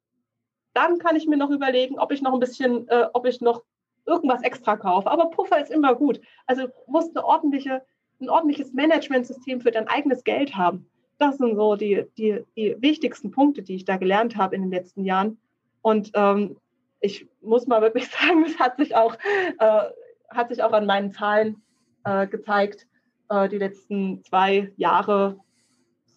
dann 0.73 0.99
kann 0.99 1.17
ich 1.17 1.27
mir 1.27 1.35
noch 1.35 1.49
überlegen, 1.49 1.99
ob 1.99 2.13
ich 2.13 2.21
noch 2.21 2.33
ein 2.33 2.39
bisschen, 2.39 2.87
äh, 2.87 3.07
ob 3.11 3.25
ich 3.25 3.41
noch 3.41 3.63
irgendwas 4.05 4.41
extra 4.41 4.77
kaufe. 4.77 5.11
Aber 5.11 5.29
Puffer 5.29 5.61
ist 5.61 5.71
immer 5.71 5.95
gut. 5.95 6.21
Also 6.45 6.67
du 6.67 6.73
musst 6.87 7.15
eine 7.15 7.25
ordentliche, 7.25 7.81
ein 8.21 8.29
ordentliches 8.29 8.71
Managementsystem 8.71 9.59
für 9.59 9.71
dein 9.71 9.89
eigenes 9.89 10.23
Geld 10.23 10.55
haben. 10.55 10.89
Das 11.17 11.37
sind 11.37 11.55
so 11.55 11.75
die, 11.75 12.05
die, 12.17 12.41
die 12.55 12.77
wichtigsten 12.79 13.31
Punkte, 13.31 13.63
die 13.63 13.75
ich 13.75 13.83
da 13.83 13.97
gelernt 13.97 14.37
habe 14.37 14.55
in 14.55 14.61
den 14.61 14.71
letzten 14.71 15.03
Jahren. 15.03 15.39
Und 15.81 16.11
ähm, 16.13 16.55
ich 17.05 17.27
muss 17.41 17.67
mal 17.67 17.81
wirklich 17.81 18.07
sagen, 18.09 18.43
es 18.45 18.59
hat 18.59 18.77
sich 18.77 18.95
auch, 18.95 19.15
äh, 19.59 19.83
hat 20.29 20.49
sich 20.49 20.63
auch 20.63 20.73
an 20.73 20.85
meinen 20.85 21.11
Zahlen 21.11 21.61
äh, 22.03 22.27
gezeigt. 22.27 22.87
Äh, 23.29 23.47
die 23.49 23.57
letzten 23.57 24.23
zwei 24.23 24.71
Jahre 24.75 25.39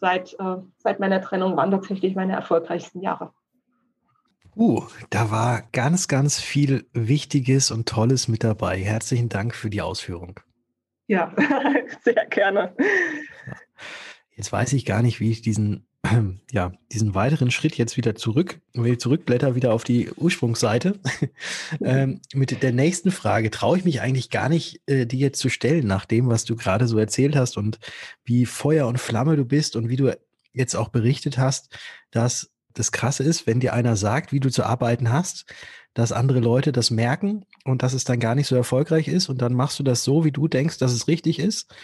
seit, 0.00 0.34
äh, 0.34 0.56
seit 0.78 1.00
meiner 1.00 1.20
Trennung 1.20 1.56
waren 1.56 1.70
tatsächlich 1.70 2.14
meine 2.14 2.34
erfolgreichsten 2.34 3.00
Jahre. 3.00 3.32
Uh, 4.56 4.82
da 5.10 5.30
war 5.30 5.62
ganz, 5.70 6.08
ganz 6.08 6.40
viel 6.40 6.86
Wichtiges 6.92 7.70
und 7.70 7.88
Tolles 7.88 8.26
mit 8.26 8.42
dabei. 8.42 8.78
Herzlichen 8.78 9.28
Dank 9.28 9.54
für 9.54 9.70
die 9.70 9.82
Ausführung. 9.82 10.40
Ja, 11.06 11.32
sehr 12.02 12.26
gerne. 12.26 12.74
Jetzt 14.34 14.50
weiß 14.50 14.72
ich 14.72 14.84
gar 14.84 15.02
nicht, 15.02 15.20
wie 15.20 15.30
ich 15.30 15.42
diesen 15.42 15.87
ja, 16.52 16.72
diesen 16.92 17.14
weiteren 17.14 17.50
Schritt 17.50 17.76
jetzt 17.76 17.96
wieder 17.96 18.14
zurück, 18.14 18.60
wenn 18.72 18.92
ich 18.92 19.00
zurückblätter 19.00 19.54
wieder 19.54 19.72
auf 19.72 19.84
die 19.84 20.10
Ursprungsseite, 20.12 20.98
ähm, 21.80 22.20
mit 22.32 22.62
der 22.62 22.72
nächsten 22.72 23.10
Frage 23.10 23.50
traue 23.50 23.78
ich 23.78 23.84
mich 23.84 24.00
eigentlich 24.00 24.30
gar 24.30 24.48
nicht, 24.48 24.80
äh, 24.86 25.06
die 25.06 25.18
jetzt 25.18 25.40
zu 25.40 25.48
stellen, 25.48 25.86
nach 25.86 26.04
dem, 26.04 26.28
was 26.28 26.44
du 26.44 26.56
gerade 26.56 26.86
so 26.86 26.98
erzählt 26.98 27.36
hast 27.36 27.56
und 27.56 27.78
wie 28.24 28.46
Feuer 28.46 28.86
und 28.86 28.98
Flamme 28.98 29.36
du 29.36 29.44
bist 29.44 29.76
und 29.76 29.88
wie 29.88 29.96
du 29.96 30.16
jetzt 30.52 30.76
auch 30.76 30.88
berichtet 30.88 31.38
hast, 31.38 31.76
dass 32.10 32.50
das 32.74 32.92
Krasse 32.92 33.24
ist, 33.24 33.46
wenn 33.46 33.60
dir 33.60 33.72
einer 33.72 33.96
sagt, 33.96 34.32
wie 34.32 34.40
du 34.40 34.50
zu 34.50 34.64
arbeiten 34.64 35.10
hast, 35.10 35.46
dass 35.94 36.12
andere 36.12 36.38
Leute 36.38 36.70
das 36.70 36.90
merken 36.90 37.44
und 37.64 37.82
dass 37.82 37.92
es 37.92 38.04
dann 38.04 38.20
gar 38.20 38.36
nicht 38.36 38.46
so 38.46 38.54
erfolgreich 38.54 39.08
ist 39.08 39.28
und 39.28 39.42
dann 39.42 39.52
machst 39.54 39.78
du 39.80 39.82
das 39.82 40.04
so, 40.04 40.24
wie 40.24 40.32
du 40.32 40.46
denkst, 40.46 40.78
dass 40.78 40.92
es 40.92 41.08
richtig 41.08 41.40
ist 41.40 41.74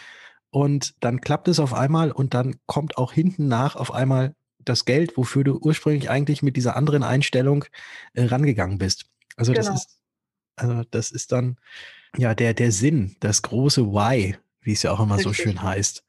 und 0.54 0.94
dann 1.00 1.20
klappt 1.20 1.48
es 1.48 1.58
auf 1.58 1.74
einmal 1.74 2.12
und 2.12 2.32
dann 2.32 2.54
kommt 2.66 2.96
auch 2.96 3.12
hinten 3.12 3.48
nach 3.48 3.74
auf 3.74 3.92
einmal 3.92 4.36
das 4.60 4.84
Geld, 4.84 5.16
wofür 5.16 5.42
du 5.42 5.58
ursprünglich 5.58 6.08
eigentlich 6.08 6.44
mit 6.44 6.56
dieser 6.56 6.76
anderen 6.76 7.02
Einstellung 7.02 7.64
äh, 8.12 8.26
rangegangen 8.26 8.78
bist. 8.78 9.06
Also 9.34 9.52
genau. 9.52 9.66
das 9.66 9.74
ist, 9.74 9.98
also 10.54 10.84
das 10.92 11.10
ist 11.10 11.32
dann 11.32 11.56
ja 12.16 12.36
der 12.36 12.54
der 12.54 12.70
Sinn, 12.70 13.16
das 13.18 13.42
große 13.42 13.84
Why, 13.88 14.36
wie 14.60 14.72
es 14.72 14.84
ja 14.84 14.92
auch 14.92 15.00
immer 15.00 15.16
Richtig. 15.16 15.36
so 15.36 15.42
schön 15.42 15.60
heißt. 15.60 16.04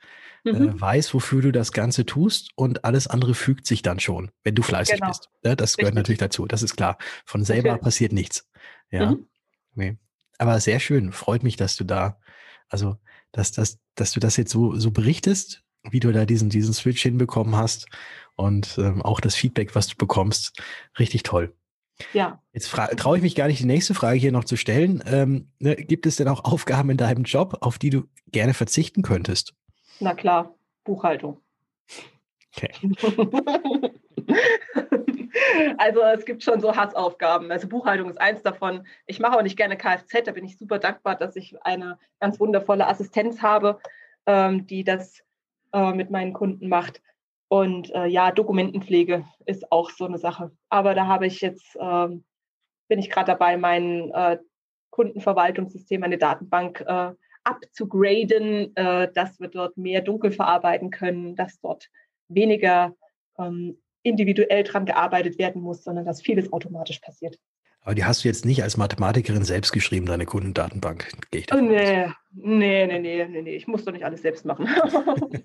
Äh, 0.46 0.54
mhm. 0.54 0.70
Äh, 0.70 0.80
weiß, 0.80 1.16
wofür 1.16 1.42
du 1.42 1.52
das 1.52 1.72
Ganze 1.72 2.06
tust 2.06 2.52
und 2.54 2.86
alles 2.86 3.08
andere 3.08 3.34
fügt 3.34 3.66
sich 3.66 3.82
dann 3.82 4.00
schon, 4.00 4.30
wenn 4.44 4.54
du 4.54 4.62
fleißig 4.62 5.00
genau. 5.00 5.08
bist. 5.08 5.32
Ja, 5.44 5.56
das 5.56 5.72
Richtig. 5.72 5.78
gehört 5.80 5.96
natürlich 5.96 6.20
dazu, 6.20 6.46
das 6.46 6.62
ist 6.62 6.76
klar. 6.76 7.00
Von 7.26 7.44
selber 7.44 7.72
okay. 7.72 7.82
passiert 7.82 8.12
nichts. 8.12 8.48
Ja. 8.92 9.14
Mhm. 9.14 9.28
Okay. 9.76 9.98
Aber 10.38 10.60
sehr 10.60 10.80
schön, 10.80 11.12
freut 11.14 11.42
mich, 11.42 11.56
dass 11.56 11.78
du 11.78 11.84
da, 11.84 12.20
also 12.70 13.00
dass, 13.36 13.52
dass, 13.52 13.80
dass 13.96 14.14
du 14.14 14.20
das 14.20 14.38
jetzt 14.38 14.52
so, 14.52 14.76
so 14.76 14.92
berichtest, 14.92 15.64
wie 15.84 16.00
du 16.00 16.12
da 16.12 16.26
diesen, 16.26 16.50
diesen 16.50 16.74
Switch 16.74 17.02
hinbekommen 17.02 17.56
hast 17.56 17.88
und 18.36 18.78
ähm, 18.78 19.02
auch 19.02 19.20
das 19.20 19.36
Feedback, 19.36 19.76
was 19.76 19.88
du 19.88 19.96
bekommst, 19.98 20.62
richtig 20.98 21.24
toll. 21.24 21.54
Ja. 22.14 22.42
Jetzt 22.54 22.70
traue 22.70 23.18
ich 23.18 23.24
mich 23.24 23.36
gar 23.36 23.48
nicht, 23.48 23.60
die 23.60 23.66
nächste 23.66 23.94
Frage 23.94 24.18
hier 24.18 24.32
noch 24.32 24.46
zu 24.46 24.56
stellen. 24.58 25.04
Ähm, 25.06 25.50
ne, 25.60 25.76
gibt 25.76 26.06
es 26.06 26.16
denn 26.16 26.28
auch 26.28 26.44
Aufgaben 26.44 26.90
in 26.90 26.98
deinem 26.98 27.24
Job, 27.24 27.58
auf 27.62 27.78
die 27.78 27.90
du 27.90 28.04
gerne 28.32 28.54
verzichten 28.54 29.02
könntest? 29.02 29.54
Na 30.00 30.14
klar, 30.14 30.56
Buchhaltung. 30.84 31.42
Okay. 32.56 32.72
Also 35.78 36.02
es 36.02 36.26
gibt 36.26 36.44
schon 36.44 36.60
so 36.60 36.76
Hassaufgaben. 36.76 37.52
Also 37.52 37.68
Buchhaltung 37.68 38.10
ist 38.10 38.20
eins 38.20 38.42
davon. 38.42 38.86
Ich 39.06 39.20
mache 39.20 39.38
auch 39.38 39.42
nicht 39.42 39.58
gerne 39.58 39.78
Kfz. 39.78 40.24
Da 40.26 40.32
bin 40.32 40.46
ich 40.46 40.58
super 40.58 40.80
dankbar, 40.80 41.16
dass 41.16 41.36
ich 41.36 41.56
eine 41.64 41.98
ganz 42.20 42.40
wundervolle 42.40 42.88
Assistenz 42.88 43.42
habe, 43.42 43.80
ähm, 44.26 44.66
die 44.68 44.84
das 44.84 45.24
äh, 45.74 45.92
mit 45.94 46.12
meinen 46.12 46.34
Kunden 46.34 46.70
macht. 46.70 47.02
Und 47.48 47.94
äh, 47.94 48.08
ja, 48.08 48.32
Dokumentenpflege 48.32 49.26
ist 49.46 49.72
auch 49.72 49.90
so 49.90 50.06
eine 50.06 50.18
Sache. 50.18 50.52
Aber 50.70 50.96
da 50.96 51.08
habe 51.08 51.28
ich 51.28 51.42
jetzt, 51.42 51.78
ähm, 51.80 52.24
bin 52.88 53.00
ich 53.00 53.10
gerade 53.10 53.28
dabei, 53.28 53.58
mein 53.58 54.12
äh, 54.12 54.38
Kundenverwaltungssystem, 54.90 56.02
meine 56.02 56.18
Datenbank 56.18 56.82
äh, 56.88 57.12
abzugraden, 57.44 58.76
äh, 58.76 59.12
dass 59.14 59.40
wir 59.40 59.50
dort 59.50 59.78
mehr 59.78 60.02
dunkel 60.02 60.32
verarbeiten 60.32 60.90
können, 60.90 61.36
dass 61.36 61.60
dort 61.60 61.90
weniger 62.28 62.96
ähm, 63.38 63.78
individuell 64.06 64.64
dran 64.64 64.86
gearbeitet 64.86 65.40
werden 65.40 65.62
muss, 65.62 65.84
sondern 65.84 66.06
dass 66.06 66.22
vieles 66.22 66.54
automatisch 66.54 67.00
passiert. 67.00 67.38
Aber 67.82 67.94
die 67.94 68.06
hast 68.06 68.24
du 68.24 68.28
jetzt 68.28 68.46
nicht 68.46 68.64
als 68.64 68.78
Mathematikerin 68.78 69.44
selbst 69.44 69.72
geschrieben, 69.72 70.08
deine 70.08 70.26
Kundendatenbank, 70.26 71.12
gehe 71.30 71.42
ich 71.42 71.48
davon 71.48 71.68
nee, 71.68 72.08
nee, 72.32 72.88
nee, 72.88 73.00
nee, 73.00 73.28
nee, 73.28 73.42
nee, 73.42 73.56
ich 73.56 73.68
muss 73.68 73.86
doch 73.86 73.92
nicht 73.92 74.06
alles 74.06 74.24
selbst 74.24 74.46
machen. 74.46 74.68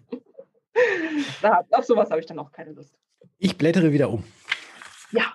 da, 1.42 1.66
auf 1.70 1.84
sowas 1.84 2.10
habe 2.10 2.20
ich 2.20 2.26
dann 2.26 2.38
auch 2.38 2.50
keine 2.50 2.72
Lust. 2.72 2.94
Ich 3.38 3.58
blättere 3.58 3.92
wieder 3.92 4.10
um. 4.10 4.24
Ja. 5.12 5.34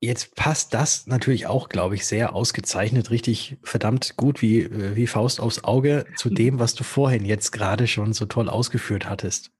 Jetzt 0.00 0.36
passt 0.36 0.74
das 0.74 1.06
natürlich 1.06 1.46
auch, 1.46 1.70
glaube 1.70 1.94
ich, 1.94 2.04
sehr 2.04 2.34
ausgezeichnet, 2.34 3.10
richtig 3.10 3.56
verdammt 3.62 4.18
gut 4.18 4.42
wie, 4.42 4.60
äh, 4.60 4.96
wie 4.96 5.06
Faust 5.06 5.40
aufs 5.40 5.64
Auge 5.64 6.04
zu 6.16 6.28
mhm. 6.28 6.34
dem, 6.34 6.58
was 6.58 6.74
du 6.74 6.84
vorhin 6.84 7.24
jetzt 7.24 7.52
gerade 7.52 7.86
schon 7.86 8.12
so 8.12 8.26
toll 8.26 8.50
ausgeführt 8.50 9.08
hattest. 9.08 9.50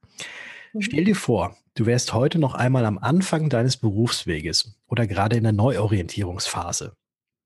Mhm. 0.75 0.81
Stell 0.81 1.05
dir 1.05 1.15
vor, 1.15 1.55
du 1.75 1.85
wärst 1.85 2.13
heute 2.13 2.37
noch 2.37 2.53
einmal 2.53 2.85
am 2.85 2.97
Anfang 2.97 3.49
deines 3.49 3.77
Berufsweges 3.77 4.77
oder 4.87 5.07
gerade 5.07 5.37
in 5.37 5.43
der 5.43 5.53
Neuorientierungsphase. 5.53 6.97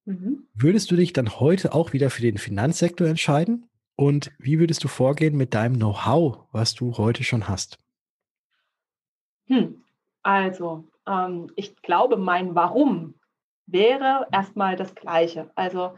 Mhm. 0.05 0.47
Würdest 0.55 0.89
du 0.89 0.95
dich 0.95 1.13
dann 1.13 1.39
heute 1.39 1.73
auch 1.73 1.93
wieder 1.93 2.09
für 2.09 2.23
den 2.23 2.39
Finanzsektor 2.39 3.07
entscheiden? 3.07 3.69
Und 3.95 4.31
wie 4.39 4.59
würdest 4.59 4.83
du 4.83 4.87
vorgehen 4.87 5.37
mit 5.37 5.53
deinem 5.53 5.75
Know-how, 5.75 6.45
was 6.51 6.73
du 6.73 6.97
heute 6.97 7.23
schon 7.23 7.47
hast? 7.47 7.77
Hm. 9.45 9.83
Also, 10.23 10.85
ähm, 11.05 11.51
ich 11.55 11.75
glaube, 11.81 12.17
mein 12.17 12.55
Warum 12.55 13.15
wäre 13.67 14.27
erstmal 14.31 14.75
das 14.75 14.95
Gleiche. 14.95 15.51
Also, 15.55 15.91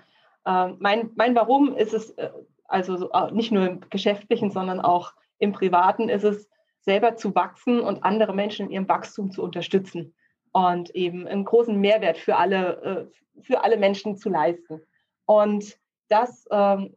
ähm, 0.46 0.78
mein, 0.80 1.12
mein 1.16 1.36
Warum 1.36 1.76
ist 1.76 1.94
es, 1.94 2.10
äh, 2.12 2.32
also 2.66 3.10
äh, 3.12 3.32
nicht 3.32 3.52
nur 3.52 3.68
im 3.68 3.82
Geschäftlichen, 3.90 4.50
sondern 4.50 4.82
auch 4.82 5.14
im 5.38 5.52
Privaten, 5.54 6.10
ist 6.10 6.24
es, 6.24 6.50
selber 6.82 7.16
zu 7.16 7.34
wachsen 7.36 7.80
und 7.80 8.04
andere 8.04 8.34
Menschen 8.34 8.68
in 8.68 8.72
ihrem 8.72 8.90
Wachstum 8.90 9.32
zu 9.32 9.44
unterstützen 9.44 10.14
und 10.52 10.90
eben 10.96 11.28
einen 11.28 11.46
großen 11.46 11.80
Mehrwert 11.80 12.18
für 12.18 12.36
alle, 12.36 13.10
äh, 13.38 13.42
für 13.42 13.64
alle 13.64 13.78
Menschen 13.78 14.18
zu 14.18 14.30
leisten. 14.30 14.82
Und 15.26 15.78
das, 16.10 16.46
ähm, 16.52 16.96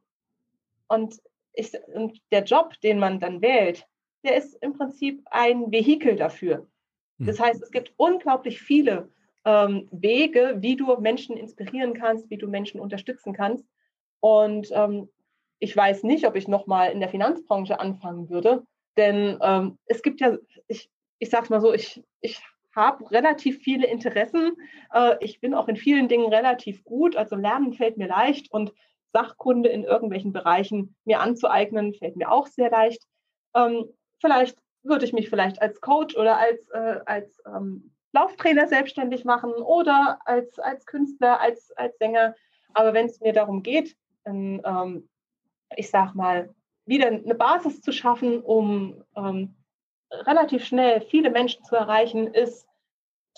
und, 0.88 1.20
ich, 1.52 1.72
und 1.94 2.20
der 2.32 2.44
Job, 2.44 2.74
den 2.82 2.98
man 2.98 3.20
dann 3.20 3.42
wählt, 3.42 3.86
der 4.24 4.36
ist 4.36 4.54
im 4.62 4.72
Prinzip 4.72 5.22
ein 5.30 5.70
Vehikel 5.70 6.16
dafür. 6.16 6.66
Hm. 7.18 7.26
Das 7.26 7.38
heißt, 7.38 7.62
es 7.62 7.70
gibt 7.70 7.92
unglaublich 7.96 8.60
viele 8.60 9.10
ähm, 9.44 9.88
Wege, 9.92 10.56
wie 10.58 10.76
du 10.76 10.96
Menschen 10.96 11.36
inspirieren 11.36 11.94
kannst, 11.94 12.30
wie 12.30 12.38
du 12.38 12.48
Menschen 12.48 12.80
unterstützen 12.80 13.34
kannst. 13.34 13.66
Und 14.20 14.68
ähm, 14.72 15.08
ich 15.58 15.76
weiß 15.76 16.02
nicht, 16.02 16.26
ob 16.26 16.34
ich 16.34 16.48
nochmal 16.48 16.90
in 16.90 17.00
der 17.00 17.10
Finanzbranche 17.10 17.78
anfangen 17.78 18.30
würde, 18.30 18.66
denn 18.96 19.38
ähm, 19.42 19.78
es 19.86 20.02
gibt 20.02 20.20
ja, 20.20 20.36
ich, 20.68 20.90
ich 21.18 21.30
sage 21.30 21.46
mal 21.50 21.60
so, 21.60 21.72
ich, 21.72 22.02
ich 22.20 22.42
habe 22.74 23.10
relativ 23.10 23.58
viele 23.58 23.86
Interessen. 23.86 24.56
Äh, 24.92 25.16
ich 25.20 25.40
bin 25.40 25.54
auch 25.54 25.68
in 25.68 25.76
vielen 25.76 26.08
Dingen 26.08 26.32
relativ 26.32 26.84
gut. 26.84 27.16
Also 27.16 27.36
Lernen 27.36 27.72
fällt 27.72 27.96
mir 27.96 28.08
leicht 28.08 28.50
und 28.50 28.72
Sachkunde 29.12 29.68
in 29.68 29.84
irgendwelchen 29.84 30.32
Bereichen 30.32 30.96
mir 31.04 31.20
anzueignen, 31.20 31.94
fällt 31.94 32.16
mir 32.16 32.30
auch 32.30 32.46
sehr 32.46 32.70
leicht. 32.70 33.06
Ähm, 33.54 33.86
vielleicht 34.20 34.58
würde 34.82 35.04
ich 35.04 35.12
mich 35.12 35.30
vielleicht 35.30 35.62
als 35.62 35.80
Coach 35.80 36.16
oder 36.16 36.38
als, 36.38 36.68
äh, 36.70 37.00
als 37.06 37.40
ähm, 37.46 37.92
Lauftrainer 38.12 38.68
selbstständig 38.68 39.24
machen 39.24 39.52
oder 39.52 40.18
als, 40.24 40.58
als 40.58 40.84
Künstler, 40.86 41.40
als, 41.40 41.72
als 41.72 41.96
Sänger. 41.98 42.34
Aber 42.72 42.92
wenn 42.92 43.06
es 43.06 43.20
mir 43.20 43.32
darum 43.32 43.62
geht, 43.62 43.96
in, 44.24 44.60
ähm, 44.64 45.08
ich 45.76 45.90
sag 45.90 46.14
mal, 46.14 46.54
wieder 46.86 47.06
eine 47.06 47.34
Basis 47.34 47.80
zu 47.80 47.92
schaffen, 47.92 48.40
um 48.40 49.02
ähm, 49.16 49.54
relativ 50.10 50.64
schnell 50.64 51.00
viele 51.00 51.30
Menschen 51.30 51.64
zu 51.64 51.76
erreichen, 51.76 52.28
ist 52.28 52.66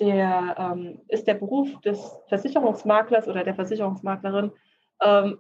der, 0.00 0.56
ähm, 0.58 1.00
ist 1.08 1.26
der 1.26 1.34
Beruf 1.34 1.80
des 1.80 2.18
Versicherungsmaklers 2.28 3.28
oder 3.28 3.44
der 3.44 3.54
Versicherungsmaklerin 3.54 4.52
ähm, 5.02 5.38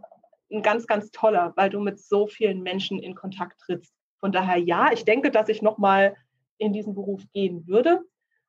ein 0.50 0.62
ganz, 0.62 0.86
ganz 0.86 1.10
toller, 1.10 1.52
weil 1.56 1.70
du 1.70 1.80
mit 1.80 1.98
so 2.00 2.26
vielen 2.26 2.62
Menschen 2.62 2.98
in 2.98 3.14
Kontakt 3.14 3.60
trittst. 3.60 3.94
Von 4.18 4.32
daher 4.32 4.56
ja, 4.56 4.92
ich 4.92 5.04
denke, 5.04 5.30
dass 5.30 5.48
ich 5.48 5.60
nochmal 5.60 6.16
in 6.58 6.72
diesen 6.72 6.94
Beruf 6.94 7.22
gehen 7.32 7.66
würde. 7.66 8.02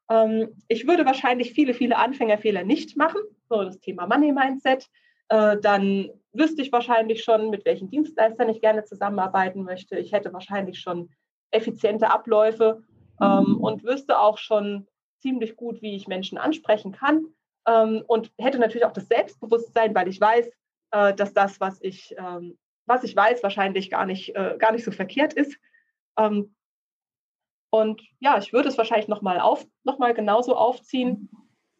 Ähm, 0.09 0.55
ich 0.67 0.87
würde 0.87 1.05
wahrscheinlich 1.05 1.53
viele, 1.53 1.73
viele 1.73 1.97
Anfängerfehler 1.97 2.63
nicht 2.63 2.95
machen, 2.95 3.21
so 3.49 3.63
das 3.63 3.79
Thema 3.79 4.07
Money 4.07 4.31
Mindset. 4.31 4.87
Äh, 5.29 5.57
dann 5.57 6.09
wüsste 6.37 6.61
ich 6.61 6.71
wahrscheinlich 6.71 7.23
schon, 7.23 7.49
mit 7.49 7.65
welchen 7.65 7.89
Dienstleistern 7.89 8.49
ich 8.49 8.61
gerne 8.61 8.83
zusammenarbeiten 8.83 9.63
möchte. 9.63 9.97
Ich 9.97 10.11
hätte 10.11 10.33
wahrscheinlich 10.33 10.79
schon 10.79 11.09
effiziente 11.51 12.11
Abläufe 12.11 12.83
ähm, 13.21 13.57
und 13.59 13.83
wüsste 13.83 14.19
auch 14.19 14.37
schon 14.37 14.87
ziemlich 15.19 15.55
gut, 15.55 15.81
wie 15.81 15.95
ich 15.95 16.07
Menschen 16.07 16.37
ansprechen 16.37 16.91
kann 16.91 17.25
ähm, 17.67 18.03
und 18.07 18.31
hätte 18.37 18.59
natürlich 18.59 18.85
auch 18.85 18.93
das 18.93 19.07
Selbstbewusstsein, 19.07 19.95
weil 19.95 20.07
ich 20.07 20.19
weiß, 20.21 20.49
äh, 20.91 21.13
dass 21.13 21.33
das, 21.33 21.59
was 21.59 21.81
ich, 21.81 22.15
ähm, 22.17 22.57
was 22.85 23.03
ich 23.03 23.15
weiß, 23.15 23.43
wahrscheinlich 23.43 23.89
gar 23.89 24.05
nicht, 24.05 24.35
äh, 24.35 24.55
gar 24.57 24.71
nicht 24.71 24.85
so 24.85 24.91
verkehrt 24.91 25.33
ist. 25.33 25.57
Ähm, 26.17 26.55
und 27.69 28.01
ja, 28.19 28.37
ich 28.37 28.53
würde 28.53 28.69
es 28.69 28.77
wahrscheinlich 28.77 29.07
nochmal 29.07 29.39
auf, 29.39 29.65
noch 29.83 29.99
genauso 30.13 30.55
aufziehen 30.55 31.29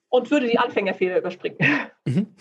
und 0.10 0.32
würde 0.32 0.48
die 0.48 0.58
Anfängerfehler 0.58 1.17
überspringen. 1.17 1.58
Mhm. 2.06 2.36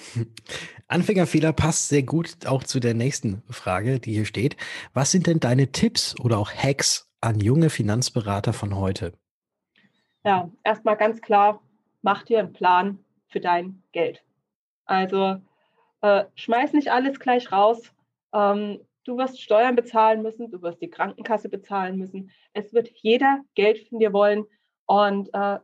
Anfängerfehler 0.88 1.52
passt 1.52 1.88
sehr 1.88 2.04
gut 2.04 2.46
auch 2.46 2.62
zu 2.62 2.78
der 2.78 2.94
nächsten 2.94 3.42
Frage, 3.50 3.98
die 3.98 4.12
hier 4.12 4.24
steht. 4.24 4.56
Was 4.94 5.10
sind 5.10 5.26
denn 5.26 5.40
deine 5.40 5.72
Tipps 5.72 6.14
oder 6.20 6.38
auch 6.38 6.52
Hacks 6.52 7.10
an 7.20 7.40
junge 7.40 7.70
Finanzberater 7.70 8.52
von 8.52 8.76
heute? 8.76 9.12
Ja, 10.24 10.50
erstmal 10.64 10.96
ganz 10.96 11.20
klar, 11.20 11.60
mach 12.02 12.22
dir 12.22 12.38
einen 12.38 12.52
Plan 12.52 12.98
für 13.28 13.40
dein 13.40 13.82
Geld. 13.92 14.22
Also 14.84 15.40
äh, 16.02 16.24
schmeiß 16.34 16.72
nicht 16.72 16.90
alles 16.90 17.18
gleich 17.18 17.50
raus. 17.50 17.92
Ähm, 18.32 18.80
du 19.04 19.16
wirst 19.16 19.40
Steuern 19.40 19.76
bezahlen 19.76 20.22
müssen, 20.22 20.50
du 20.50 20.62
wirst 20.62 20.80
die 20.80 20.90
Krankenkasse 20.90 21.48
bezahlen 21.48 21.98
müssen. 21.98 22.30
Es 22.52 22.72
wird 22.72 22.90
jeder 22.94 23.40
Geld 23.54 23.88
von 23.88 23.98
dir 23.98 24.12
wollen. 24.12 24.44
Und 24.86 25.30
äh, 25.32 25.58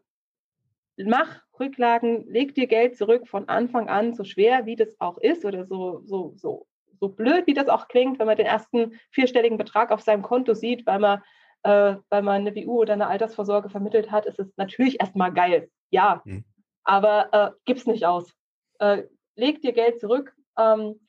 mach 0.96 1.42
Rücklagen, 1.58 2.26
leg 2.26 2.54
dir 2.54 2.66
Geld 2.66 2.96
zurück 2.96 3.28
von 3.28 3.48
Anfang 3.48 3.88
an, 3.88 4.14
so 4.14 4.24
schwer 4.24 4.66
wie 4.66 4.76
das 4.76 5.00
auch 5.00 5.18
ist 5.18 5.44
oder 5.44 5.64
so, 5.64 6.00
so, 6.04 6.32
so, 6.36 6.66
so 6.98 7.08
blöd 7.08 7.46
wie 7.46 7.54
das 7.54 7.68
auch 7.68 7.88
klingt, 7.88 8.18
wenn 8.18 8.26
man 8.26 8.36
den 8.36 8.46
ersten 8.46 8.98
vierstelligen 9.10 9.58
Betrag 9.58 9.90
auf 9.90 10.02
seinem 10.02 10.22
Konto 10.22 10.54
sieht, 10.54 10.86
weil 10.86 10.98
man, 10.98 11.22
äh, 11.62 11.96
weil 12.08 12.22
man 12.22 12.46
eine 12.46 12.54
WU 12.54 12.80
oder 12.80 12.94
eine 12.94 13.06
Altersvorsorge 13.06 13.70
vermittelt 13.70 14.10
hat, 14.10 14.26
ist 14.26 14.38
es 14.38 14.56
natürlich 14.56 15.00
erstmal 15.00 15.32
geil. 15.32 15.70
Ja, 15.90 16.22
mhm. 16.24 16.44
aber 16.84 17.28
äh, 17.32 17.50
gib's 17.64 17.86
nicht 17.86 18.06
aus. 18.06 18.32
Äh, 18.78 19.04
leg 19.36 19.60
dir 19.62 19.72
Geld 19.72 20.00
zurück, 20.00 20.34
ähm, 20.58 21.06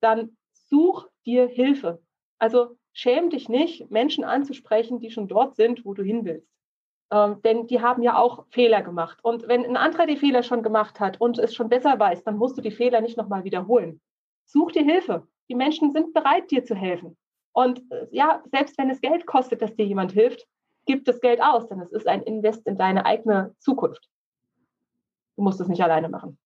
dann 0.00 0.36
such 0.52 1.08
dir 1.26 1.48
Hilfe. 1.48 2.02
Also 2.38 2.76
schäm 2.92 3.30
dich 3.30 3.48
nicht, 3.48 3.90
Menschen 3.90 4.24
anzusprechen, 4.24 5.00
die 5.00 5.10
schon 5.10 5.28
dort 5.28 5.56
sind, 5.56 5.84
wo 5.84 5.94
du 5.94 6.02
hin 6.02 6.24
willst. 6.24 6.53
Ähm, 7.10 7.40
denn 7.42 7.66
die 7.66 7.80
haben 7.80 8.02
ja 8.02 8.16
auch 8.16 8.46
Fehler 8.50 8.82
gemacht. 8.82 9.18
Und 9.22 9.46
wenn 9.48 9.64
ein 9.64 9.76
anderer 9.76 10.06
die 10.06 10.16
Fehler 10.16 10.42
schon 10.42 10.62
gemacht 10.62 11.00
hat 11.00 11.20
und 11.20 11.38
es 11.38 11.54
schon 11.54 11.68
besser 11.68 11.98
weiß, 11.98 12.24
dann 12.24 12.36
musst 12.36 12.56
du 12.56 12.62
die 12.62 12.70
Fehler 12.70 13.00
nicht 13.00 13.16
nochmal 13.16 13.44
wiederholen. 13.44 14.00
Such 14.46 14.72
dir 14.72 14.84
Hilfe. 14.84 15.26
Die 15.48 15.54
Menschen 15.54 15.92
sind 15.92 16.14
bereit, 16.14 16.50
dir 16.50 16.64
zu 16.64 16.74
helfen. 16.74 17.16
Und 17.52 17.80
äh, 17.90 18.06
ja, 18.10 18.42
selbst 18.50 18.78
wenn 18.78 18.90
es 18.90 19.00
Geld 19.00 19.26
kostet, 19.26 19.60
dass 19.62 19.74
dir 19.76 19.86
jemand 19.86 20.12
hilft, 20.12 20.46
gib 20.86 21.04
das 21.04 21.20
Geld 21.20 21.42
aus, 21.42 21.68
denn 21.68 21.80
es 21.80 21.92
ist 21.92 22.06
ein 22.06 22.22
Invest 22.22 22.66
in 22.66 22.78
deine 22.78 23.04
eigene 23.04 23.54
Zukunft. 23.58 24.08
Du 25.36 25.42
musst 25.42 25.60
es 25.60 25.68
nicht 25.68 25.82
alleine 25.82 26.08
machen. 26.08 26.38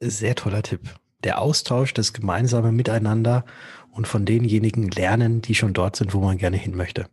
Sehr 0.00 0.34
toller 0.34 0.62
Tipp. 0.62 0.94
Der 1.24 1.40
Austausch, 1.40 1.94
das 1.94 2.12
gemeinsame 2.12 2.70
Miteinander 2.70 3.44
und 3.90 4.06
von 4.06 4.24
denjenigen 4.24 4.90
lernen, 4.90 5.40
die 5.40 5.54
schon 5.54 5.72
dort 5.72 5.96
sind, 5.96 6.14
wo 6.14 6.20
man 6.20 6.36
gerne 6.36 6.56
hin 6.56 6.76
möchte. 6.76 7.06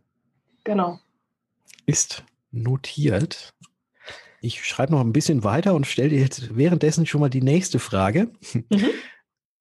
Genau 0.64 1.00
ist 1.86 2.24
notiert. 2.50 3.54
Ich 4.40 4.64
schreibe 4.64 4.92
noch 4.92 5.00
ein 5.00 5.12
bisschen 5.12 5.44
weiter 5.44 5.74
und 5.74 5.86
stelle 5.86 6.10
dir 6.10 6.20
jetzt 6.20 6.56
währenddessen 6.56 7.06
schon 7.06 7.20
mal 7.20 7.30
die 7.30 7.42
nächste 7.42 7.78
Frage. 7.78 8.30
Mhm. 8.52 8.90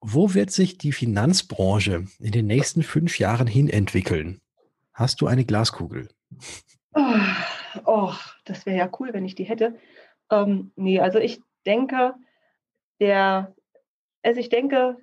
Wo 0.02 0.34
wird 0.34 0.52
sich 0.52 0.78
die 0.78 0.92
Finanzbranche 0.92 2.06
in 2.20 2.32
den 2.32 2.46
nächsten 2.46 2.84
fünf 2.84 3.20
Jahren 3.20 3.48
hin 3.48 3.70
entwickeln? 3.70 4.42
Hast 4.94 5.22
du 5.22 5.28
eine 5.28 5.46
Glaskugel? 5.46 6.10
Oh, 6.94 7.02
oh 7.86 8.14
das 8.44 8.66
wäre 8.66 8.78
ja 8.78 8.90
cool, 9.00 9.14
wenn 9.14 9.26
ich 9.26 9.36
die 9.36 9.46
hätte. 9.46 9.76
Ähm, 10.30 10.72
nee, 10.76 11.00
also 11.00 11.20
ich 11.20 11.40
denke, 11.66 12.14
der, 13.00 13.56
also 14.22 14.40
ich 14.40 14.50
denke, 14.50 14.98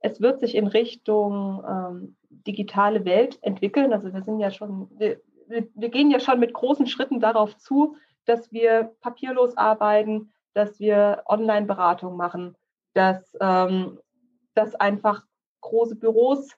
es 0.00 0.20
wird 0.20 0.40
sich 0.40 0.54
in 0.54 0.66
Richtung 0.66 1.62
ähm, 1.68 2.16
digitale 2.30 3.04
Welt 3.04 3.38
entwickeln. 3.42 3.92
Also 3.92 4.12
wir 4.12 4.22
sind 4.22 4.40
ja 4.40 4.50
schon, 4.50 4.88
wir, 4.98 5.20
wir, 5.50 5.88
gehen 5.88 6.10
ja 6.10 6.20
schon 6.20 6.40
mit 6.40 6.52
großen 6.52 6.86
Schritten 6.86 7.20
darauf 7.20 7.56
zu, 7.58 7.96
dass 8.24 8.52
wir 8.52 8.92
papierlos 9.00 9.56
arbeiten, 9.56 10.32
dass 10.54 10.78
wir 10.80 11.22
Online-Beratung 11.26 12.16
machen, 12.16 12.56
dass, 12.94 13.36
ähm, 13.40 13.98
dass 14.54 14.74
einfach 14.74 15.22
große 15.60 15.96
Büros 15.96 16.50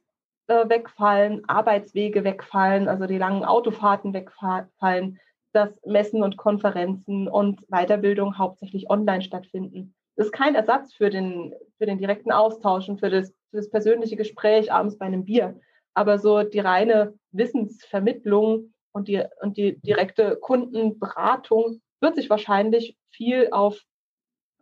äh, 0.48 0.68
wegfallen, 0.68 1.48
Arbeitswege 1.48 2.24
wegfallen, 2.24 2.88
also 2.88 3.06
die 3.06 3.18
langen 3.18 3.44
Autofahrten 3.44 4.12
wegfallen, 4.12 5.18
dass 5.52 5.70
Messen 5.84 6.22
und 6.22 6.36
Konferenzen 6.36 7.28
und 7.28 7.60
Weiterbildung 7.68 8.38
hauptsächlich 8.38 8.88
online 8.90 9.22
stattfinden. 9.22 9.94
Das 10.16 10.26
ist 10.26 10.32
kein 10.32 10.54
Ersatz 10.54 10.94
für 10.94 11.10
den, 11.10 11.54
für 11.78 11.86
den 11.86 11.98
direkten 11.98 12.32
Austausch 12.32 12.88
und 12.88 13.00
für 13.00 13.10
das, 13.10 13.30
für 13.50 13.56
das 13.56 13.70
persönliche 13.70 14.16
Gespräch 14.16 14.72
abends 14.72 14.98
bei 14.98 15.06
einem 15.06 15.24
Bier. 15.24 15.58
Aber 15.94 16.18
so 16.18 16.42
die 16.42 16.60
reine 16.60 17.14
Wissensvermittlung 17.32 18.72
und 18.92 19.08
die, 19.08 19.22
und 19.40 19.56
die 19.56 19.80
direkte 19.80 20.36
Kundenberatung 20.36 21.80
wird 22.00 22.16
sich 22.16 22.30
wahrscheinlich 22.30 22.96
viel 23.10 23.48
auf, 23.50 23.80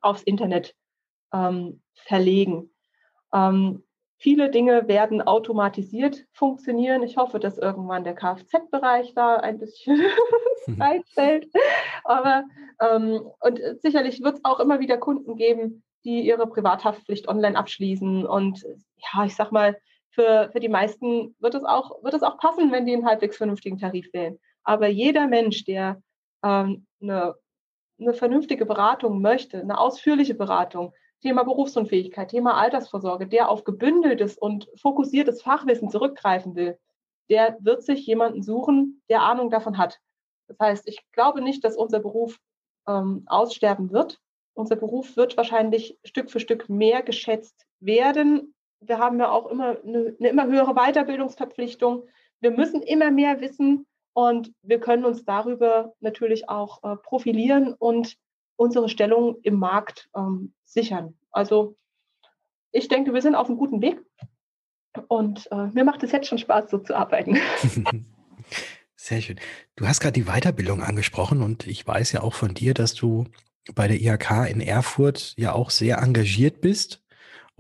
aufs 0.01 0.23
Internet 0.23 0.75
ähm, 1.33 1.83
verlegen. 1.95 2.71
Ähm, 3.33 3.85
viele 4.19 4.51
Dinge 4.51 4.89
werden 4.89 5.23
automatisiert 5.23 6.27
funktionieren. 6.33 7.03
Ich 7.03 7.17
hoffe, 7.17 7.41
dass 7.41 7.59
irgendwann 7.59 8.05
der 8.05 8.15
Kfz-Bereich 8.15 9.15
da 9.15 9.37
ein 9.37 9.59
bisschen 9.59 10.01
reinfällt. 10.79 11.49
Aber 12.05 12.45
ähm, 12.81 13.23
und 13.41 13.61
sicherlich 13.81 14.23
wird 14.23 14.37
es 14.37 14.45
auch 14.45 14.61
immer 14.61 14.81
wieder 14.81 14.99
Kunden 14.99 15.37
geben, 15.37 15.83
die 16.05 16.21
ihre 16.21 16.47
Privathaftpflicht 16.47 17.29
online 17.29 17.59
abschließen. 17.59 18.27
Und 18.27 18.65
ja, 18.97 19.25
ich 19.25 19.35
sag 19.35 19.53
mal, 19.53 19.77
für, 20.11 20.51
für 20.53 20.61
die 20.61 20.69
meisten 20.69 21.35
wird 21.39 21.55
es, 21.55 21.65
auch, 21.65 22.03
wird 22.03 22.15
es 22.15 22.23
auch 22.23 22.39
passen, 22.39 22.73
wenn 22.73 22.87
die 22.87 22.95
einen 22.95 23.07
halbwegs 23.07 23.37
vernünftigen 23.37 23.79
Tarif 23.79 24.13
wählen. 24.13 24.39
Aber 24.65 24.89
jeder 24.89 25.27
Mensch, 25.27 25.65
der 25.65 26.03
ähm, 26.43 26.87
eine, 27.01 27.35
eine 27.99 28.15
vernünftige 28.15 28.67
Beratung 28.67 29.21
möchte, 29.21 29.61
eine 29.61 29.79
ausführliche 29.79 30.35
Beratung, 30.35 30.93
Thema 31.23 31.45
Berufsunfähigkeit, 31.45 32.31
Thema 32.31 32.55
Altersvorsorge, 32.55 33.27
der 33.27 33.51
auf 33.51 33.65
gebündeltes 33.65 34.39
und 34.39 34.69
fokussiertes 34.77 35.43
Fachwissen 35.43 35.91
zurückgreifen 35.91 36.55
will, 36.55 36.79
der 37.29 37.57
wird 37.61 37.83
sich 37.83 38.07
jemanden 38.07 38.43
suchen, 38.43 39.03
der 39.09 39.23
Ahnung 39.23 39.51
davon 39.51 39.79
hat. 39.79 40.01
Das 40.49 40.59
heißt, 40.59 40.89
ich 40.89 41.01
glaube 41.13 41.43
nicht, 41.43 41.63
dass 41.63 41.77
unser 41.77 42.01
Beruf 42.01 42.39
ähm, 42.89 43.23
aussterben 43.27 43.93
wird. 43.93 44.19
Unser 44.55 44.77
Beruf 44.77 45.17
wird 45.17 45.37
wahrscheinlich 45.37 45.99
Stück 46.05 46.31
für 46.31 46.41
Stück 46.41 46.69
mehr 46.69 47.03
geschätzt 47.03 47.67
werden. 47.79 48.55
Wir 48.81 48.99
haben 48.99 49.19
ja 49.19 49.31
auch 49.31 49.47
immer 49.47 49.77
eine, 49.83 50.17
eine 50.19 50.29
immer 50.29 50.47
höhere 50.47 50.75
Weiterbildungsverpflichtung. 50.75 52.05
Wir 52.41 52.51
müssen 52.51 52.83
immer 52.83 53.11
mehr 53.11 53.41
wissen 53.41 53.87
und 54.15 54.53
wir 54.63 54.81
können 54.81 55.05
uns 55.05 55.25
darüber 55.25 55.95
natürlich 56.01 56.49
auch 56.49 56.83
äh, 56.83 56.97
profilieren 56.97 57.75
und 57.75 58.17
unsere 58.57 58.89
Stellung 58.89 59.37
im 59.43 59.59
Markt 59.59 60.09
ähm, 60.17 60.55
sichern. 60.65 61.15
Also 61.31 61.77
ich 62.73 62.89
denke, 62.89 63.15
wir 63.15 63.23
sind 63.23 63.35
auf 63.35 63.49
einem 63.49 63.59
guten 63.59 63.83
Weg 63.83 64.01
und 65.09 65.51
äh, 65.51 65.67
mir 65.69 65.85
macht 65.85 66.03
es 66.03 66.13
jetzt 66.13 66.27
schon 66.27 66.39
Spaß, 66.39 66.71
so 66.71 66.79
zu 66.79 66.95
arbeiten. 66.95 67.39
Sehr 68.97 69.23
schön. 69.23 69.41
Du 69.77 69.87
hast 69.87 70.01
gerade 70.01 70.13
die 70.13 70.25
Weiterbildung 70.25 70.83
angesprochen 70.83 71.43
und 71.43 71.67
ich 71.67 71.87
weiß 71.87 72.13
ja 72.13 72.23
auch 72.23 72.35
von 72.35 72.53
dir, 72.53 72.75
dass 72.75 72.95
du 72.95 73.25
bei 73.75 73.89
der 73.89 74.01
IHK 74.01 74.51
in 74.51 74.61
Erfurt 74.61 75.35
ja 75.37 75.53
auch 75.53 75.71
sehr 75.71 75.99
engagiert 75.99 76.61
bist 76.61 77.03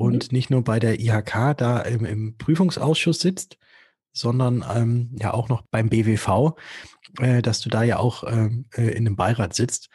und 0.00 0.32
mhm. 0.32 0.36
nicht 0.36 0.48
nur 0.48 0.64
bei 0.64 0.78
der 0.78 0.98
IHK 0.98 1.54
da 1.58 1.80
im, 1.80 2.06
im 2.06 2.38
Prüfungsausschuss 2.38 3.20
sitzt, 3.20 3.58
sondern 4.12 4.64
ähm, 4.74 5.10
ja 5.20 5.34
auch 5.34 5.50
noch 5.50 5.60
beim 5.70 5.90
BWV, 5.90 6.56
äh, 7.18 7.42
dass 7.42 7.60
du 7.60 7.68
da 7.68 7.82
ja 7.82 7.98
auch 7.98 8.24
ähm, 8.26 8.64
äh, 8.74 8.88
in 8.92 9.04
dem 9.04 9.14
Beirat 9.14 9.54
sitzt. 9.54 9.90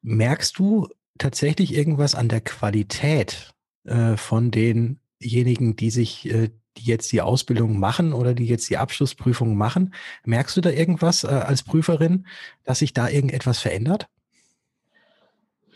Merkst 0.00 0.58
du 0.58 0.88
tatsächlich 1.18 1.74
irgendwas 1.74 2.14
an 2.14 2.30
der 2.30 2.40
Qualität 2.40 3.52
äh, 3.84 4.16
von 4.16 4.50
denjenigen, 4.50 5.76
die 5.76 5.90
sich, 5.90 6.30
äh, 6.30 6.48
die 6.78 6.84
jetzt 6.84 7.12
die 7.12 7.20
Ausbildung 7.20 7.78
machen 7.78 8.14
oder 8.14 8.32
die 8.32 8.46
jetzt 8.46 8.70
die 8.70 8.78
Abschlussprüfung 8.78 9.58
machen? 9.58 9.92
Merkst 10.24 10.56
du 10.56 10.62
da 10.62 10.70
irgendwas 10.70 11.24
äh, 11.24 11.28
als 11.28 11.62
Prüferin, 11.64 12.26
dass 12.64 12.78
sich 12.78 12.94
da 12.94 13.10
irgendetwas 13.10 13.58
verändert? 13.58 14.08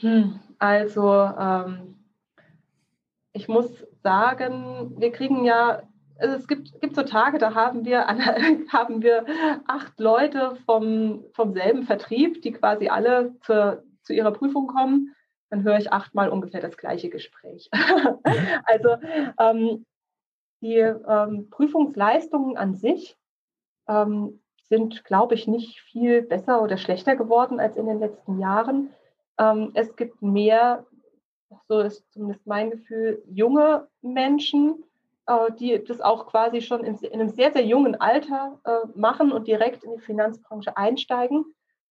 Hm, 0.00 0.40
also 0.58 1.12
ähm, 1.38 1.96
ich 3.32 3.48
muss 3.48 3.86
sagen, 4.02 4.92
wir 4.98 5.12
kriegen 5.12 5.44
ja 5.44 5.82
also 6.18 6.36
es 6.36 6.46
gibt, 6.46 6.80
gibt 6.80 6.94
so 6.94 7.02
Tage, 7.02 7.38
da 7.38 7.54
haben 7.54 7.84
wir, 7.84 8.06
haben 8.72 9.02
wir 9.02 9.26
acht 9.66 9.98
Leute 9.98 10.56
vom, 10.66 11.24
vom 11.32 11.52
selben 11.52 11.82
Vertrieb, 11.82 12.42
die 12.42 12.52
quasi 12.52 12.88
alle 12.88 13.34
zur, 13.40 13.82
zu 14.02 14.12
ihrer 14.12 14.30
Prüfung 14.30 14.68
kommen. 14.68 15.14
Dann 15.50 15.64
höre 15.64 15.78
ich 15.78 15.92
achtmal 15.92 16.30
ungefähr 16.30 16.60
das 16.60 16.76
gleiche 16.76 17.10
Gespräch. 17.10 17.68
also 18.64 18.96
ähm, 19.38 19.84
die 20.60 20.78
ähm, 20.78 21.50
Prüfungsleistungen 21.50 22.56
an 22.56 22.74
sich 22.74 23.16
ähm, 23.88 24.40
sind, 24.68 25.04
glaube 25.04 25.34
ich, 25.34 25.48
nicht 25.48 25.80
viel 25.80 26.22
besser 26.22 26.62
oder 26.62 26.76
schlechter 26.78 27.16
geworden 27.16 27.60
als 27.60 27.76
in 27.76 27.86
den 27.86 27.98
letzten 27.98 28.38
Jahren. 28.38 28.90
Ähm, 29.38 29.72
es 29.74 29.96
gibt 29.96 30.22
mehr, 30.22 30.86
so 31.68 31.80
ist 31.80 32.04
zumindest 32.12 32.46
mein 32.46 32.70
Gefühl, 32.70 33.22
junge 33.26 33.88
Menschen, 34.00 34.84
äh, 35.26 35.52
die 35.52 35.82
das 35.84 36.00
auch 36.00 36.26
quasi 36.26 36.60
schon 36.60 36.82
in, 36.84 36.96
in, 36.96 37.20
einem 37.20 37.28
sehr, 37.28 37.52
sehr 37.52 37.64
jungen 37.64 38.00
Alter 38.00 38.58
äh, 38.64 38.88
machen 38.98 39.30
und 39.30 39.46
direkt 39.46 39.84
in 39.84 39.92
die 39.92 40.00
Finanzbranche 40.00 40.76
einsteigen. 40.76 41.44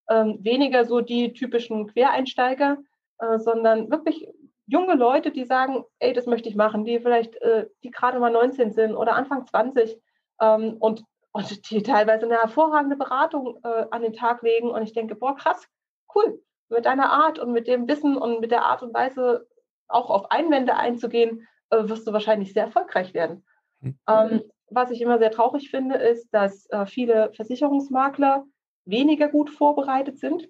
Ähm, 0.10 0.40
weniger 0.42 0.84
so 0.84 1.00
die 1.00 1.32
typischen 1.32 1.88
Quereinsteiger, 1.88 2.78
äh, 3.20 3.40
sondern 3.40 3.90
wirklich 3.90 4.28
junge 4.66 4.96
Leute, 4.96 5.32
die 5.32 5.46
sagen, 5.46 5.86
ey, 6.00 6.12
das 6.12 6.26
möchte 6.26 6.50
ich 6.50 6.56
machen, 6.56 6.86
die 6.86 7.00
vielleicht, 7.00 7.36
die 7.84 7.92
gerade 7.92 8.20
mal 8.20 8.32
19 8.32 8.72
sind 8.72 8.96
oder 8.96 9.16
Anfang 9.16 9.46
20 9.46 10.00
ähm, 10.40 10.78
und, 10.80 11.04
und 11.34 11.72
die 11.72 11.84
teilweise 11.84 12.26
eine 12.26 12.38
hervorragende 12.38 12.96
Beratung 12.96 13.62
an 13.64 14.02
den 14.02 14.14
Tag 14.14 14.44
legen. 14.44 14.70
Und 14.70 14.84
ich 14.84 14.94
denke, 14.94 15.16
boah, 15.16 15.36
krass, 15.36 15.68
cool, 16.16 16.42
mit 16.70 16.86
deiner 16.86 17.12
Art 17.12 17.38
und 17.38 17.52
mit 17.52 17.68
dem 17.68 17.90
Wissen 17.90 18.16
und 18.16 18.40
mit 18.40 18.52
der 18.52 18.64
Art 18.64 18.82
und 18.82 18.94
Weise 18.94 19.46
auch 19.94 20.10
auf 20.10 20.32
Einwände 20.32 20.76
einzugehen, 20.76 21.48
äh, 21.70 21.88
wirst 21.88 22.08
du 22.08 22.14
wahrscheinlich 22.14 22.54
sehr 22.54 22.66
erfolgreich 22.66 23.14
werden. 23.14 23.46
Mhm. 23.80 23.98
Ähm, 24.08 24.42
was 24.70 24.92
ich 24.92 25.02
immer 25.02 25.20
sehr 25.20 25.32
traurig 25.32 25.70
finde, 25.70 25.96
ist, 25.96 26.30
dass 26.32 26.70
äh, 26.70 26.86
viele 26.86 27.32
Versicherungsmakler 27.34 28.46
weniger 28.86 29.28
gut 29.28 29.50
vorbereitet 29.50 30.20
sind. 30.20 30.50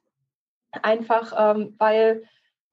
Einfach 0.83 1.33
ähm, 1.37 1.75
weil 1.77 2.23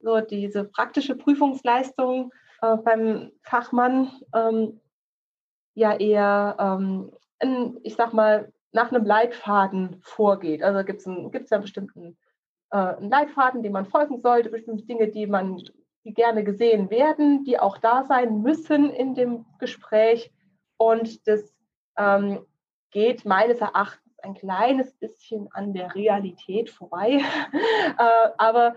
so 0.01 0.21
diese 0.21 0.65
praktische 0.65 1.17
Prüfungsleistung 1.17 2.33
äh, 2.63 2.77
beim 2.77 3.33
Fachmann 3.43 4.11
ähm, 4.35 4.81
ja 5.75 5.97
eher, 5.97 6.57
ähm, 6.59 7.13
in, 7.41 7.81
ich 7.83 7.97
sag 7.97 8.13
mal, 8.13 8.53
nach 8.73 8.93
einem 8.93 9.05
Leitfaden 9.05 10.01
vorgeht. 10.03 10.63
Also 10.63 10.85
gibt 10.85 11.01
es 11.01 11.07
ja 11.51 11.57
einen 11.57 11.63
bestimmten 11.63 12.19
äh, 12.71 12.77
einen 12.77 13.11
Leitfaden, 13.11 13.63
den 13.63 13.73
man 13.73 13.87
folgen 13.87 14.21
sollte, 14.21 14.51
bestimmte 14.51 14.85
Dinge, 14.85 15.09
die 15.09 15.27
man 15.27 15.63
die 16.05 16.15
gerne 16.15 16.45
gesehen 16.45 16.91
werden, 16.91 17.45
die 17.45 17.59
auch 17.59 17.79
da 17.79 18.05
sein 18.05 18.43
müssen 18.43 18.91
in 18.91 19.15
dem 19.15 19.45
Gespräch. 19.59 20.33
Und 20.77 21.27
das 21.27 21.55
ähm, 21.97 22.47
geht 22.91 23.25
meines 23.25 23.61
Erachtens 23.61 24.09
ein 24.23 24.35
kleines 24.35 24.93
bisschen 24.95 25.49
an 25.53 25.73
der 25.73 25.95
Realität 25.95 26.71
vorbei. 26.71 27.21
äh, 27.99 28.29
aber 28.37 28.75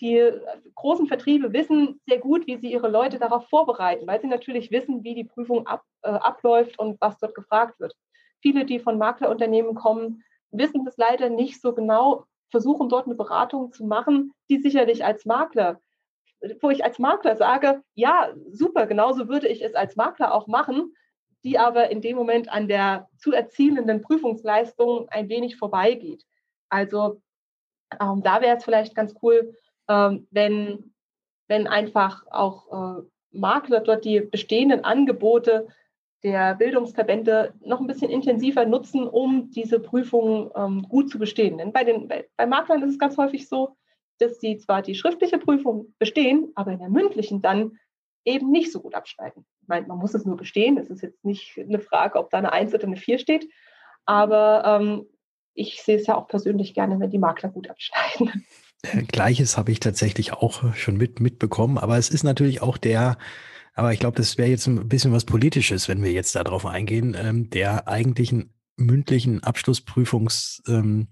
die 0.00 0.30
großen 0.74 1.06
Vertriebe 1.06 1.52
wissen 1.52 2.00
sehr 2.06 2.18
gut, 2.18 2.46
wie 2.46 2.56
sie 2.56 2.72
ihre 2.72 2.88
Leute 2.88 3.18
darauf 3.18 3.48
vorbereiten, 3.48 4.06
weil 4.06 4.20
sie 4.20 4.26
natürlich 4.26 4.70
wissen, 4.70 5.04
wie 5.04 5.14
die 5.14 5.24
Prüfung 5.24 5.66
ab, 5.66 5.82
äh, 6.02 6.10
abläuft 6.10 6.78
und 6.78 7.00
was 7.00 7.18
dort 7.18 7.34
gefragt 7.34 7.78
wird. 7.80 7.94
Viele, 8.40 8.64
die 8.64 8.80
von 8.80 8.98
Maklerunternehmen 8.98 9.74
kommen, 9.74 10.24
wissen 10.50 10.84
das 10.84 10.96
leider 10.96 11.30
nicht 11.30 11.60
so 11.60 11.72
genau, 11.74 12.24
versuchen 12.50 12.88
dort 12.88 13.06
eine 13.06 13.14
Beratung 13.14 13.72
zu 13.72 13.84
machen, 13.84 14.32
die 14.50 14.58
sicherlich 14.58 15.04
als 15.04 15.24
Makler 15.24 15.80
wo 16.60 16.70
ich 16.70 16.84
als 16.84 16.98
Makler 16.98 17.36
sage, 17.36 17.82
ja, 17.94 18.32
super, 18.50 18.86
genauso 18.86 19.28
würde 19.28 19.48
ich 19.48 19.62
es 19.62 19.74
als 19.74 19.96
Makler 19.96 20.34
auch 20.34 20.46
machen, 20.46 20.94
die 21.44 21.58
aber 21.58 21.90
in 21.90 22.00
dem 22.00 22.16
Moment 22.16 22.48
an 22.52 22.68
der 22.68 23.08
zu 23.18 23.32
erzielenden 23.32 24.02
Prüfungsleistung 24.02 25.08
ein 25.08 25.28
wenig 25.28 25.56
vorbeigeht. 25.56 26.24
Also 26.68 27.20
ähm, 28.00 28.22
da 28.22 28.40
wäre 28.40 28.56
es 28.56 28.64
vielleicht 28.64 28.94
ganz 28.94 29.14
cool, 29.22 29.54
ähm, 29.88 30.26
wenn, 30.30 30.92
wenn 31.48 31.66
einfach 31.66 32.24
auch 32.30 33.00
äh, 33.00 33.02
Makler 33.32 33.80
dort 33.80 34.04
die 34.04 34.20
bestehenden 34.20 34.84
Angebote 34.84 35.68
der 36.22 36.54
Bildungsverbände 36.54 37.54
noch 37.64 37.80
ein 37.80 37.86
bisschen 37.86 38.10
intensiver 38.10 38.64
nutzen, 38.64 39.08
um 39.08 39.50
diese 39.50 39.80
Prüfungen 39.80 40.50
ähm, 40.54 40.86
gut 40.88 41.10
zu 41.10 41.18
bestehen. 41.18 41.58
Denn 41.58 41.72
bei, 41.72 41.82
den, 41.82 42.06
bei, 42.06 42.28
bei 42.36 42.46
Maklern 42.46 42.82
ist 42.82 42.90
es 42.90 42.98
ganz 42.98 43.16
häufig 43.16 43.48
so, 43.48 43.76
dass 44.22 44.40
sie 44.40 44.56
zwar 44.58 44.82
die 44.82 44.94
schriftliche 44.94 45.38
Prüfung 45.38 45.94
bestehen, 45.98 46.52
aber 46.54 46.72
in 46.72 46.78
der 46.78 46.88
mündlichen 46.88 47.42
dann 47.42 47.78
eben 48.24 48.50
nicht 48.50 48.72
so 48.72 48.80
gut 48.80 48.94
abschneiden. 48.94 49.44
Ich 49.62 49.68
meine, 49.68 49.86
man 49.86 49.98
muss 49.98 50.14
es 50.14 50.24
nur 50.24 50.36
bestehen. 50.36 50.78
Es 50.78 50.90
ist 50.90 51.02
jetzt 51.02 51.24
nicht 51.24 51.58
eine 51.58 51.80
Frage, 51.80 52.18
ob 52.18 52.30
da 52.30 52.38
eine 52.38 52.52
Eins 52.52 52.72
oder 52.74 52.86
eine 52.86 52.96
Vier 52.96 53.18
steht. 53.18 53.48
Aber 54.04 54.62
ähm, 54.64 55.06
ich 55.54 55.82
sehe 55.82 55.96
es 55.96 56.06
ja 56.06 56.16
auch 56.16 56.28
persönlich 56.28 56.74
gerne, 56.74 56.98
wenn 57.00 57.10
die 57.10 57.18
Makler 57.18 57.50
gut 57.50 57.68
abschneiden. 57.68 58.44
Gleiches 59.08 59.56
habe 59.56 59.70
ich 59.70 59.80
tatsächlich 59.80 60.32
auch 60.32 60.74
schon 60.74 60.96
mit, 60.96 61.20
mitbekommen. 61.20 61.78
Aber 61.78 61.98
es 61.98 62.10
ist 62.10 62.22
natürlich 62.24 62.62
auch 62.62 62.78
der, 62.78 63.16
aber 63.74 63.92
ich 63.92 64.00
glaube, 64.00 64.16
das 64.16 64.38
wäre 64.38 64.50
jetzt 64.50 64.66
ein 64.66 64.88
bisschen 64.88 65.12
was 65.12 65.24
Politisches, 65.24 65.88
wenn 65.88 66.02
wir 66.02 66.12
jetzt 66.12 66.34
darauf 66.34 66.66
eingehen, 66.66 67.16
ähm, 67.18 67.50
der 67.50 67.88
eigentlichen 67.88 68.54
mündlichen 68.76 69.42
Abschlussprüfungs, 69.42 70.62
ähm, 70.66 71.08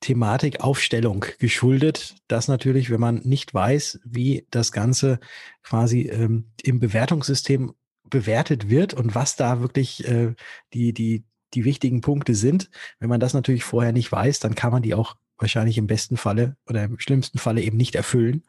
Thematik 0.00 0.60
Aufstellung 0.60 1.24
geschuldet, 1.38 2.16
dass 2.28 2.48
natürlich, 2.48 2.90
wenn 2.90 3.00
man 3.00 3.16
nicht 3.24 3.52
weiß, 3.52 4.00
wie 4.04 4.46
das 4.50 4.72
Ganze 4.72 5.18
quasi 5.62 6.02
ähm, 6.02 6.52
im 6.62 6.78
Bewertungssystem 6.78 7.74
bewertet 8.04 8.70
wird 8.70 8.94
und 8.94 9.14
was 9.14 9.36
da 9.36 9.60
wirklich 9.60 10.06
äh, 10.08 10.34
die, 10.72 10.92
die 10.92 11.24
die 11.54 11.64
wichtigen 11.64 12.00
Punkte 12.00 12.34
sind. 12.34 12.70
Wenn 12.98 13.08
man 13.08 13.20
das 13.20 13.34
natürlich 13.34 13.64
vorher 13.64 13.92
nicht 13.92 14.10
weiß, 14.10 14.40
dann 14.40 14.54
kann 14.54 14.72
man 14.72 14.82
die 14.82 14.94
auch 14.94 15.16
wahrscheinlich 15.38 15.78
im 15.78 15.86
besten 15.86 16.16
Falle 16.16 16.56
oder 16.66 16.84
im 16.84 16.98
schlimmsten 16.98 17.38
Falle 17.38 17.62
eben 17.62 17.76
nicht 17.76 17.94
erfüllen. 17.94 18.44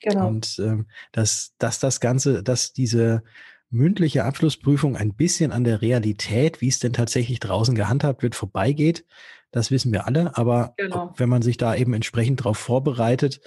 Genau. 0.00 0.28
Und 0.28 0.58
ähm, 0.60 0.86
dass, 1.12 1.54
dass 1.58 1.80
das 1.80 2.00
Ganze, 2.00 2.42
dass 2.42 2.72
diese 2.72 3.22
mündliche 3.70 4.24
Abschlussprüfung 4.24 4.96
ein 4.96 5.14
bisschen 5.14 5.52
an 5.52 5.64
der 5.64 5.82
Realität, 5.82 6.60
wie 6.60 6.68
es 6.68 6.78
denn 6.78 6.92
tatsächlich 6.92 7.40
draußen 7.40 7.74
gehandhabt 7.74 8.22
wird, 8.22 8.34
vorbeigeht, 8.34 9.04
das 9.50 9.70
wissen 9.70 9.92
wir 9.92 10.06
alle. 10.06 10.36
Aber 10.36 10.74
genau. 10.76 11.14
wenn 11.16 11.28
man 11.28 11.42
sich 11.42 11.56
da 11.56 11.74
eben 11.74 11.94
entsprechend 11.94 12.40
darauf 12.40 12.58
vorbereitet, 12.58 13.40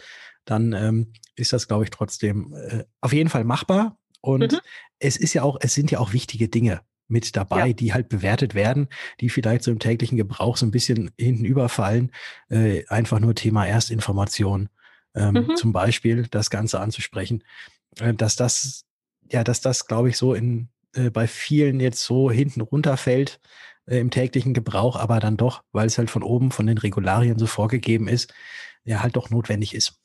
dann 0.45 0.73
ähm, 0.73 1.13
ist 1.35 1.53
das, 1.53 1.67
glaube 1.67 1.83
ich, 1.83 1.89
trotzdem 1.89 2.53
äh, 2.53 2.83
auf 3.01 3.13
jeden 3.13 3.29
Fall 3.29 3.43
machbar. 3.43 3.97
Und 4.21 4.53
mhm. 4.53 4.59
es 4.99 5.17
ist 5.17 5.33
ja 5.33 5.43
auch, 5.43 5.57
es 5.61 5.73
sind 5.73 5.91
ja 5.91 5.99
auch 5.99 6.13
wichtige 6.13 6.47
Dinge 6.47 6.81
mit 7.07 7.35
dabei, 7.35 7.67
ja. 7.67 7.73
die 7.73 7.93
halt 7.93 8.09
bewertet 8.09 8.55
werden, 8.55 8.87
die 9.19 9.29
vielleicht 9.29 9.63
so 9.63 9.71
im 9.71 9.79
täglichen 9.79 10.17
Gebrauch 10.17 10.57
so 10.57 10.65
ein 10.65 10.71
bisschen 10.71 11.11
hinten 11.19 11.45
überfallen. 11.45 12.11
Äh, 12.49 12.85
einfach 12.87 13.19
nur 13.19 13.35
Thema 13.35 13.67
Erstinformation, 13.67 14.69
ähm, 15.13 15.33
mhm. 15.33 15.55
zum 15.55 15.73
Beispiel 15.73 16.27
das 16.31 16.49
Ganze 16.49 16.79
anzusprechen, 16.79 17.43
äh, 17.99 18.13
dass 18.13 18.35
das, 18.35 18.85
ja, 19.31 19.43
dass 19.43 19.61
das, 19.61 19.87
glaube 19.87 20.09
ich, 20.09 20.17
so 20.17 20.33
in 20.33 20.69
äh, 20.95 21.09
bei 21.09 21.27
vielen 21.27 21.79
jetzt 21.79 22.03
so 22.03 22.29
hinten 22.29 22.61
runterfällt 22.61 23.39
äh, 23.87 23.99
im 23.99 24.11
täglichen 24.11 24.53
Gebrauch, 24.53 24.95
aber 24.95 25.19
dann 25.19 25.37
doch, 25.37 25.63
weil 25.71 25.87
es 25.87 25.97
halt 25.97 26.09
von 26.09 26.23
oben 26.23 26.51
von 26.51 26.67
den 26.67 26.77
Regularien 26.77 27.39
so 27.39 27.47
vorgegeben 27.47 28.07
ist, 28.07 28.33
ja 28.83 29.01
halt 29.01 29.15
doch 29.15 29.29
notwendig 29.29 29.73
ist. 29.73 29.97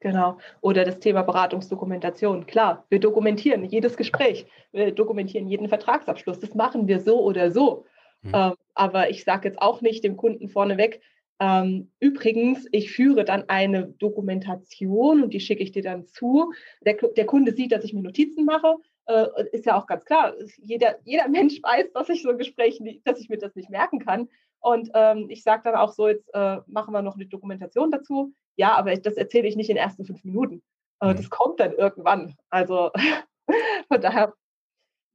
Genau. 0.00 0.38
Oder 0.62 0.86
das 0.86 0.98
Thema 0.98 1.22
Beratungsdokumentation. 1.22 2.46
Klar, 2.46 2.86
wir 2.88 3.00
dokumentieren 3.00 3.64
jedes 3.64 3.98
Gespräch, 3.98 4.46
wir 4.72 4.92
dokumentieren 4.92 5.46
jeden 5.46 5.68
Vertragsabschluss. 5.68 6.40
Das 6.40 6.54
machen 6.54 6.88
wir 6.88 7.00
so 7.00 7.20
oder 7.20 7.50
so. 7.50 7.84
Mhm. 8.22 8.32
Ähm, 8.34 8.52
aber 8.74 9.10
ich 9.10 9.24
sage 9.24 9.48
jetzt 9.48 9.60
auch 9.60 9.82
nicht 9.82 10.02
dem 10.04 10.16
Kunden 10.16 10.48
vorneweg, 10.48 11.02
ähm, 11.40 11.90
übrigens, 12.00 12.66
ich 12.70 12.92
führe 12.92 13.24
dann 13.24 13.48
eine 13.48 13.88
Dokumentation 13.88 15.22
und 15.22 15.32
die 15.32 15.40
schicke 15.40 15.62
ich 15.62 15.72
dir 15.72 15.82
dann 15.82 16.06
zu. 16.06 16.52
Der, 16.84 16.94
der 16.94 17.24
Kunde 17.24 17.52
sieht, 17.52 17.72
dass 17.72 17.82
ich 17.82 17.94
mir 17.94 18.02
Notizen 18.02 18.44
mache. 18.44 18.76
Äh, 19.06 19.26
ist 19.52 19.64
ja 19.64 19.80
auch 19.80 19.86
ganz 19.86 20.04
klar. 20.04 20.34
Jeder, 20.58 20.98
jeder 21.04 21.28
Mensch 21.28 21.54
weiß, 21.62 21.92
dass 21.94 22.10
ich 22.10 22.22
so 22.22 22.28
ein 22.28 22.38
Gespräch, 22.38 22.82
dass 23.04 23.18
ich 23.18 23.30
mir 23.30 23.38
das 23.38 23.56
nicht 23.56 23.70
merken 23.70 24.00
kann. 24.00 24.28
Und 24.60 24.90
ähm, 24.92 25.26
ich 25.30 25.42
sage 25.42 25.62
dann 25.64 25.76
auch 25.76 25.92
so, 25.92 26.08
jetzt 26.08 26.28
äh, 26.34 26.58
machen 26.66 26.92
wir 26.92 27.00
noch 27.00 27.14
eine 27.14 27.24
Dokumentation 27.24 27.90
dazu. 27.90 28.34
Ja, 28.56 28.74
aber 28.74 28.94
das 28.96 29.14
erzähle 29.14 29.48
ich 29.48 29.56
nicht 29.56 29.70
in 29.70 29.76
den 29.76 29.82
ersten 29.82 30.04
fünf 30.04 30.22
Minuten. 30.22 30.62
Äh, 31.00 31.14
mhm. 31.14 31.16
Das 31.16 31.30
kommt 31.30 31.58
dann 31.58 31.72
irgendwann. 31.72 32.36
Also 32.50 32.90
von 33.88 34.00
daher, 34.02 34.34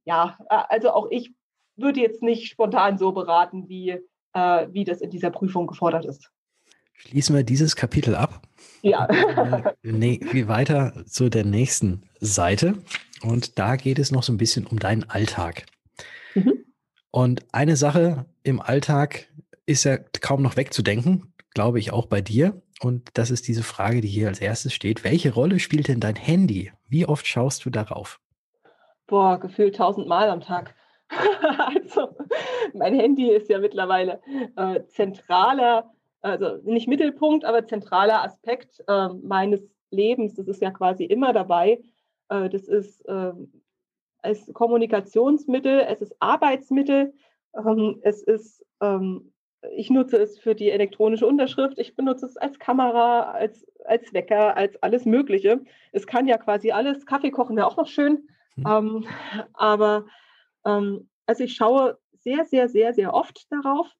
ja, 0.04 0.36
also 0.48 0.90
auch 0.90 1.08
ich 1.12 1.32
würde 1.76 2.00
jetzt 2.00 2.22
nicht 2.22 2.48
spontan 2.48 2.98
so 2.98 3.12
beraten, 3.12 3.68
wie, 3.68 4.00
äh, 4.36 4.68
wie 4.72 4.84
das 4.84 5.00
in 5.00 5.10
dieser 5.10 5.30
Prüfung 5.30 5.66
gefordert 5.66 6.04
ist. 6.04 6.30
Schließen 6.92 7.34
wir 7.34 7.42
dieses 7.42 7.74
Kapitel 7.74 8.14
ab. 8.14 8.42
Ja. 8.82 9.08
nee, 9.82 10.20
wie 10.32 10.46
weiter 10.46 11.04
zu 11.06 11.28
der 11.28 11.44
nächsten 11.44 12.02
Seite. 12.20 12.74
Und 13.22 13.58
da 13.58 13.76
geht 13.76 13.98
es 13.98 14.12
noch 14.12 14.22
so 14.22 14.32
ein 14.32 14.36
bisschen 14.36 14.66
um 14.66 14.78
deinen 14.78 15.08
Alltag. 15.08 15.64
Mhm. 16.34 16.64
Und 17.10 17.46
eine 17.52 17.76
Sache 17.76 18.26
im 18.42 18.60
Alltag 18.60 19.28
ist 19.64 19.84
ja 19.84 19.96
kaum 19.96 20.42
noch 20.42 20.56
wegzudenken, 20.56 21.32
glaube 21.54 21.78
ich 21.78 21.92
auch 21.92 22.06
bei 22.06 22.20
dir. 22.20 22.60
Und 22.82 23.08
das 23.14 23.30
ist 23.30 23.48
diese 23.48 23.62
Frage, 23.62 24.02
die 24.02 24.08
hier 24.08 24.28
als 24.28 24.40
erstes 24.40 24.74
steht. 24.74 25.02
Welche 25.02 25.32
Rolle 25.32 25.58
spielt 25.58 25.88
denn 25.88 26.00
dein 26.00 26.16
Handy? 26.16 26.72
Wie 26.88 27.06
oft 27.06 27.26
schaust 27.26 27.64
du 27.64 27.70
darauf? 27.70 28.20
Boah, 29.06 29.40
gefühlt 29.40 29.76
tausendmal 29.76 30.28
am 30.28 30.42
Tag. 30.42 30.74
Also 31.58 32.16
mein 32.74 32.94
Handy 32.98 33.30
ist 33.30 33.48
ja 33.48 33.58
mittlerweile 33.58 34.20
äh, 34.56 34.84
zentraler, 34.86 35.92
also 36.20 36.58
nicht 36.64 36.88
Mittelpunkt, 36.88 37.44
aber 37.44 37.66
zentraler 37.66 38.24
Aspekt 38.24 38.82
äh, 38.88 39.08
meines 39.08 39.62
Lebens. 39.90 40.34
Das 40.34 40.48
ist 40.48 40.60
ja 40.60 40.70
quasi 40.70 41.04
immer 41.04 41.32
dabei. 41.32 41.80
Äh, 42.28 42.48
das 42.48 42.68
ist 42.68 43.04
ähm, 43.08 43.62
es 44.22 44.52
Kommunikationsmittel, 44.52 45.80
es 45.88 46.00
ist 46.00 46.16
Arbeitsmittel, 46.18 47.14
ähm, 47.54 48.00
es 48.02 48.22
ist 48.22 48.64
ähm, 48.80 49.32
ich 49.72 49.90
nutze 49.90 50.18
es 50.18 50.38
für 50.38 50.54
die 50.54 50.70
elektronische 50.70 51.26
Unterschrift, 51.26 51.78
ich 51.78 51.96
benutze 51.96 52.26
es 52.26 52.36
als 52.36 52.58
Kamera, 52.58 53.32
als, 53.32 53.66
als 53.84 54.12
Wecker, 54.12 54.56
als 54.56 54.80
alles 54.82 55.04
Mögliche. 55.04 55.60
Es 55.92 56.06
kann 56.06 56.26
ja 56.26 56.38
quasi 56.38 56.70
alles. 56.70 57.06
Kaffee 57.06 57.30
kochen 57.30 57.56
wäre 57.56 57.66
auch 57.66 57.76
noch 57.76 57.86
schön. 57.86 58.28
Mhm. 58.56 58.66
Ähm, 58.66 59.04
aber 59.54 60.06
ähm, 60.66 61.08
also 61.26 61.44
ich 61.44 61.54
schaue 61.54 61.98
sehr, 62.12 62.44
sehr, 62.44 62.68
sehr, 62.68 62.92
sehr 62.92 63.14
oft 63.14 63.46
darauf. 63.50 63.90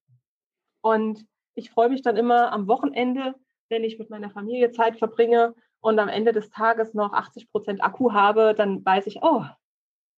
Und 0.83 1.25
ich 1.55 1.71
freue 1.71 1.89
mich 1.89 2.03
dann 2.03 2.17
immer 2.17 2.53
am 2.53 2.69
Wochenende, 2.69 3.35
wenn 3.69 3.85
ich 3.85 3.99
mit 3.99 4.11
meiner 4.11 4.31
Familie 4.31 4.73
Zeit 4.73 4.99
verbringe 4.99 5.55
und 5.81 5.99
am 5.99 6.09
Ende 6.09 6.33
des 6.33 6.51
Tages 6.51 6.95
noch 6.95 7.13
80 7.13 7.51
Prozent 7.51 7.83
Akku 7.83 8.13
habe, 8.13 8.55
dann 8.55 8.85
weiß 8.85 9.07
ich, 9.07 9.23
oh, 9.23 9.45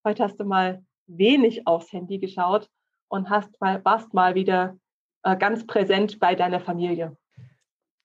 heute 0.05 0.25
hast 0.25 0.41
du 0.41 0.45
mal 0.45 0.85
wenig 1.07 1.67
aufs 1.67 1.93
Handy 1.93 2.19
geschaut 2.19 2.69
und 3.09 3.31
hast 3.31 3.61
mal, 3.61 3.85
warst 3.85 4.13
mal 4.13 4.35
wieder 4.35 4.79
äh, 5.23 5.37
ganz 5.37 5.67
präsent 5.67 6.19
bei 6.19 6.35
deiner 6.35 6.61
Familie. 6.61 7.17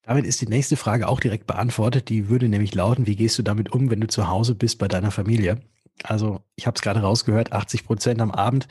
Damit 0.03 0.25
ist 0.25 0.41
die 0.41 0.47
nächste 0.47 0.75
Frage 0.75 1.08
auch 1.08 1.21
direkt 1.21 1.47
beantwortet. 1.47 2.10
Die 2.10 2.27
würde 2.27 2.49
nämlich 2.49 2.75
lauten, 2.75 3.08
wie 3.08 3.15
gehst 3.15 3.39
du 3.39 3.43
damit 3.43 3.71
um, 3.71 3.89
wenn 3.89 4.01
du 4.01 4.08
zu 4.08 4.27
Hause 4.27 4.56
bist 4.56 4.79
bei 4.79 4.89
deiner 4.89 5.12
Familie? 5.12 5.62
Also 6.03 6.41
ich 6.56 6.65
habe 6.67 6.75
es 6.75 6.82
gerade 6.82 7.01
rausgehört, 7.01 7.51
80 7.51 7.86
Prozent 7.86 8.21
am 8.21 8.32
Abend. 8.32 8.67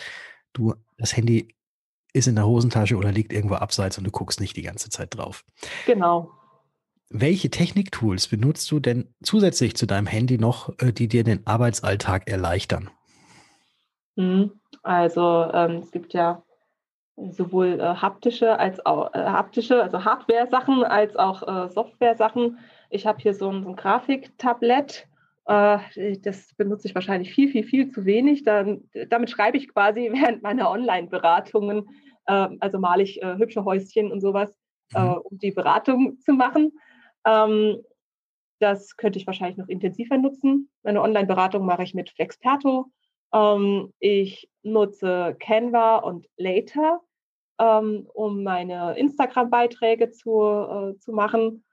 Du, 0.52 0.74
das 0.98 1.16
Handy 1.16 1.54
ist 2.12 2.28
in 2.28 2.34
der 2.34 2.46
Hosentasche 2.46 2.96
oder 2.96 3.12
liegt 3.12 3.32
irgendwo 3.32 3.54
abseits 3.54 3.98
und 3.98 4.04
du 4.04 4.10
guckst 4.10 4.40
nicht 4.40 4.56
die 4.56 4.62
ganze 4.62 4.90
Zeit 4.90 5.16
drauf. 5.16 5.44
Genau. 5.86 6.30
Welche 7.08 7.50
Techniktools 7.50 8.28
benutzt 8.28 8.70
du 8.70 8.80
denn 8.80 9.14
zusätzlich 9.22 9.76
zu 9.76 9.86
deinem 9.86 10.06
Handy 10.06 10.38
noch, 10.38 10.70
äh, 10.78 10.92
die 10.92 11.08
dir 11.08 11.24
den 11.24 11.46
Arbeitsalltag 11.46 12.28
erleichtern? 12.28 12.90
Hm, 14.16 14.52
also 14.82 15.50
ähm, 15.52 15.82
es 15.82 15.90
gibt 15.90 16.14
ja 16.14 16.42
sowohl 17.16 17.80
äh, 17.80 17.96
haptische 17.96 18.58
als 18.58 18.84
auch 18.84 19.12
äh, 19.14 19.18
haptische, 19.18 19.82
also 19.82 20.04
Hardware-Sachen 20.04 20.84
als 20.84 21.16
auch 21.16 21.42
äh, 21.42 21.68
Software-Sachen. 21.68 22.58
Ich 22.90 23.06
habe 23.06 23.20
hier 23.20 23.34
so 23.34 23.50
ein, 23.50 23.62
so 23.62 23.70
ein 23.70 23.76
Grafiktablett. 23.76 25.06
Äh, 25.46 26.18
das 26.20 26.54
benutze 26.54 26.88
ich 26.88 26.94
wahrscheinlich 26.94 27.32
viel, 27.34 27.50
viel, 27.50 27.64
viel 27.64 27.90
zu 27.90 28.04
wenig. 28.04 28.44
Dann, 28.44 28.88
damit 29.08 29.30
schreibe 29.30 29.56
ich 29.56 29.68
quasi 29.68 30.10
während 30.12 30.42
meiner 30.42 30.70
Online-Beratungen. 30.70 31.88
Ähm, 32.28 32.58
also 32.60 32.78
male 32.78 33.02
ich 33.02 33.20
äh, 33.22 33.36
hübsche 33.36 33.64
Häuschen 33.64 34.12
und 34.12 34.20
sowas, 34.20 34.56
äh, 34.94 35.00
mhm. 35.00 35.20
um 35.24 35.38
die 35.38 35.50
Beratung 35.50 36.18
zu 36.20 36.32
machen. 36.32 36.72
Ähm, 37.26 37.82
das 38.60 38.96
könnte 38.96 39.18
ich 39.18 39.26
wahrscheinlich 39.26 39.56
noch 39.56 39.68
intensiver 39.68 40.16
nutzen. 40.16 40.70
Meine 40.84 41.02
Online-Beratung 41.02 41.66
mache 41.66 41.82
ich 41.82 41.94
mit 41.94 42.10
Flexperto. 42.10 42.86
Ähm, 43.34 43.92
ich 43.98 44.48
nutze 44.62 45.36
Canva 45.40 45.96
und 45.96 46.28
Later, 46.36 47.00
um 47.58 48.42
meine 48.42 48.98
Instagram-Beiträge 48.98 50.10
zu, 50.10 50.42
äh, 50.42 50.98
zu 50.98 51.12
machen. 51.12 51.64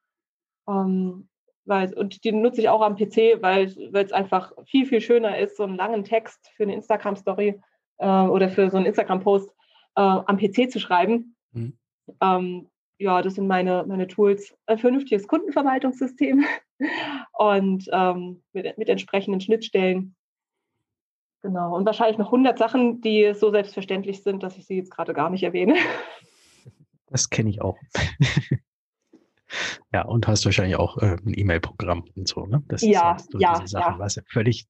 Weil, 1.70 1.94
und 1.94 2.24
die 2.24 2.32
nutze 2.32 2.62
ich 2.62 2.70
auch 2.70 2.82
am 2.82 2.96
PC, 2.96 3.42
weil 3.42 3.66
es 3.94 4.12
einfach 4.12 4.52
viel, 4.66 4.86
viel 4.86 5.02
schöner 5.02 5.38
ist, 5.38 5.58
so 5.58 5.64
einen 5.64 5.78
langen 5.78 6.04
Text 6.04 6.52
für 6.56 6.64
eine 6.64 6.74
Instagram-Story 6.74 7.62
äh, 8.00 8.08
oder 8.08 8.50
für 8.50 8.70
so 8.70 8.78
einen 8.78 8.88
Instagram-Post 8.88 9.50
äh, 9.96 10.02
am 10.02 10.38
PC 10.38 10.72
zu 10.72 10.80
schreiben. 10.80 11.36
Mhm. 11.54 11.78
Ähm, 12.22 12.70
ja, 12.98 13.22
das 13.22 13.36
sind 13.36 13.48
meine, 13.48 13.86
meine 13.88 14.08
Tools. 14.08 14.54
Ein 14.66 14.80
vernünftiges 14.80 15.28
Kundenverwaltungssystem 15.28 16.44
und 17.38 17.90
ähm, 17.94 18.44
mit, 18.52 18.78
mit 18.78 18.90
entsprechenden 18.90 19.40
Schnittstellen 19.40 20.16
Genau. 21.42 21.76
Und 21.76 21.86
wahrscheinlich 21.86 22.18
noch 22.18 22.28
100 22.28 22.58
Sachen, 22.58 23.02
die 23.02 23.34
so 23.34 23.50
selbstverständlich 23.50 24.24
sind, 24.24 24.44
dass 24.44 24.58
ich 24.58 24.66
sie 24.66 24.76
jetzt 24.76 24.92
gerade 24.92 25.14
gar 25.14 25.30
nicht 25.30 25.44
erwähne. 25.44 25.76
Das 27.12 27.32
kenne 27.32 27.50
ich 27.50 27.60
auch. 27.60 27.76
ja, 29.94 30.06
und 30.06 30.28
hast 30.28 30.46
wahrscheinlich 30.46 30.78
auch 30.78 30.98
äh, 30.98 31.18
ein 31.26 31.34
E-Mail-Programm 31.36 32.06
und 32.16 32.28
so, 32.28 32.46
ne? 32.46 32.64
Das 32.68 32.82
ja, 32.82 33.16
ist 33.16 33.32
so 33.32 33.40
ja, 33.40 33.56
Sachen, 33.66 33.94
ja. 33.94 34.00
Was 34.00 34.16
ja 34.16 34.24
völlig. 34.28 34.68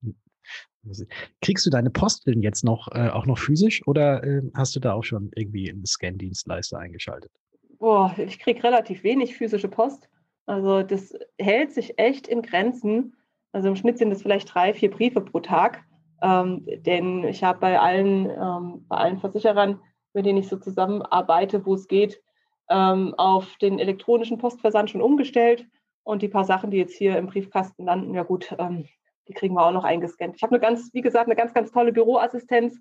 Kriegst 1.42 1.66
du 1.66 1.70
deine 1.70 1.90
Post 1.90 2.26
denn 2.26 2.42
jetzt 2.42 2.64
noch 2.64 2.88
äh, 2.94 3.10
auch 3.10 3.26
noch 3.26 3.38
physisch 3.38 3.86
oder 3.86 4.24
äh, 4.24 4.42
hast 4.56 4.76
du 4.76 4.80
da 4.80 4.94
auch 4.94 5.04
schon 5.04 5.30
irgendwie 5.36 5.70
einen 5.70 5.86
Scan-Dienstleister 5.86 6.80
eingeschaltet? 6.80 7.32
Boah, 7.80 8.14
ich 8.18 8.40
kriege 8.40 8.64
relativ 8.64 9.04
wenig 9.04 9.36
physische 9.36 9.68
Post. 9.68 10.10
Also 10.46 10.82
das 10.82 11.14
hält 11.38 11.74
sich 11.74 12.00
echt 12.00 12.28
in 12.28 12.42
Grenzen. 12.42 13.16
Also 13.52 13.68
im 13.68 13.76
Schnitt 13.76 13.98
sind 13.98 14.12
es 14.12 14.22
vielleicht 14.22 14.54
drei, 14.54 14.74
vier 14.74 14.90
Briefe 14.90 15.22
pro 15.22 15.42
Tag. 15.42 15.84
Ähm, 16.22 16.66
denn 16.86 17.24
ich 17.24 17.44
habe 17.44 17.60
bei 17.60 17.80
allen, 17.80 18.26
ähm, 18.26 18.86
bei 18.88 18.98
allen 18.98 19.20
Versicherern, 19.20 19.80
mit 20.14 20.26
denen 20.26 20.40
ich 20.40 20.48
so 20.48 20.58
zusammenarbeite, 20.58 21.66
wo 21.66 21.76
es 21.76 21.88
geht, 21.88 22.22
ähm, 22.70 23.14
auf 23.18 23.58
den 23.58 23.80
elektronischen 23.80 24.38
Postversand 24.38 24.90
schon 24.90 25.02
umgestellt. 25.02 25.66
Und 26.04 26.22
die 26.22 26.28
paar 26.30 26.46
Sachen, 26.46 26.72
die 26.72 26.78
jetzt 26.78 26.96
hier 26.96 27.18
im 27.18 27.28
Briefkasten 27.28 27.86
landen, 27.86 28.14
ja 28.14 28.24
gut, 28.24 28.56
ähm, 28.58 28.88
die 29.28 29.34
kriegen 29.34 29.54
wir 29.54 29.66
auch 29.66 29.72
noch 29.72 29.84
eingescannt. 29.84 30.36
Ich 30.36 30.44
habe 30.44 30.56
eine 30.56 30.60
ganz, 30.60 30.90
wie 30.94 31.02
gesagt, 31.02 31.28
eine 31.28 31.36
ganz, 31.36 31.54
ganz 31.54 31.72
tolle 31.72 31.94
Büroassistenz. 31.94 32.80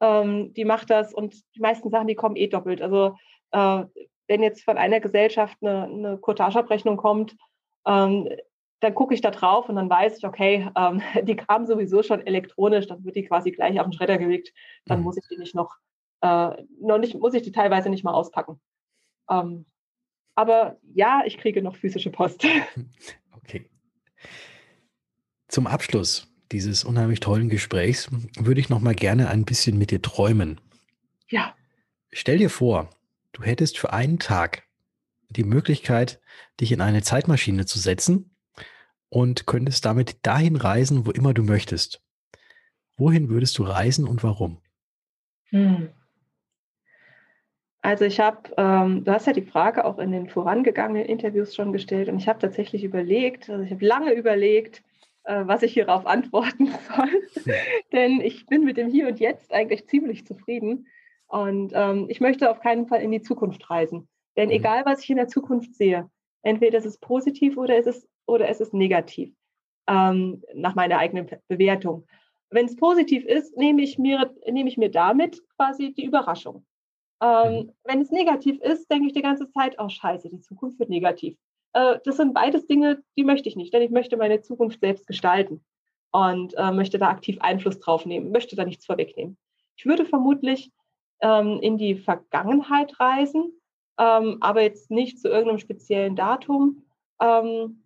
ähm, 0.00 0.52
die 0.54 0.64
macht 0.64 0.90
das 0.90 1.12
und 1.12 1.34
die 1.54 1.60
meisten 1.60 1.90
Sachen, 1.90 2.06
die 2.06 2.14
kommen 2.14 2.36
eh 2.36 2.48
doppelt. 2.48 2.82
Also 2.82 3.16
äh, 3.52 3.84
wenn 4.28 4.42
jetzt 4.42 4.64
von 4.64 4.76
einer 4.78 5.00
Gesellschaft 5.00 5.56
eine, 5.60 5.84
eine 5.84 6.18
Cottage-Abrechnung 6.18 6.96
kommt, 6.96 7.36
ähm, 7.86 8.28
dann 8.80 8.94
gucke 8.94 9.14
ich 9.14 9.20
da 9.20 9.30
drauf 9.30 9.68
und 9.68 9.76
dann 9.76 9.90
weiß 9.90 10.18
ich, 10.18 10.24
okay, 10.24 10.68
ähm, 10.76 11.02
die 11.22 11.36
kam 11.36 11.66
sowieso 11.66 12.02
schon 12.02 12.24
elektronisch, 12.26 12.86
dann 12.86 13.04
wird 13.04 13.16
die 13.16 13.24
quasi 13.24 13.50
gleich 13.50 13.80
auf 13.80 13.86
den 13.86 13.92
Schredder 13.92 14.18
gelegt. 14.18 14.52
Dann 14.84 14.98
mhm. 14.98 15.04
muss 15.04 15.16
ich 15.16 15.26
die 15.28 15.38
nicht 15.38 15.54
noch, 15.54 15.74
äh, 16.20 16.62
noch 16.80 16.98
nicht, 16.98 17.18
muss 17.18 17.34
ich 17.34 17.42
die 17.42 17.52
teilweise 17.52 17.88
nicht 17.88 18.04
mal 18.04 18.14
auspacken. 18.14 18.60
Ähm, 19.28 19.66
aber 20.34 20.78
ja, 20.94 21.22
ich 21.26 21.38
kriege 21.38 21.62
noch 21.62 21.76
physische 21.76 22.10
Post. 22.10 22.46
Okay. 23.32 23.70
Zum 25.46 25.66
Abschluss 25.66 26.28
dieses 26.52 26.84
unheimlich 26.84 27.20
tollen 27.20 27.48
Gesprächs 27.48 28.10
würde 28.38 28.60
ich 28.60 28.68
noch 28.68 28.80
mal 28.80 28.94
gerne 28.94 29.30
ein 29.30 29.46
bisschen 29.46 29.78
mit 29.78 29.90
dir 29.90 30.02
träumen. 30.02 30.60
Ja. 31.28 31.54
Stell 32.10 32.36
dir 32.36 32.50
vor, 32.50 32.90
du 33.32 33.42
hättest 33.42 33.78
für 33.78 33.92
einen 33.92 34.18
Tag 34.18 34.64
die 35.30 35.44
Möglichkeit, 35.44 36.20
dich 36.60 36.72
in 36.72 36.80
eine 36.80 37.02
Zeitmaschine 37.02 37.64
zu 37.64 37.78
setzen 37.78 38.36
und 39.08 39.46
könntest 39.46 39.84
damit 39.84 40.26
dahin 40.26 40.56
reisen, 40.56 41.06
wo 41.06 41.10
immer 41.10 41.32
du 41.34 41.42
möchtest. 41.42 42.02
Wohin 42.96 43.28
würdest 43.28 43.56
du 43.58 43.64
reisen 43.64 44.06
und 44.06 44.22
warum? 44.22 44.60
Hm. 45.50 45.90
Also 47.80 48.04
ich 48.04 48.18
habe, 48.18 48.50
ähm, 48.56 49.04
du 49.04 49.12
hast 49.12 49.26
ja 49.26 49.32
die 49.32 49.42
Frage 49.42 49.84
auch 49.84 49.98
in 49.98 50.10
den 50.10 50.28
vorangegangenen 50.28 51.06
Interviews 51.06 51.54
schon 51.54 51.72
gestellt 51.72 52.08
und 52.08 52.18
ich 52.18 52.28
habe 52.28 52.40
tatsächlich 52.40 52.82
überlegt, 52.82 53.48
also 53.48 53.62
ich 53.62 53.70
habe 53.70 53.86
lange 53.86 54.12
überlegt, 54.12 54.82
äh, 55.24 55.42
was 55.46 55.62
ich 55.62 55.74
hierauf 55.74 56.06
antworten 56.06 56.66
soll, 56.96 57.54
denn 57.92 58.20
ich 58.20 58.46
bin 58.46 58.64
mit 58.64 58.76
dem 58.76 58.88
Hier 58.88 59.06
und 59.06 59.20
Jetzt 59.20 59.52
eigentlich 59.52 59.86
ziemlich 59.86 60.26
zufrieden 60.26 60.88
und 61.28 61.72
ähm, 61.74 62.06
ich 62.08 62.20
möchte 62.20 62.50
auf 62.50 62.60
keinen 62.60 62.88
Fall 62.88 63.00
in 63.00 63.12
die 63.12 63.22
Zukunft 63.22 63.70
reisen, 63.70 64.08
denn 64.36 64.48
mhm. 64.48 64.56
egal 64.56 64.84
was 64.84 65.02
ich 65.04 65.10
in 65.10 65.16
der 65.16 65.28
Zukunft 65.28 65.74
sehe, 65.74 66.10
entweder 66.42 66.78
ist 66.78 66.86
es 66.86 66.98
positiv 66.98 67.56
oder 67.56 67.78
ist 67.78 67.86
es 67.86 68.08
oder 68.26 68.48
ist 68.48 68.60
es 68.60 68.72
negativ 68.72 69.32
ähm, 69.86 70.42
nach 70.54 70.74
meiner 70.74 70.98
eigenen 70.98 71.28
Bewertung. 71.46 72.06
Wenn 72.50 72.66
es 72.66 72.76
positiv 72.76 73.24
ist, 73.24 73.56
nehme 73.56 73.82
ich 73.82 73.98
mir 73.98 74.34
nehme 74.50 74.68
ich 74.68 74.78
mir 74.78 74.90
damit 74.90 75.42
quasi 75.56 75.92
die 75.92 76.04
Überraschung. 76.04 76.64
Ähm, 77.20 77.52
mhm. 77.52 77.72
wenn 77.84 78.00
es 78.00 78.10
negativ 78.10 78.60
ist, 78.60 78.90
denke 78.90 79.08
ich 79.08 79.12
die 79.12 79.22
ganze 79.22 79.50
Zeit, 79.50 79.76
oh 79.78 79.88
scheiße, 79.88 80.28
die 80.28 80.40
Zukunft 80.40 80.78
wird 80.78 80.90
negativ. 80.90 81.36
Äh, 81.72 81.98
das 82.04 82.16
sind 82.16 82.34
beides 82.34 82.66
Dinge, 82.66 83.02
die 83.16 83.24
möchte 83.24 83.48
ich 83.48 83.56
nicht, 83.56 83.72
denn 83.72 83.82
ich 83.82 83.90
möchte 83.90 84.16
meine 84.16 84.40
Zukunft 84.40 84.80
selbst 84.80 85.06
gestalten 85.06 85.64
und 86.12 86.54
äh, 86.56 86.70
möchte 86.70 86.98
da 86.98 87.08
aktiv 87.08 87.38
Einfluss 87.40 87.80
drauf 87.80 88.06
nehmen, 88.06 88.30
möchte 88.30 88.56
da 88.56 88.64
nichts 88.64 88.86
vorwegnehmen. 88.86 89.36
Ich 89.76 89.86
würde 89.86 90.04
vermutlich 90.04 90.72
ähm, 91.20 91.58
in 91.60 91.76
die 91.78 91.96
Vergangenheit 91.96 92.98
reisen, 93.00 93.52
ähm, 93.98 94.38
aber 94.40 94.62
jetzt 94.62 94.90
nicht 94.90 95.20
zu 95.20 95.28
irgendeinem 95.28 95.58
speziellen 95.58 96.16
Datum. 96.16 96.84
Ähm, 97.20 97.84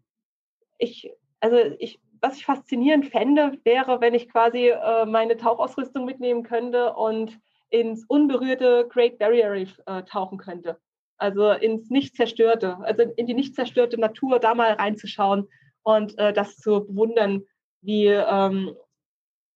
ich, 0.79 1.11
also 1.41 1.57
ich, 1.79 2.01
was 2.21 2.37
ich 2.37 2.45
faszinierend 2.45 3.07
fände, 3.07 3.59
wäre, 3.65 4.01
wenn 4.01 4.15
ich 4.15 4.29
quasi 4.29 4.69
äh, 4.69 5.07
meine 5.07 5.37
Tauchausrüstung 5.37 6.05
mitnehmen 6.05 6.43
könnte 6.43 6.93
und 6.95 7.41
ins 7.73 8.05
unberührte 8.07 8.87
Great 8.89 9.19
Barrier 9.19 9.51
Reef 9.51 9.81
äh, 9.87 10.03
tauchen 10.03 10.39
könnte. 10.39 10.79
Also 11.17 11.51
ins 11.53 11.89
nicht 11.89 12.17
zerstörte, 12.17 12.79
also 12.83 13.03
in 13.17 13.27
die 13.27 13.35
nicht 13.35 13.55
zerstörte 13.55 13.99
Natur 13.99 14.39
da 14.39 14.55
mal 14.55 14.73
reinzuschauen 14.73 15.49
und 15.83 16.19
äh, 16.19 16.33
das 16.33 16.57
zu 16.57 16.85
bewundern, 16.85 17.43
wie, 17.81 18.07
ähm, 18.07 18.75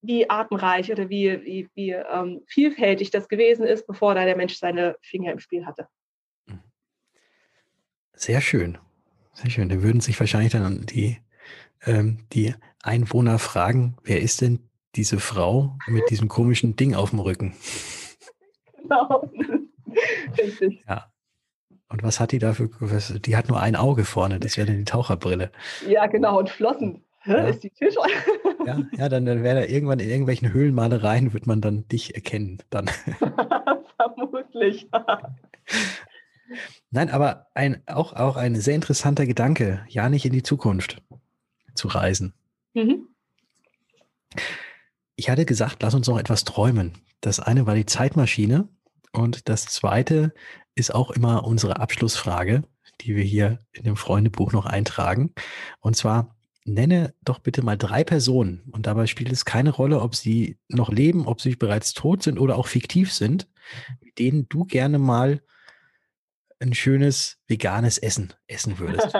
wie 0.00 0.30
artenreich 0.30 0.90
oder 0.90 1.08
wie, 1.10 1.42
wie, 1.44 1.68
wie 1.74 1.90
ähm, 1.90 2.42
vielfältig 2.46 3.10
das 3.10 3.28
gewesen 3.28 3.66
ist, 3.66 3.86
bevor 3.86 4.14
da 4.14 4.24
der 4.24 4.36
Mensch 4.36 4.56
seine 4.56 4.96
Finger 5.02 5.32
im 5.32 5.38
Spiel 5.38 5.66
hatte. 5.66 5.86
Sehr 8.14 8.40
schön. 8.40 8.78
Sehr 9.34 9.50
schön. 9.50 9.68
Da 9.68 9.82
würden 9.82 10.00
sich 10.00 10.18
wahrscheinlich 10.18 10.52
dann 10.52 10.86
die, 10.86 11.18
ähm, 11.84 12.20
die 12.32 12.54
Einwohner 12.82 13.38
fragen, 13.38 13.96
wer 14.02 14.22
ist 14.22 14.40
denn 14.40 14.60
diese 14.94 15.20
Frau 15.20 15.76
mit 15.86 16.08
diesem 16.08 16.28
komischen 16.28 16.76
Ding 16.76 16.94
auf 16.94 17.10
dem 17.10 17.18
Rücken? 17.18 17.54
Genau. 18.88 19.30
Richtig. 20.38 20.84
Ja. 20.88 21.06
Und 21.88 22.02
was 22.02 22.18
hat 22.18 22.32
die 22.32 22.38
dafür? 22.38 22.68
Die 23.24 23.36
hat 23.36 23.48
nur 23.48 23.60
ein 23.60 23.76
Auge 23.76 24.04
vorne, 24.04 24.40
das 24.40 24.56
wäre 24.56 24.66
dann 24.66 24.78
die 24.78 24.84
Taucherbrille. 24.84 25.52
Ja, 25.88 26.06
genau, 26.06 26.38
und 26.38 26.50
Flossen. 26.50 27.04
Ja. 27.24 27.46
Ist 27.46 27.62
die 27.64 27.70
Tisch? 27.70 27.94
ja, 28.66 28.78
ja, 28.96 29.08
dann, 29.08 29.24
dann 29.26 29.42
wäre 29.42 29.60
da 29.60 29.66
irgendwann 29.66 29.98
in 29.98 30.08
irgendwelchen 30.08 30.52
Höhlenmalereien, 30.52 31.32
wird 31.32 31.46
man 31.46 31.60
dann 31.60 31.86
dich 31.88 32.14
erkennen. 32.14 32.58
Dann. 32.70 32.88
Vermutlich. 33.96 34.88
Nein, 36.90 37.10
aber 37.10 37.46
ein, 37.54 37.82
auch, 37.86 38.12
auch 38.12 38.36
ein 38.36 38.54
sehr 38.54 38.76
interessanter 38.76 39.26
Gedanke, 39.26 39.84
ja 39.88 40.08
nicht 40.08 40.24
in 40.24 40.32
die 40.32 40.44
Zukunft 40.44 41.02
zu 41.74 41.88
reisen. 41.88 42.32
Mhm. 42.74 43.08
Ich 45.16 45.30
hatte 45.30 45.44
gesagt, 45.44 45.82
lass 45.82 45.94
uns 45.94 46.06
noch 46.06 46.18
etwas 46.18 46.44
träumen. 46.44 46.92
Das 47.20 47.40
eine 47.40 47.66
war 47.66 47.74
die 47.74 47.86
Zeitmaschine 47.86 48.68
und 49.12 49.48
das 49.48 49.66
zweite 49.66 50.32
ist 50.74 50.94
auch 50.94 51.10
immer 51.10 51.44
unsere 51.44 51.80
Abschlussfrage, 51.80 52.62
die 53.00 53.16
wir 53.16 53.24
hier 53.24 53.60
in 53.72 53.84
dem 53.84 53.96
Freundebuch 53.96 54.52
noch 54.52 54.66
eintragen. 54.66 55.34
Und 55.80 55.96
zwar, 55.96 56.36
nenne 56.66 57.14
doch 57.22 57.38
bitte 57.38 57.62
mal 57.62 57.78
drei 57.78 58.04
Personen. 58.04 58.62
Und 58.72 58.86
dabei 58.86 59.06
spielt 59.06 59.32
es 59.32 59.44
keine 59.44 59.70
Rolle, 59.70 60.00
ob 60.00 60.14
sie 60.14 60.58
noch 60.68 60.90
leben, 60.90 61.26
ob 61.26 61.40
sie 61.40 61.54
bereits 61.56 61.94
tot 61.94 62.22
sind 62.22 62.38
oder 62.38 62.58
auch 62.58 62.66
fiktiv 62.66 63.12
sind, 63.12 63.48
mit 64.00 64.18
denen 64.18 64.48
du 64.48 64.64
gerne 64.64 64.98
mal 64.98 65.40
ein 66.58 66.74
schönes 66.74 67.38
veganes 67.46 67.98
Essen 67.98 68.32
essen 68.46 68.78
würdest. 68.78 69.14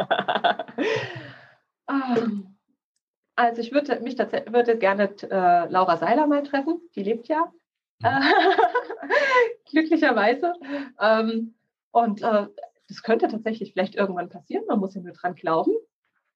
Ähm, 1.88 2.56
also 3.36 3.60
ich 3.60 3.72
würde 3.72 4.00
mich 4.00 4.18
würde 4.18 4.78
gerne 4.78 5.14
äh, 5.22 5.68
Laura 5.68 5.96
Seiler 5.98 6.26
mal 6.26 6.42
treffen, 6.42 6.80
die 6.94 7.02
lebt 7.02 7.28
ja. 7.28 7.52
Mhm. 8.00 8.08
Glücklicherweise. 9.70 10.52
Ähm, 11.00 11.54
und 11.90 12.22
äh, 12.22 12.46
das 12.88 13.02
könnte 13.02 13.28
tatsächlich 13.28 13.72
vielleicht 13.72 13.94
irgendwann 13.94 14.28
passieren. 14.28 14.64
Man 14.68 14.78
muss 14.78 14.94
ja 14.94 15.00
nur 15.00 15.12
dran 15.12 15.34
glauben. 15.34 15.72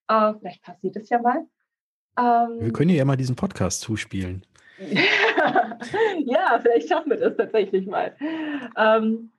Äh, 0.07 0.33
vielleicht 0.39 0.63
passiert 0.63 0.95
es 0.97 1.09
ja 1.09 1.21
mal. 1.21 1.47
Ähm, 2.17 2.59
wir 2.59 2.73
können 2.73 2.89
ja 2.89 3.05
mal 3.05 3.15
diesen 3.15 3.35
Podcast 3.35 3.81
zuspielen. 3.81 4.45
ja, 6.25 6.59
vielleicht 6.61 6.89
schaffen 6.89 7.11
wir 7.11 7.17
das 7.17 7.37
tatsächlich 7.37 7.85
mal. 7.85 8.15
Ähm, 8.75 9.31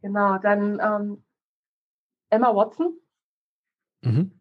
genau, 0.00 0.38
dann 0.38 0.80
ähm, 0.80 1.22
Emma 2.30 2.54
Watson. 2.54 2.96
Mhm. 4.02 4.32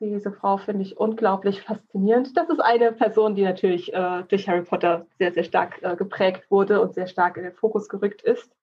Diese 0.00 0.30
Frau 0.30 0.58
finde 0.58 0.82
ich 0.82 0.98
unglaublich 0.98 1.62
faszinierend. 1.62 2.36
Das 2.36 2.50
ist 2.50 2.60
eine 2.60 2.92
Person, 2.92 3.34
die 3.34 3.42
natürlich 3.42 3.94
äh, 3.94 4.24
durch 4.28 4.46
Harry 4.46 4.62
Potter 4.62 5.06
sehr, 5.18 5.32
sehr 5.32 5.44
stark 5.44 5.82
äh, 5.82 5.96
geprägt 5.96 6.50
wurde 6.50 6.82
und 6.82 6.94
sehr 6.94 7.06
stark 7.06 7.38
in 7.38 7.44
den 7.44 7.54
Fokus 7.54 7.88
gerückt 7.88 8.22
ist. 8.22 8.54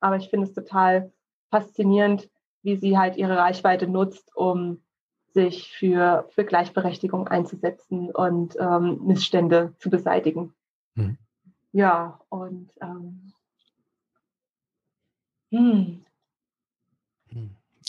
Aber 0.00 0.16
ich 0.16 0.30
finde 0.30 0.46
es 0.46 0.54
total 0.54 1.12
faszinierend, 1.50 2.30
wie 2.62 2.76
sie 2.76 2.96
halt 2.96 3.16
ihre 3.16 3.36
Reichweite 3.36 3.86
nutzt, 3.86 4.34
um 4.34 4.82
sich 5.32 5.72
für, 5.72 6.26
für 6.30 6.44
Gleichberechtigung 6.44 7.28
einzusetzen 7.28 8.10
und 8.10 8.56
ähm, 8.58 9.00
Missstände 9.04 9.74
zu 9.78 9.90
beseitigen. 9.90 10.54
Mhm. 10.94 11.18
Ja, 11.72 12.20
und 12.28 12.70
ähm, 12.80 13.32
hm, 15.50 16.04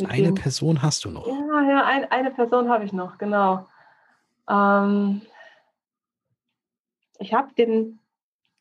eine 0.02 0.28
dem, 0.28 0.36
Person 0.36 0.82
hast 0.82 1.06
du 1.06 1.10
noch. 1.10 1.28
Ja, 1.28 1.62
ja, 1.70 1.86
ein, 1.86 2.12
eine 2.12 2.32
Person 2.32 2.70
habe 2.70 2.86
ich 2.86 2.94
noch, 2.94 3.18
genau. 3.18 3.68
Ähm, 4.50 5.22
ich 7.20 7.34
habe 7.34 7.54
den, 7.54 8.00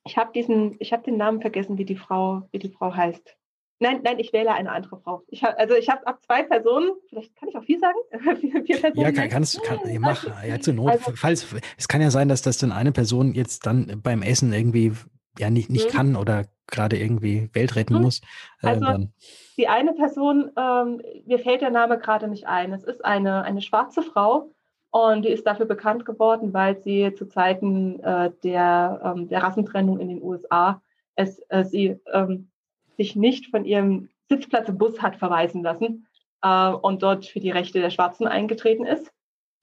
ich 0.04 0.16
habe 0.16 0.32
diesen, 0.32 0.76
ich 0.78 0.92
habe 0.92 1.02
den 1.02 1.16
Namen 1.16 1.40
vergessen, 1.40 1.78
wie 1.78 1.84
die 1.84 1.96
Frau, 1.96 2.42
wie 2.52 2.58
die 2.58 2.70
Frau 2.70 2.94
heißt. 2.94 3.36
Nein, 3.82 4.00
nein, 4.04 4.20
ich 4.20 4.32
wähle 4.32 4.52
eine 4.52 4.70
andere 4.70 5.00
Frau. 5.00 5.24
Ich 5.26 5.42
hab, 5.42 5.58
also 5.58 5.74
ich 5.74 5.88
habe 5.88 6.06
ab 6.06 6.22
zwei 6.24 6.44
Personen, 6.44 6.92
vielleicht 7.08 7.34
kann 7.34 7.48
ich 7.48 7.56
auch 7.56 7.64
viel 7.64 7.80
sagen. 7.80 7.98
vier, 8.64 8.80
Personen 8.80 9.06
ja, 9.06 9.10
kann, 9.10 9.28
kannst 9.28 9.56
du, 9.56 9.60
kann, 9.60 9.80
ja, 9.92 9.98
mach, 9.98 10.24
ja, 10.46 10.60
zur 10.60 10.74
Not. 10.74 10.90
Also, 10.90 11.12
falls, 11.16 11.46
es 11.76 11.88
kann 11.88 12.00
ja 12.00 12.12
sein, 12.12 12.28
dass 12.28 12.42
das 12.42 12.58
dann 12.58 12.70
eine 12.70 12.92
Person 12.92 13.34
jetzt 13.34 13.66
dann 13.66 14.00
beim 14.00 14.22
Essen 14.22 14.52
irgendwie 14.52 14.92
ja 15.38 15.50
nicht, 15.50 15.70
nicht 15.70 15.92
mhm. 15.92 15.96
kann 15.96 16.16
oder 16.16 16.46
gerade 16.66 16.98
irgendwie 16.98 17.50
Welt 17.52 17.76
retten 17.76 17.96
mhm. 17.96 18.02
muss. 18.02 18.20
Äh, 18.62 18.68
also 18.68 18.84
dann. 18.84 19.12
die 19.56 19.68
eine 19.68 19.92
Person, 19.92 20.50
ähm, 20.56 21.02
mir 21.26 21.38
fällt 21.38 21.60
der 21.60 21.70
Name 21.70 21.98
gerade 21.98 22.28
nicht 22.28 22.46
ein. 22.46 22.72
Es 22.72 22.84
ist 22.84 23.04
eine, 23.04 23.42
eine 23.42 23.60
schwarze 23.60 24.02
Frau 24.02 24.50
und 24.90 25.24
die 25.24 25.30
ist 25.30 25.46
dafür 25.46 25.66
bekannt 25.66 26.04
geworden, 26.04 26.52
weil 26.52 26.80
sie 26.82 27.14
zu 27.14 27.26
Zeiten 27.26 28.00
äh, 28.00 28.30
der, 28.42 29.00
ähm, 29.04 29.28
der 29.28 29.42
Rassentrennung 29.42 29.98
in 29.98 30.08
den 30.08 30.22
USA 30.22 30.82
es, 31.14 31.40
äh, 31.48 31.64
sie 31.64 31.98
ähm, 32.12 32.50
sich 32.96 33.16
nicht 33.16 33.50
von 33.50 33.64
ihrem 33.64 34.08
Sitzplatz 34.28 34.68
im 34.68 34.78
Bus 34.78 35.00
hat 35.02 35.16
verweisen 35.16 35.62
lassen 35.62 36.06
äh, 36.42 36.68
und 36.70 37.02
dort 37.02 37.26
für 37.26 37.40
die 37.40 37.50
Rechte 37.50 37.80
der 37.80 37.90
Schwarzen 37.90 38.26
eingetreten 38.26 38.84
ist. 38.84 39.12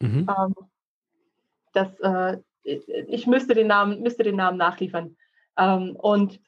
Mhm. 0.02 0.28
Ähm, 0.30 0.56
das, 1.74 2.00
äh, 2.00 2.38
ich 2.64 3.26
müsste 3.28 3.56
den 3.56 3.68
Namen, 3.68 4.02
müsste 4.02 4.24
den 4.24 4.36
Namen 4.36 4.58
nachliefern. 4.58 5.16
Ähm, 5.60 5.95
und 5.95 6.39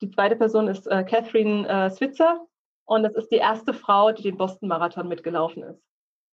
die 0.00 0.10
zweite 0.10 0.36
Person 0.36 0.68
ist 0.68 0.86
äh, 0.86 1.04
Catherine 1.04 1.68
äh, 1.68 1.90
Switzer 1.90 2.46
und 2.86 3.02
das 3.02 3.14
ist 3.14 3.30
die 3.30 3.36
erste 3.36 3.74
Frau, 3.74 4.12
die 4.12 4.22
den 4.22 4.36
Boston-Marathon 4.36 5.08
mitgelaufen 5.08 5.62
ist. 5.62 5.82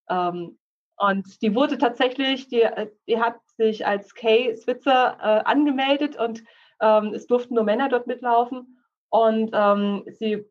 Ähm, 0.09 0.57
und 0.97 1.41
die 1.41 1.53
wurde 1.53 1.77
tatsächlich, 1.77 2.47
die, 2.47 2.67
die 3.07 3.19
hat 3.19 3.35
sich 3.57 3.85
als 3.85 4.13
Kay 4.15 4.55
Switzer 4.55 5.17
äh, 5.21 5.43
angemeldet 5.43 6.17
und 6.17 6.43
ähm, 6.81 7.13
es 7.13 7.27
durften 7.27 7.55
nur 7.55 7.63
Männer 7.63 7.89
dort 7.89 8.07
mitlaufen. 8.07 8.79
Und 9.09 9.51
ähm, 9.53 10.03
sie 10.07 10.45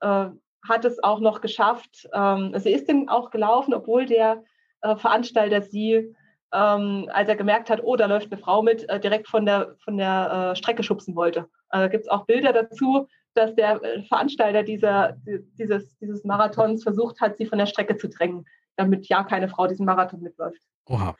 äh, 0.00 0.30
hat 0.68 0.84
es 0.84 1.02
auch 1.02 1.20
noch 1.20 1.40
geschafft. 1.40 2.08
Ähm, 2.12 2.54
sie 2.58 2.72
ist 2.72 2.88
dann 2.88 3.08
auch 3.08 3.30
gelaufen, 3.30 3.74
obwohl 3.74 4.06
der 4.06 4.42
äh, 4.80 4.96
Veranstalter 4.96 5.62
sie, 5.62 6.14
ähm, 6.52 7.08
als 7.12 7.28
er 7.28 7.36
gemerkt 7.36 7.70
hat, 7.70 7.80
oh, 7.82 7.96
da 7.96 8.06
läuft 8.06 8.32
eine 8.32 8.40
Frau 8.40 8.62
mit, 8.62 8.88
äh, 8.88 8.98
direkt 8.98 9.28
von 9.28 9.46
der, 9.46 9.76
von 9.84 9.96
der 9.96 10.52
äh, 10.52 10.56
Strecke 10.56 10.82
schubsen 10.82 11.14
wollte. 11.14 11.46
Also, 11.68 11.84
da 11.84 11.88
gibt 11.88 12.04
es 12.04 12.10
auch 12.10 12.26
Bilder 12.26 12.52
dazu, 12.52 13.06
dass 13.34 13.54
der 13.54 13.82
äh, 13.82 14.02
Veranstalter 14.04 14.62
dieser, 14.62 15.16
dieses, 15.58 15.96
dieses 15.98 16.24
Marathons 16.24 16.82
versucht 16.82 17.20
hat, 17.20 17.36
sie 17.36 17.46
von 17.46 17.58
der 17.58 17.66
Strecke 17.66 17.96
zu 17.96 18.08
drängen, 18.08 18.46
damit 18.76 19.08
ja 19.08 19.22
keine 19.24 19.48
Frau 19.48 19.66
diesen 19.66 19.86
Marathon 19.86 20.20
mitläuft. 20.20 20.60
Oha. 20.86 21.14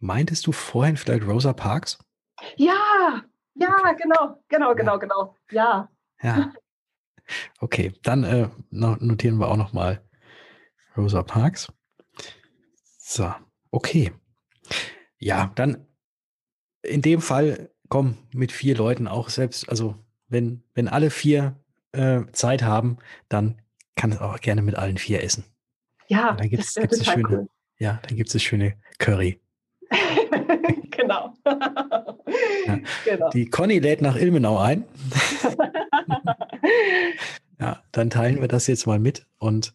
Meintest 0.00 0.46
du 0.46 0.52
vorhin 0.52 0.96
vielleicht 0.96 1.26
Rosa 1.26 1.52
Parks? 1.52 1.98
Ja, 2.56 3.22
ja, 3.54 3.68
okay. 3.80 3.96
genau, 4.02 4.42
genau, 4.48 4.74
genau, 4.74 4.98
genau. 4.98 5.36
Ja. 5.50 5.88
Ja. 6.22 6.52
Okay, 7.60 7.92
dann 8.02 8.24
äh, 8.24 8.48
notieren 8.70 9.38
wir 9.38 9.48
auch 9.48 9.56
nochmal 9.56 10.04
Rosa 10.96 11.22
Parks. 11.22 11.72
So, 12.98 13.32
okay. 13.74 14.12
Ja, 15.18 15.52
dann 15.54 15.86
in 16.82 17.02
dem 17.02 17.20
Fall, 17.20 17.70
komm, 17.88 18.18
mit 18.32 18.52
vier 18.52 18.76
Leuten 18.76 19.08
auch 19.08 19.28
selbst, 19.28 19.68
also 19.68 19.96
wenn, 20.28 20.62
wenn 20.74 20.88
alle 20.88 21.10
vier 21.10 21.56
äh, 21.92 22.22
Zeit 22.32 22.62
haben, 22.62 22.98
dann 23.28 23.60
kann 23.96 24.12
es 24.12 24.20
auch 24.20 24.40
gerne 24.40 24.62
mit 24.62 24.76
allen 24.76 24.98
vier 24.98 25.22
essen. 25.22 25.44
Ja, 26.08 26.30
Und 26.30 26.40
dann 26.40 26.50
gibt 26.50 26.64
es 26.64 26.74
das 26.74 27.04
schöne, 27.04 27.28
cool. 27.30 27.48
ja, 27.78 28.00
dann 28.06 28.16
gibt 28.16 28.28
es 28.28 28.34
das 28.34 28.42
schöne 28.42 28.74
Curry. 28.98 29.40
genau. 30.90 31.34
ja. 31.46 32.80
genau. 33.04 33.30
Die 33.30 33.46
Conny 33.46 33.78
lädt 33.78 34.02
nach 34.02 34.16
Ilmenau 34.16 34.58
ein. 34.58 34.84
ja, 37.60 37.82
dann 37.92 38.10
teilen 38.10 38.40
wir 38.40 38.48
das 38.48 38.66
jetzt 38.66 38.86
mal 38.86 38.98
mit 38.98 39.26
und 39.38 39.74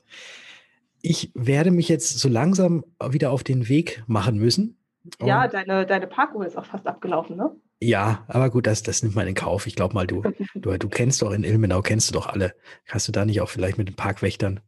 ich 1.01 1.31
werde 1.33 1.71
mich 1.71 1.89
jetzt 1.89 2.19
so 2.19 2.29
langsam 2.29 2.83
wieder 3.09 3.31
auf 3.31 3.43
den 3.43 3.69
Weg 3.69 4.03
machen 4.07 4.37
müssen. 4.37 4.77
Ja, 5.21 5.47
deine, 5.47 5.85
deine 5.85 6.07
Parkuhr 6.07 6.45
ist 6.45 6.57
auch 6.57 6.65
fast 6.65 6.85
abgelaufen, 6.87 7.37
ne? 7.37 7.55
Ja, 7.81 8.25
aber 8.27 8.49
gut, 8.49 8.67
das, 8.67 8.83
das 8.83 9.01
nimmt 9.03 9.15
man 9.15 9.27
in 9.27 9.35
Kauf. 9.35 9.65
Ich 9.65 9.75
glaube 9.75 9.93
mal, 9.93 10.05
du, 10.05 10.21
du, 10.55 10.77
du 10.77 10.89
kennst 10.89 11.21
doch 11.21 11.31
in 11.31 11.43
Ilmenau, 11.43 11.81
kennst 11.81 12.09
du 12.09 12.13
doch 12.13 12.27
alle. 12.27 12.53
Hast 12.87 13.07
du 13.07 13.11
da 13.11 13.25
nicht 13.25 13.41
auch 13.41 13.49
vielleicht 13.49 13.77
mit 13.77 13.87
den 13.87 13.95
Parkwächtern? 13.95 14.59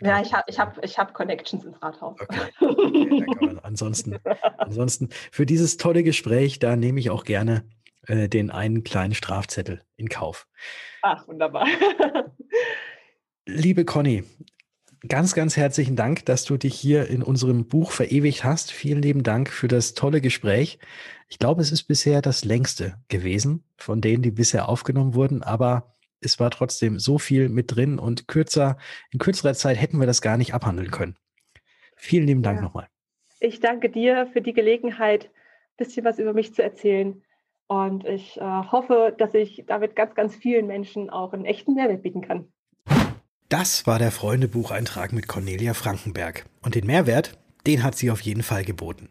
Ja, 0.00 0.22
ich 0.22 0.32
habe 0.32 0.44
ich 0.46 0.58
hab, 0.58 0.82
ich 0.82 0.98
hab 0.98 1.12
Connections 1.12 1.64
ins 1.64 1.82
Rathaus. 1.82 2.18
Okay. 2.20 2.40
okay 2.60 3.58
ansonsten, 3.62 4.18
ansonsten, 4.58 5.10
für 5.30 5.44
dieses 5.44 5.76
tolle 5.76 6.02
Gespräch, 6.02 6.58
da 6.58 6.76
nehme 6.76 7.00
ich 7.00 7.10
auch 7.10 7.24
gerne 7.24 7.64
äh, 8.06 8.28
den 8.28 8.50
einen 8.50 8.82
kleinen 8.82 9.14
Strafzettel 9.14 9.82
in 9.96 10.08
Kauf. 10.08 10.46
Ach, 11.02 11.28
wunderbar. 11.28 11.66
Liebe 13.46 13.84
Conny, 13.84 14.24
ganz, 15.08 15.34
ganz 15.34 15.56
herzlichen 15.56 15.96
Dank, 15.96 16.24
dass 16.26 16.44
du 16.44 16.56
dich 16.56 16.74
hier 16.74 17.08
in 17.08 17.22
unserem 17.22 17.66
Buch 17.66 17.90
verewigt 17.92 18.44
hast. 18.44 18.72
Vielen 18.72 19.02
lieben 19.02 19.22
Dank 19.22 19.50
für 19.50 19.68
das 19.68 19.94
tolle 19.94 20.20
Gespräch. 20.20 20.78
Ich 21.28 21.38
glaube, 21.38 21.62
es 21.62 21.72
ist 21.72 21.84
bisher 21.84 22.22
das 22.22 22.44
längste 22.44 22.96
gewesen 23.08 23.64
von 23.76 24.00
denen, 24.00 24.22
die 24.22 24.30
bisher 24.30 24.68
aufgenommen 24.68 25.14
wurden, 25.14 25.42
aber 25.42 25.94
es 26.20 26.38
war 26.38 26.50
trotzdem 26.50 26.98
so 26.98 27.18
viel 27.18 27.48
mit 27.48 27.74
drin 27.74 27.98
und 27.98 28.28
kürzer, 28.28 28.76
in 29.10 29.18
kürzerer 29.18 29.54
Zeit 29.54 29.80
hätten 29.80 29.98
wir 29.98 30.06
das 30.06 30.20
gar 30.20 30.36
nicht 30.36 30.52
abhandeln 30.52 30.90
können. 30.90 31.16
Vielen 31.96 32.26
lieben 32.26 32.42
Dank 32.42 32.58
ja. 32.58 32.62
nochmal. 32.62 32.88
Ich 33.40 33.60
danke 33.60 33.88
dir 33.88 34.26
für 34.32 34.42
die 34.42 34.52
Gelegenheit, 34.52 35.26
ein 35.26 35.76
bisschen 35.78 36.04
was 36.04 36.18
über 36.18 36.34
mich 36.34 36.54
zu 36.54 36.62
erzählen. 36.62 37.22
Und 37.68 38.04
ich 38.04 38.36
äh, 38.36 38.40
hoffe, 38.40 39.14
dass 39.16 39.32
ich 39.32 39.64
damit 39.66 39.96
ganz, 39.96 40.14
ganz 40.14 40.34
vielen 40.34 40.66
Menschen 40.66 41.08
auch 41.08 41.32
einen 41.32 41.44
echten 41.44 41.74
Mehrwert 41.74 42.02
bieten 42.02 42.20
kann. 42.20 42.52
Das 43.50 43.84
war 43.84 43.98
der 43.98 44.12
Freundebucheintrag 44.12 45.12
mit 45.12 45.26
Cornelia 45.26 45.74
Frankenberg. 45.74 46.44
Und 46.62 46.76
den 46.76 46.86
Mehrwert, 46.86 47.36
den 47.66 47.82
hat 47.82 47.96
sie 47.96 48.12
auf 48.12 48.20
jeden 48.20 48.44
Fall 48.44 48.64
geboten. 48.64 49.08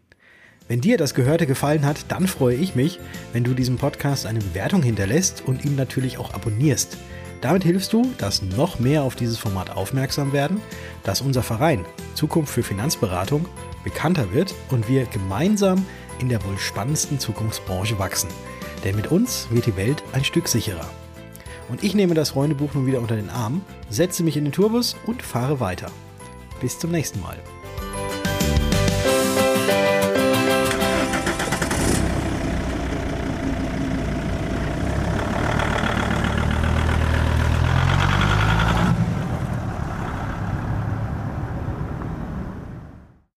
Wenn 0.66 0.80
dir 0.80 0.96
das 0.96 1.12
Gehörte 1.12 1.46
gefallen 1.46 1.84
hat, 1.84 2.06
dann 2.08 2.26
freue 2.26 2.56
ich 2.56 2.74
mich, 2.74 2.98
wenn 3.34 3.44
du 3.44 3.52
diesem 3.52 3.76
Podcast 3.76 4.24
eine 4.24 4.38
Bewertung 4.38 4.82
hinterlässt 4.82 5.42
und 5.44 5.66
ihn 5.66 5.76
natürlich 5.76 6.16
auch 6.16 6.32
abonnierst. 6.32 6.96
Damit 7.42 7.64
hilfst 7.64 7.92
du, 7.92 8.10
dass 8.16 8.40
noch 8.40 8.78
mehr 8.78 9.02
auf 9.02 9.14
dieses 9.14 9.36
Format 9.36 9.76
aufmerksam 9.76 10.32
werden, 10.32 10.62
dass 11.02 11.20
unser 11.20 11.42
Verein 11.42 11.84
Zukunft 12.14 12.54
für 12.54 12.62
Finanzberatung 12.62 13.44
bekannter 13.84 14.32
wird 14.32 14.54
und 14.70 14.88
wir 14.88 15.04
gemeinsam 15.04 15.84
in 16.18 16.30
der 16.30 16.42
wohl 16.46 16.56
spannendsten 16.56 17.18
Zukunftsbranche 17.18 17.98
wachsen. 17.98 18.30
Denn 18.84 18.96
mit 18.96 19.08
uns 19.08 19.48
wird 19.50 19.66
die 19.66 19.76
Welt 19.76 20.02
ein 20.14 20.24
Stück 20.24 20.48
sicherer. 20.48 20.88
Und 21.70 21.84
ich 21.84 21.94
nehme 21.94 22.14
das 22.14 22.30
Freundebuch 22.30 22.74
nun 22.74 22.86
wieder 22.86 23.00
unter 23.00 23.14
den 23.16 23.30
Arm, 23.30 23.62
setze 23.88 24.24
mich 24.24 24.36
in 24.36 24.44
den 24.44 24.52
Tourbus 24.52 24.96
und 25.06 25.22
fahre 25.22 25.60
weiter. 25.60 25.90
Bis 26.60 26.78
zum 26.78 26.90
nächsten 26.90 27.20
Mal. 27.20 27.36